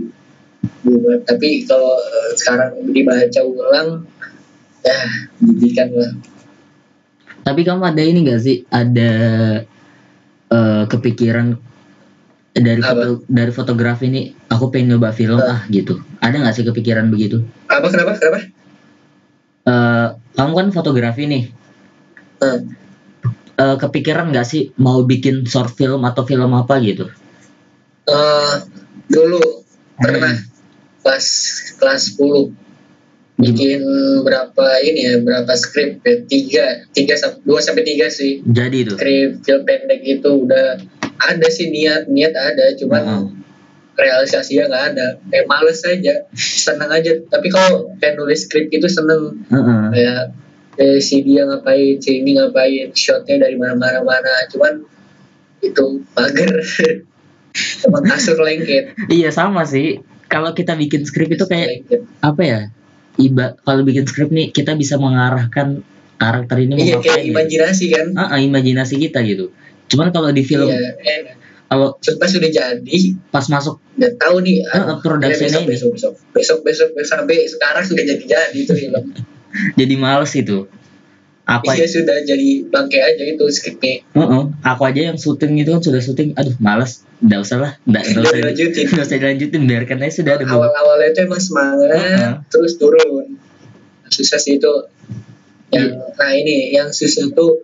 Buat- 0.88 1.28
tapi 1.28 1.68
kalau 1.68 2.00
eh, 2.00 2.30
sekarang 2.32 2.80
dibaca 2.88 3.40
ulang 3.44 3.88
ya 4.80 4.98
didikan 5.36 5.88
lah. 5.92 6.12
Tapi 7.44 7.60
kamu 7.60 7.84
ada 7.84 8.00
ini 8.00 8.24
gak 8.24 8.40
sih? 8.40 8.64
Ada 8.72 9.12
eh, 10.48 10.82
kepikiran 10.88 11.60
dari 12.54 12.78
Apa? 12.78 12.94
foto 12.94 13.10
dari 13.26 13.50
fotografi 13.50 14.06
ini 14.06 14.22
aku 14.46 14.70
pengen 14.70 14.94
nyoba 14.94 15.10
film 15.10 15.36
Ah. 15.36 15.58
ah 15.58 15.60
gitu. 15.68 15.98
Ada 16.18 16.38
nggak 16.38 16.54
sih 16.54 16.64
kepikiran 16.64 17.10
begitu? 17.10 17.42
apa 17.66 17.86
kenapa 17.86 18.14
kenapa 18.14 18.38
Eh, 19.64 20.06
kamu 20.34 20.52
kan 20.54 20.68
fotografi 20.70 21.24
nih. 21.24 21.44
Eh, 22.40 22.58
Eh, 23.54 23.76
kepikiran 23.76 24.28
nggak 24.28 24.42
sih 24.44 24.74
mau 24.76 24.98
bikin 25.00 25.42
short 25.44 25.70
film 25.72 26.02
atau 26.02 26.22
film 26.22 26.50
apa 26.52 26.74
gitu? 26.80 27.06
eh, 28.04 28.54
dulu 29.06 29.40
pernah 29.96 30.34
kelas 31.00 31.26
kelas 31.76 32.02
10 32.12 32.50
bikin 33.36 33.80
berapa 34.20 34.66
ini 34.80 35.00
ya 35.04 35.14
berapa 35.18 35.48
skrip 35.52 35.98
ya 36.00 36.14
tiga 36.24 36.66
tiga 36.90 37.14
dua 37.40 37.58
sampai 37.58 37.82
tiga 37.82 38.06
sih 38.06 38.42
Jadi 38.42 38.76
itu. 38.84 38.94
skrip 38.94 39.30
film 39.40 39.62
pendek 39.62 40.00
itu 40.02 40.28
udah 40.36 40.78
ada 41.16 41.46
sih 41.46 41.68
niat 41.68 42.06
niat 42.06 42.32
ada 42.32 42.74
cuman 42.74 43.02
Heeh. 43.02 43.24
realisasinya 43.94 44.64
nggak 44.66 44.84
ada 44.92 45.06
kayak 45.24 45.46
males 45.46 45.80
aja 45.82 46.26
seneng 46.34 46.90
aja 46.90 47.14
tapi 47.24 47.46
kalau 47.48 47.94
kayak 47.96 48.14
nulis 48.14 48.44
skrip 48.44 48.66
itu 48.68 48.86
seneng 48.86 49.38
Heeh. 49.46 49.82
kayak 49.92 50.22
eh, 50.74 50.98
si 50.98 51.22
dia 51.22 51.44
ngapain 51.44 51.96
si 51.96 52.18
ini 52.18 52.34
ngapain 52.34 52.90
shotnya 52.92 53.38
dari 53.40 53.54
mana 53.54 53.78
mana 53.78 54.00
mana 54.00 54.32
cuman 54.48 54.82
itu 55.60 56.02
mager 56.12 56.50
emang 57.86 58.04
kasur 58.04 58.36
lengket 58.38 58.92
Iya 59.06 59.30
sama 59.30 59.62
sih. 59.64 60.02
Kalau 60.24 60.50
kita 60.50 60.74
bikin 60.74 61.06
skrip 61.06 61.30
itu 61.30 61.46
kayak 61.46 61.68
lengket 61.70 62.00
apa 62.18 62.42
ya? 62.42 62.60
Iba 63.14 63.54
kalau 63.62 63.80
bikin 63.80 64.04
skrip 64.04 64.28
nih 64.28 64.50
kita 64.50 64.74
bisa 64.74 64.98
mengarahkan 64.98 65.86
karakter 66.14 66.56
ini 66.58 66.74
mau 66.74 66.82
iya 66.82 66.96
kayak 66.98 67.06
ngapain. 67.06 67.22
gitu. 67.22 67.30
imajinasi 67.30 67.84
kan 67.88 68.06
Ah, 68.12 68.34
ah, 68.34 68.38
imajinasi 68.40 68.94
kita 68.98 69.22
gitu. 69.22 69.54
Cuman 69.86 70.08
kalau 70.10 70.30
di 70.30 70.40
film 70.40 70.66
iya 70.66 70.94
eh, 70.96 71.36
kalau 71.64 71.96
pas 71.96 72.30
udah 72.30 72.50
jadi 72.50 72.98
pas 73.28 73.44
masuk 73.46 73.80
udah 73.94 74.12
tahu 74.16 74.36
nih 74.40 74.62
Ah, 74.66 74.84
aduh, 74.84 74.98
production 75.00 75.48
besok, 75.48 75.64
besok 75.64 75.90
besok 75.92 76.12
besok 76.30 76.58
besok 76.62 76.88
besok 76.92 77.08
sampai 77.18 77.36
sekarang 77.44 77.82
sudah 77.82 78.04
jadi 78.04 78.24
jadi 78.24 78.58
itu 78.58 78.72
film 78.74 79.04
jadi 79.80 79.94
males 79.94 80.32
itu. 80.34 80.66
Aku 81.44 81.68
iya 81.70 81.84
sudah 81.84 82.24
jadi 82.24 82.64
bangke 82.66 82.96
aja 82.96 83.20
itu 83.20 83.44
skripnya 83.52 84.00
Heeh, 84.16 84.42
aku 84.64 84.82
aja 84.82 85.12
yang 85.12 85.18
syuting 85.20 85.60
itu 85.60 85.70
kan 85.70 85.84
sudah 85.84 86.00
syuting, 86.00 86.32
aduh 86.32 86.56
males, 86.56 87.04
nggak 87.20 87.36
usah 87.38 87.58
lah, 87.60 87.72
nggak 87.84 88.00
nggak 88.00 88.22
usah 88.24 88.36
dilanjutin. 88.40 88.84
nggak 88.88 89.04
usah 89.04 89.18
dilanjutin, 89.20 89.62
biarkan 89.68 89.96
aja 90.00 90.12
sudah 90.24 90.32
ada 90.34 90.44
beberapa. 90.48 90.72
awal-awalnya 90.72 91.08
itu 91.12 91.20
emang 91.20 91.42
semangat 91.44 91.88
Heeh. 91.92 92.32
terus 92.48 92.80
turun 92.80 93.36
susah 94.08 94.40
sih 94.40 94.56
itu 94.56 94.72
yang 95.68 95.92
Iya. 95.92 96.16
nah 96.16 96.30
ini 96.32 96.56
yang 96.72 96.88
susah 96.88 97.28
tuh 97.28 97.60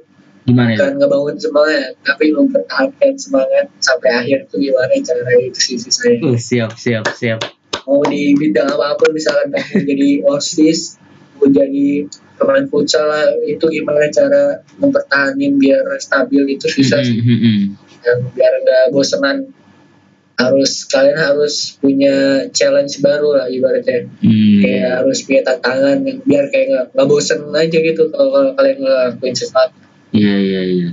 Gimana 0.51 0.71
itu? 0.71 0.79
bukan 0.79 0.93
ngebangun 0.99 1.37
semangat 1.39 1.91
tapi 2.03 2.25
mempertahankan 2.35 3.13
semangat 3.15 3.67
sampai 3.79 4.11
akhir 4.11 4.39
tuh 4.51 4.59
gimana 4.59 4.93
cara 5.01 5.31
itu 5.39 5.59
sih 5.59 5.77
susahnya 5.79 6.19
Uh, 6.27 6.37
siap, 6.37 6.71
siap, 6.75 7.05
siap. 7.15 7.41
mau 7.87 8.03
di 8.07 8.35
bidang 8.35 8.69
apa 8.71 8.95
pun 8.95 9.11
misalkan 9.11 9.51
kamu 9.51 9.83
jadi 9.87 10.09
osis 10.27 10.99
mau 11.39 11.47
jadi 11.49 12.07
pemain 12.37 12.65
futsal 12.67 13.05
lah 13.05 13.27
itu 13.45 13.65
gimana 13.67 14.07
cara 14.09 14.59
mempertahankan 14.79 15.53
biar 15.57 15.85
stabil 15.99 16.55
itu 16.55 16.67
susah 16.67 17.01
sih 17.01 17.19
Mm, 17.19 17.27
mm, 17.27 17.41
mm. 17.41 17.63
Dan 18.01 18.17
biar 18.33 18.53
nggak 18.65 18.85
bosenan 18.97 19.53
harus 20.41 20.89
kalian 20.89 21.21
harus 21.21 21.77
punya 21.77 22.49
challenge 22.49 22.97
baru 23.05 23.37
lah 23.37 23.47
ibaratnya 23.53 24.09
Hmm, 24.25 24.61
kayak 24.65 25.05
harus 25.05 25.21
punya 25.29 25.45
tantangan 25.45 26.01
yang 26.01 26.17
biar 26.25 26.49
kayak 26.49 26.67
nggak 26.73 26.85
nggak 26.97 27.07
bosen 27.13 27.41
aja 27.53 27.77
gitu 27.77 28.09
kalau, 28.09 28.29
kalau 28.33 28.51
kalian 28.57 28.77
ngelakuin 28.81 29.37
sesuatu 29.37 29.77
Iya, 30.11 30.35
iya, 30.37 30.61
iya. 30.67 30.89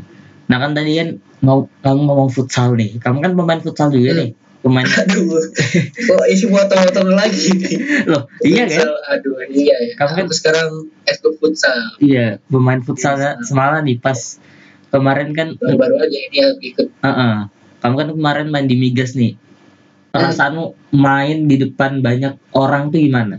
Nah 0.45 0.57
kan 0.57 0.71
tadi 0.71 0.91
kan 0.95 1.09
mau 1.39 1.69
kamu 1.79 2.01
ngomong 2.03 2.29
futsal 2.29 2.73
nih, 2.73 2.97
kamu 2.97 3.17
kan 3.19 3.31
pemain 3.33 3.59
futsal 3.59 3.89
juga 3.89 4.11
Hmm. 4.11 4.19
nih, 4.19 4.29
pemain. 4.59 4.85
aduh 4.85 5.37
kok 6.07 6.25
isi 6.27 6.45
foto-foto 6.45 7.01
lagi 7.07 7.49
Loh, 8.05 8.25
iya 8.41 8.63
kan? 8.63 8.77
Futsal, 8.79 8.91
aduh 9.07 9.35
iya 9.47 9.75
ya 9.75 9.93
Kamu 9.95 10.11
kan- 10.17 10.29
sekarang 10.31 10.67
ekskul 11.03 11.33
futsal 11.35 11.77
Iya, 11.99 12.41
pemain 12.45 12.79
futsal 12.79 13.15
Iya. 13.15 13.37
semalam 13.41 13.81
nih 13.81 13.97
pas 13.97 14.17
kemarin 14.87 15.29
kan 15.31 15.53
baru-baru 15.53 15.95
aja 15.99 16.19
ini 16.23 16.37
aku 16.43 16.61
ikut 16.63 16.87
Heeh. 16.99 17.35
Kamu 17.77 17.93
kan 17.95 18.07
kemarin 18.09 18.47
main 18.47 18.65
di 18.65 18.75
Migas 18.75 19.13
nih. 19.13 19.37
Perasaanmu 20.09 20.65
main 20.91 21.45
di 21.45 21.55
depan 21.59 21.99
banyak 21.99 22.33
orang 22.51 22.89
tuh 22.89 22.97
gimana? 22.97 23.37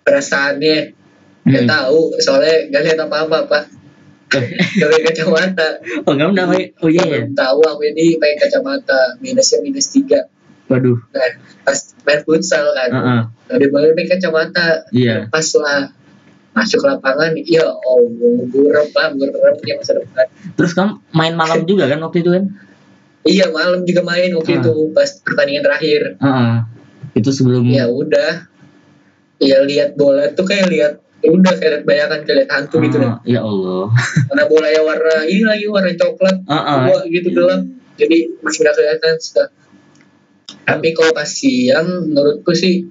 perasaannya 0.00 0.76
nggak 1.42 1.62
Hmm. 1.62 1.70
tahu 1.70 1.98
soalnya 2.18 2.68
nggak 2.68 2.82
lihat 2.82 2.98
apa-apa 3.02 3.38
pak 3.44 3.64
pakai 4.76 5.00
kacamata 5.04 5.68
Oh, 6.06 6.12
kamu 6.12 6.32
udah 6.32 6.46
main? 6.46 6.66
Oh 6.78 6.88
iya 6.88 7.04
ya. 7.04 7.20
tahu 7.28 7.60
aku 7.60 7.82
ini 7.86 8.16
pakai 8.16 8.36
kacamata 8.40 9.18
minusnya 9.18 9.58
minus 9.60 9.88
tiga 9.88 10.26
Waduh. 10.64 10.96
nah 11.10 11.28
pas 11.62 11.76
main 12.02 12.20
futsal 12.22 12.64
kan 12.72 12.90
udah 13.48 13.68
boleh 13.68 13.92
pakai 13.92 14.08
kacamata 14.12 14.88
Iya. 14.90 15.28
pas 15.28 15.44
lah 15.56 15.92
masuk 16.52 16.80
lapangan 16.80 17.34
ya 17.40 17.66
Allah 17.66 18.14
burem 18.46 18.88
lah 18.88 19.08
buremnya 19.10 19.74
masa 19.74 19.92
depan 19.94 20.26
Terus 20.54 20.72
kamu 20.72 21.02
main 21.10 21.34
malam 21.34 21.66
juga 21.68 21.84
kan 21.84 21.98
waktu 22.00 22.20
itu 22.20 22.30
kan? 22.30 22.44
iya 23.24 23.48
malam 23.48 23.82
juga 23.82 24.00
main 24.02 24.30
waktu 24.30 24.60
itu 24.60 24.72
pas 24.92 25.08
pertandingan 25.18 25.64
terakhir. 25.64 26.20
Itu 27.12 27.30
sebelum 27.30 27.64
ya 27.66 27.86
udah 27.86 28.46
ya 29.36 29.60
lihat 29.60 29.94
bola 29.94 30.28
tuh 30.30 30.44
kayak 30.44 30.68
lihat 30.68 30.92
ya 31.24 31.32
udah 31.32 31.54
kayak 31.56 31.82
bayangan 31.82 32.20
kayak 32.22 32.44
hantu 32.46 32.76
gitu 32.82 33.00
Ah, 33.00 33.16
deh 33.18 33.32
Ya 33.32 33.40
Allah. 33.40 33.88
karena 34.28 34.44
bolanya 34.44 34.80
warna 34.82 35.16
ini 35.24 35.40
lagi 35.42 35.64
warna 35.66 35.90
coklat 35.90 36.36
Heeh. 36.42 36.78
tua 36.84 37.00
gitu 37.08 37.28
gelap 37.30 37.62
jadi 37.94 38.18
masih 38.38 38.58
nggak 38.60 38.74
kelihatan 38.74 39.14
sudah 39.16 39.48
tapi 40.62 40.88
kalau 40.92 41.12
pas 41.12 41.24
siang 41.26 41.86
menurutku 42.06 42.52
sih 42.52 42.84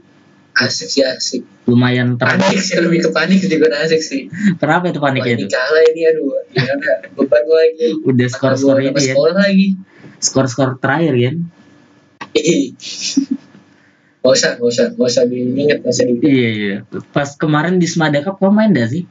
asik 0.55 0.87
sih 0.87 1.01
asik 1.01 1.41
Lumayan 1.63 2.15
ter. 2.15 2.25
panik 2.27 2.57
sih 2.57 2.75
lebih 2.75 3.01
ke 3.01 3.09
panik 3.09 3.39
juga 3.39 3.69
asik 3.79 3.99
sih 3.99 4.21
Kenapa 4.55 4.85
itu 4.87 4.97
paniknya 4.97 5.33
panik 5.35 5.45
itu? 5.45 5.49
kalah 5.49 5.83
ini 5.85 6.01
aduh 6.03 6.25
gimana 6.47 6.93
beban 7.13 7.41
gua 7.43 7.57
lagi 7.59 7.87
Udah 8.03 8.27
skor-skor 8.27 8.75
Mana 8.75 8.83
gua 8.83 8.91
ini 8.91 8.99
ya. 8.99 9.13
sekolah 9.13 9.33
lagi 9.39 9.67
Skor-skor 10.19 10.69
terakhir 10.77 11.13
kan? 11.15 11.35
Gak 14.23 14.33
usah, 14.33 14.51
gak 14.55 14.63
usah, 14.65 14.85
gak 14.89 15.03
usah 15.05 15.23
diinget, 15.27 15.77
gak 15.83 15.91
usah 15.91 16.05
diinget. 16.07 16.23
Iya 16.25 16.49
iya. 16.49 16.75
Pas 17.11 17.35
kemarin 17.35 17.75
di 17.75 17.85
Smada 17.85 18.23
Cup 18.23 18.39
kamu 18.39 18.55
main 18.55 18.71
gak 18.71 18.89
sih? 18.89 19.03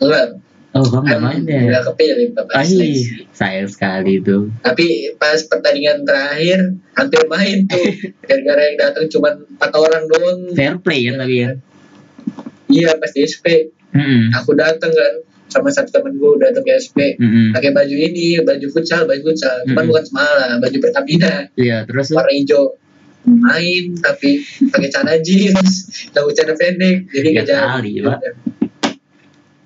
Enggak, 0.00 0.40
Oh 0.72 0.84
kamu 0.84 1.04
gak 1.06 1.20
main 1.20 1.42
ya? 1.44 1.60
udah 1.66 1.82
kepilih 1.92 2.32
Bapak 2.32 2.64
seleksi. 2.64 2.88
iya. 2.88 3.28
Sayang 3.30 3.68
sekali 3.68 4.12
itu. 4.16 4.48
Tapi 4.60 4.86
pas 5.16 5.36
pertandingan 5.44 6.04
terakhir 6.04 6.60
hampir 6.94 7.22
main 7.26 7.68
tuh. 7.68 7.84
Gara-gara 8.24 8.62
yang 8.64 8.76
datang 8.78 9.04
cuma 9.08 9.28
empat 9.36 9.70
orang 9.72 10.04
doang. 10.06 10.38
Fair 10.52 10.80
play 10.80 11.04
kan 11.04 11.20
tapi 11.20 11.34
kan? 11.42 11.54
Iya 12.68 12.96
pas 12.96 13.08
di 13.08 13.24
SP, 13.24 13.72
Mm-mm. 13.90 14.32
aku 14.32 14.52
datang 14.52 14.92
kan 14.92 15.12
sama 15.48 15.72
satu 15.72 15.88
temen 15.90 16.12
gue 16.14 16.36
datang 16.36 16.60
ke 16.60 16.76
SP 16.76 17.16
Mm-mm. 17.16 17.56
pakai 17.56 17.72
baju 17.72 17.96
ini 17.96 18.36
baju 18.38 18.68
futsal 18.68 19.08
baju 19.08 19.24
futsal 19.24 19.64
cuman 19.64 19.72
Mm-mm. 19.74 19.88
bukan 19.88 20.04
semalam 20.04 20.56
baju 20.60 20.76
Pertamina 20.76 21.48
Iya 21.56 21.88
terus 21.88 22.12
warna 22.12 22.28
hijau 22.28 22.76
main 23.24 23.84
tapi 23.98 24.40
pakai 24.68 24.88
celana 24.88 25.18
jeans 25.18 25.70
tahu 26.14 26.30
celana 26.30 26.54
pendek 26.54 27.08
jadi 27.08 27.28
Tiga 27.34 27.42
gak 27.44 27.80
jadi 27.80 27.90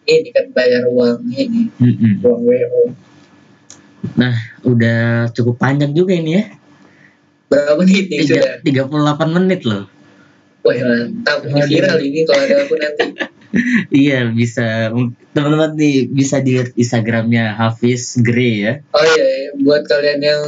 ini 0.02 0.28
kan 0.30 0.46
bayar 0.50 0.82
uang 0.86 1.18
ini 1.28 1.70
Mm-mm. 1.76 2.20
uang 2.20 2.42
WO 2.42 2.82
Nah, 4.12 4.34
udah 4.66 5.30
cukup 5.30 5.56
panjang 5.56 5.94
juga 5.94 6.10
ini 6.12 6.36
ya. 6.36 6.44
berapa 7.46 7.78
menit 7.78 8.10
nih 8.10 8.18
sudah 8.24 8.58
Tiga, 8.58 8.82
38 8.90 9.30
menit 9.30 9.60
loh. 9.62 9.86
wah 10.62 10.74
mantap 10.74 11.38
ini 11.44 11.60
viral 11.62 11.98
ini 12.00 12.20
kalau 12.24 12.42
ada 12.42 12.56
aku 12.60 12.74
nanti 12.76 13.06
Iya, 13.94 14.32
bisa. 14.32 14.88
Teman-teman 15.30 15.76
nih 15.76 16.08
bisa 16.08 16.40
dilihat 16.40 16.72
Instagramnya 16.72 17.52
Hafiz 17.52 18.16
Grey 18.16 18.64
ya. 18.64 18.72
oh 18.90 19.04
iya 19.04 19.26
iya. 19.28 19.50
buat 19.60 19.84
kalian 19.84 20.20
yang 20.20 20.42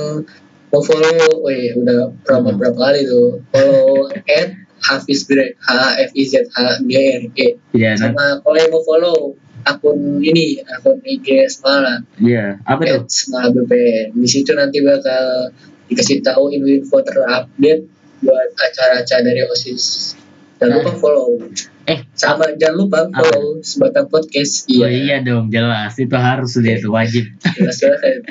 mau 0.75 0.83
follow 0.83 1.15
oh 1.39 1.47
iya 1.49 1.71
udah 1.73 2.11
Hmm. 2.27 2.51
berapa 2.51 2.75
kali 2.75 3.07
tuh 3.07 3.39
follow 3.49 4.11
at 4.11 4.59
Hafiz 4.83 5.23
Greg 5.25 5.55
H 5.57 5.71
F 6.03 6.11
I 6.13 6.23
Z 6.25 6.51
H 6.51 6.57
G 6.83 6.93
R 6.93 7.23
E 7.31 7.49
Iya, 7.73 7.95
nah, 7.95 8.11
sama 8.11 8.25
kalau 8.43 8.57
yang 8.59 8.69
mau 8.69 8.83
follow 8.83 9.17
akun 9.63 10.19
ini 10.19 10.59
akun 10.67 10.99
IG 11.01 11.47
Semala 11.49 12.03
iya. 12.19 12.59
Apa 12.61 12.83
tuh? 12.83 13.07
Semala 13.07 13.49
BPN 13.49 14.13
di 14.13 14.27
situ 14.27 14.51
nanti 14.53 14.83
bakal 14.83 15.55
dikasih 15.87 16.21
tahu 16.21 16.51
info-info 16.51 16.97
terupdate 17.01 17.87
buat 18.21 18.49
acara-acara 18.53 19.21
dari 19.23 19.41
OSIS 19.45 20.17
jangan 20.59 20.81
lupa 20.81 20.93
follow 20.99 21.39
Eh, 21.85 22.01
sama 22.13 22.49
jangan 22.57 22.77
lupa 22.79 22.99
follow 23.11 23.61
sebatang 23.61 24.09
podcast 24.09 24.65
Oh 24.67 24.89
iya 24.89 25.21
dong, 25.21 25.53
jelas. 25.53 25.93
Itu 25.95 26.17
harus 26.17 26.57
deh, 26.57 26.81
itu 26.81 26.89
wajib. 26.89 27.29
jelas 27.53 27.77
banget 27.77 28.25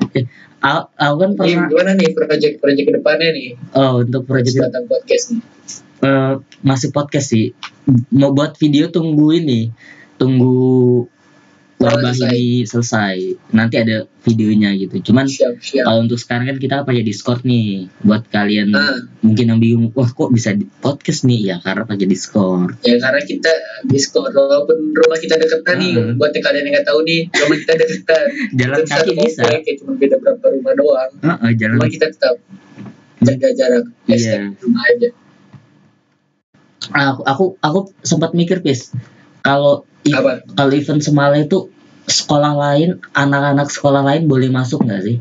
Aku, 0.64 0.82
aku 0.96 1.14
kan 1.20 1.30
Ini 1.30 1.36
pernah 1.36 1.68
gimana 1.68 1.90
nih 1.92 2.08
project-project 2.16 2.86
ke 2.88 2.92
depannya 2.96 3.28
nih 3.36 3.48
oh 3.76 4.00
untuk 4.00 4.24
project 4.24 4.56
sebatang 4.56 4.88
podcast 4.88 5.24
nih 5.36 5.42
eh, 6.04 6.34
masih 6.60 6.88
podcast 6.92 7.32
sih. 7.32 7.52
Mau 8.12 8.32
buat 8.32 8.56
video 8.60 8.88
tunggu 8.92 9.32
ini. 9.36 9.72
Tunggu 10.20 11.04
wabah 11.86 12.10
selesai. 12.10 12.32
ini 12.32 12.44
selesai. 12.62 13.16
Nanti 13.50 13.74
ada 13.76 13.96
videonya 14.20 14.70
gitu. 14.74 14.96
Cuman 15.02 15.24
siap 15.24 15.58
siap 15.58 15.84
kalau 15.84 16.00
untuk 16.00 16.16
sekarang 16.16 16.46
kan 16.46 16.56
kita 16.56 16.82
pakai 16.82 17.00
Discord 17.00 17.42
nih. 17.42 17.88
Buat 18.00 18.28
kalian 18.28 18.70
nah 18.70 18.94
mungkin 19.20 19.44
yang 19.46 19.58
bingung, 19.58 19.88
wah 19.90 20.06
kok 20.06 20.28
bisa 20.28 20.50
di 20.50 20.64
podcast 20.64 21.22
nih? 21.22 21.40
Ya 21.46 21.56
karena 21.58 21.84
pakai 21.84 22.04
Discord. 22.04 22.76
ya 22.80 22.96
karena 22.96 23.20
kita 23.20 23.52
Discord 23.84 24.30
walaupun 24.30 24.76
rumah 24.90 25.16
kita 25.16 25.36
deketan 25.36 25.76
nih 25.76 25.92
Hmm. 25.94 26.14
buat 26.14 26.30
yang 26.30 26.42
kalian 26.42 26.64
yang 26.64 26.74
nggak 26.74 26.86
tahu 26.86 27.00
nih 27.02 27.20
rumah 27.30 27.56
kita 27.56 27.74
deketan 27.76 28.24
Jalan 28.58 28.78
Kita 28.80 28.94
kaki 28.98 29.12
bisa. 29.16 29.42
kayak 29.44 29.76
cuma 29.76 29.92
beda 29.94 30.16
berapa 30.16 30.46
rumah 30.50 30.72
doang 30.72 31.10
Heeh, 31.20 31.50
jalan 31.54 31.74
rumah 31.76 31.88
kita 31.88 32.06
tetap 32.08 32.34
jaga 33.20 33.48
jarak 33.52 33.84
hashtag 34.04 34.52
rumah 34.58 34.82
aja 34.86 35.08
aku 36.86 37.20
aku 37.24 37.44
aku 37.58 37.78
sempat 38.00 38.30
mikir 38.32 38.60
pis 38.60 38.92
kalau 39.40 39.88
kalau 40.50 40.70
event 40.70 41.00
semala 41.00 41.36
itu 41.38 41.72
sekolah 42.04 42.52
lain 42.52 43.00
anak-anak 43.12 43.68
sekolah 43.72 44.04
lain 44.04 44.28
boleh 44.28 44.52
masuk 44.52 44.84
nggak 44.84 45.02
sih? 45.04 45.16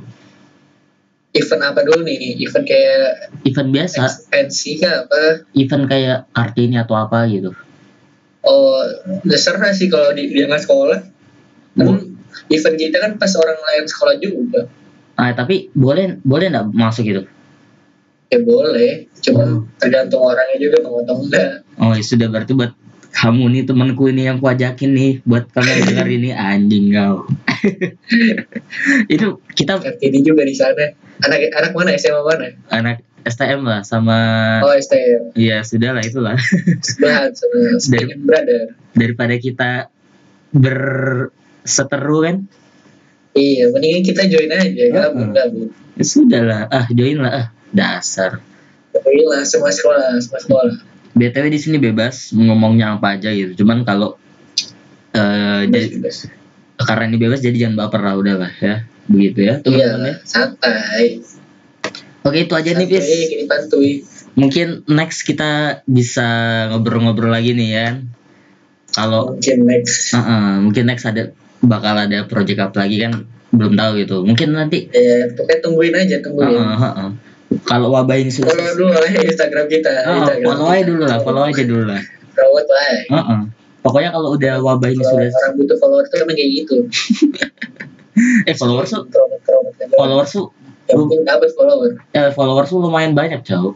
Event 1.33 1.63
apa 1.65 1.81
dulu 1.81 2.05
nih? 2.05 2.37
Event 2.45 2.65
kayak 2.67 3.33
event 3.41 3.69
biasa. 3.73 4.05
kah 4.77 4.93
apa? 5.07 5.21
Event 5.57 5.85
kayak 5.89 6.17
kartini 6.29 6.77
atau 6.77 6.93
apa 6.93 7.25
gitu. 7.25 7.57
Oh 8.43 8.83
dasar 9.23 9.57
sih 9.73 9.87
kalau 9.87 10.13
di 10.13 10.29
dia 10.29 10.45
nggak 10.45 10.61
sekolah. 10.61 10.99
Kan 11.73 11.85
Bu- 11.89 12.05
event 12.53 12.75
kita 12.77 12.97
kan 13.01 13.11
pas 13.17 13.33
orang 13.39 13.57
lain 13.57 13.83
sekolah 13.89 14.15
juga. 14.21 14.69
Ah 15.17 15.33
tapi 15.33 15.73
boleh 15.73 16.21
boleh 16.21 16.53
nggak 16.53 16.69
masuk 16.69 17.03
gitu? 17.07 17.23
Ya 18.29 18.39
boleh 18.41 19.09
cuma 19.21 19.45
Hmm. 19.45 19.61
tergantung 19.77 20.21
orangnya 20.25 20.57
juga 20.57 20.77
mau 20.85 21.01
atau 21.01 21.21
enggak. 21.21 21.65
Oh 21.81 21.93
ya 21.93 22.01
sudah 22.05 22.27
berarti 22.29 22.53
buat 22.53 22.73
kamu 23.13 23.43
nih 23.49 23.63
temanku 23.63 24.09
ini 24.09 24.25
yang 24.25 24.41
kuajakin 24.41 24.91
nih 24.91 25.11
buat 25.21 25.45
kamu 25.49 25.69
yang 25.69 25.85
dengar 25.87 26.07
ini. 26.09 26.29
Anjing 26.33 26.85
kau. 26.91 27.29
Itu 29.13 29.39
kita 29.53 29.79
ini 30.01 30.19
juga 30.19 30.43
di 30.43 30.51
sana. 30.51 30.91
Anak 31.21 31.53
anak 31.53 31.71
mana? 31.71 31.93
SMA 31.93 32.19
mana? 32.19 32.47
Anak 32.67 33.05
STM 33.23 33.63
lah 33.63 33.87
sama 33.87 34.19
oh 34.59 34.75
STM 34.75 35.31
ya 35.33 35.63
sudah 35.63 35.95
lah 35.95 36.03
itulah. 36.03 36.35
Sama 36.83 37.31
Speaking 37.79 38.27
Brother. 38.27 38.75
daripada 38.91 39.39
kita 39.39 39.87
berseteru 40.51 42.19
kan? 42.21 42.35
Iya 43.31 43.71
mendingan 43.71 44.03
kita 44.03 44.27
join 44.27 44.51
aja. 44.51 44.83
Gabung 44.91 45.31
Hmm. 45.31 45.37
gabung 45.37 45.69
ya 45.93 46.03
sudah 46.03 46.41
lah 46.43 46.61
ah 46.67 46.85
join 46.91 47.17
lah. 47.17 47.31
Ah 47.31 47.47
dasar. 47.71 48.43
Gila, 48.93 49.41
semua 49.41 49.71
sekolah 49.71 50.19
semua 50.19 50.39
sekolah 50.39 50.75
btw 51.13 51.45
di 51.49 51.59
sini 51.61 51.77
bebas 51.77 52.33
ngomongnya 52.33 52.97
apa 52.97 53.17
aja 53.17 53.29
gitu. 53.33 53.63
Cuman 53.63 53.85
kalau 53.85 54.17
eh 55.13 55.69
jadi 55.69 56.01
Bebas. 56.01 56.25
karena 56.81 57.03
ini 57.13 57.17
bebas 57.21 57.39
jadi 57.39 57.57
jangan 57.69 57.75
baper 57.85 58.01
lah 58.01 58.13
udah 58.17 58.35
lah 58.41 58.53
ya. 58.57 58.75
Begitu 59.07 59.39
ya 59.45 59.55
iya 59.65 59.87
teman-teman 59.93 60.05
ya. 60.09 60.15
santai. 60.25 61.05
Oke 62.23 62.47
itu 62.47 62.53
aja 62.55 62.69
nih 62.73 62.87
santai 62.87 63.25
gini 63.29 63.45
pantui 63.45 63.93
mungkin 64.33 64.81
next 64.89 65.25
kita 65.25 65.81
bisa 65.85 66.27
ngobrol-ngobrol 66.73 67.29
lagi 67.29 67.53
nih 67.53 67.69
ya. 67.69 67.87
Kalau 68.93 69.33
mungkin 69.33 69.65
next. 69.65 70.13
Uh-uh, 70.13 70.61
mungkin 70.61 70.83
next 70.85 71.05
ada 71.09 71.33
bakal 71.63 71.97
ada 71.97 72.25
project 72.29 72.59
apa 72.61 72.85
lagi 72.85 73.01
kan 73.01 73.25
belum 73.53 73.73
tahu 73.77 73.91
gitu. 74.01 74.17
Mungkin 74.25 74.53
nanti 74.53 74.89
ya 74.89 75.33
pokoknya 75.33 75.59
tungguin 75.61 75.93
aja 75.97 76.17
tungguin. 76.21 76.49
Uh-uh, 76.53 76.77
uh-uh. 76.77 77.09
Kalau 77.61 77.93
wabah 77.93 78.17
ini 78.17 78.31
sudah 78.33 78.49
follow 78.49 78.73
dulu 78.73 78.93
lah 78.93 79.09
Instagram 79.09 79.65
kita 79.69 79.91
Oh, 80.09 80.15
Instagram 80.25 80.47
follow 80.49 80.67
aja 80.69 80.83
dulu 80.87 81.03
lah 81.05 81.17
follow 81.21 81.43
aja 81.45 81.63
dulu 81.63 81.83
lah. 81.85 82.01
Rawat 82.33 82.65
lah. 82.65 82.85
Uh-uh. 83.13 83.41
pokoknya 83.83 84.09
kalau 84.15 84.29
udah 84.33 84.53
wabah 84.63 84.89
ini 84.89 85.03
kalau 85.03 85.21
sudah 85.21 85.29
orang 85.29 85.53
butuh 85.59 85.77
follower 85.77 86.05
tuh 86.07 86.17
emang 86.23 86.37
kayak 86.37 86.51
gitu. 86.63 86.75
Eh 88.45 88.53
followers 88.53 88.93
tuh 88.93 89.09
followers 89.97 90.29
tuh 90.29 90.53
yang 90.85 91.01
penting 91.01 91.21
dapat 91.25 91.49
follower. 91.57 91.97
Eh, 92.13 92.29
followers 92.29 92.69
tuh 92.69 92.77
lumayan 92.77 93.17
banyak 93.17 93.41
cow 93.41 93.73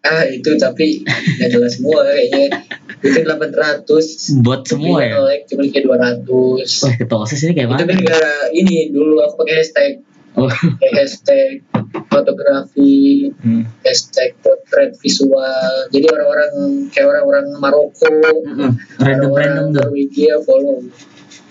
ah 0.00 0.24
itu 0.24 0.56
tapi 0.56 1.04
nggak 1.04 1.50
jelas 1.52 1.76
semua 1.76 2.00
kayaknya. 2.08 2.64
Itu 3.00 3.20
800 3.24 4.44
buat 4.44 4.64
semua 4.64 5.00
ya? 5.04 5.20
like 5.24 5.44
cuma 5.48 5.64
kayak 5.68 5.84
200 5.88 6.28
wah 6.64 6.94
ketua 6.96 7.18
osis 7.24 7.40
ini 7.48 7.52
kayak 7.56 7.68
itu 7.76 7.84
mana? 7.84 8.04
gara 8.04 8.36
ini 8.52 8.88
dulu 8.92 9.20
aku 9.24 9.44
pakai 9.44 9.54
hashtag. 9.60 9.92
Oh. 10.40 10.48
Kayak 10.80 10.94
hashtag 11.04 11.60
fotografi 11.90 13.28
hmm. 13.34 13.62
hashtag 13.82 14.38
portrait 14.42 14.94
visual. 15.02 15.90
Jadi 15.90 16.06
orang-orang 16.06 16.52
kayak 16.90 17.06
orang-orang 17.10 17.46
Maroko. 17.58 18.10
Mm-mm. 18.46 18.70
random 19.02 19.32
random 19.34 19.66
tuh. 19.74 19.74
Norwegia 19.82 20.38
follow. 20.46 20.78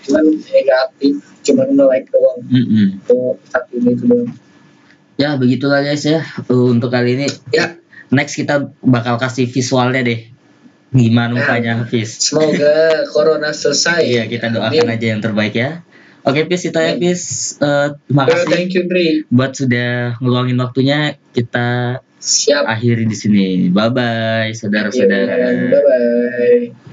Cuman 0.08 0.24
ya 0.48 0.60
nggak 0.64 0.80
aktif 0.90 1.14
cuman 1.40 1.66
nge-like 1.76 2.08
doang. 2.12 2.40
Mm-mm. 2.48 2.86
tuh 3.04 3.36
satu 3.52 3.72
ini 3.76 3.90
itu 3.92 4.04
doang. 4.08 4.30
Ya 5.20 5.36
begitulah 5.36 5.84
guys 5.84 6.04
ya 6.08 6.24
untuk 6.48 6.88
kali 6.88 7.20
ini. 7.20 7.28
Ya. 7.52 7.76
Next 8.10 8.34
kita 8.34 8.74
bakal 8.82 9.20
kasih 9.20 9.46
visualnya 9.46 10.02
deh. 10.02 10.20
Gimana 10.90 11.38
mukanya 11.38 11.86
Fis 11.86 12.18
semoga 12.18 13.06
corona 13.14 13.54
selesai. 13.54 14.02
Iya 14.02 14.24
kita 14.26 14.50
doakan 14.50 14.90
Amin. 14.90 14.94
aja 14.98 15.06
yang 15.14 15.22
terbaik 15.22 15.54
ya 15.54 15.86
oke 16.24 16.40
Fis 16.48 16.62
itu 16.68 16.80
ya. 16.80 16.92
Fis 16.96 17.22
Eh, 17.60 17.88
terima 18.08 18.24
kasih 18.28 18.48
thank 18.48 18.72
you 18.72 18.84
Dri 18.88 19.24
buat 19.28 19.52
sudah 19.56 20.16
ngeluangin 20.20 20.58
waktunya. 20.60 21.16
Kita 21.30 22.00
siap. 22.20 22.68
akhiri 22.68 23.04
di 23.08 23.16
sini. 23.16 23.46
Bye 23.72 23.90
bye 23.92 24.50
saudara-saudara. 24.52 25.34
bye 25.68 25.80
bye 25.84 26.89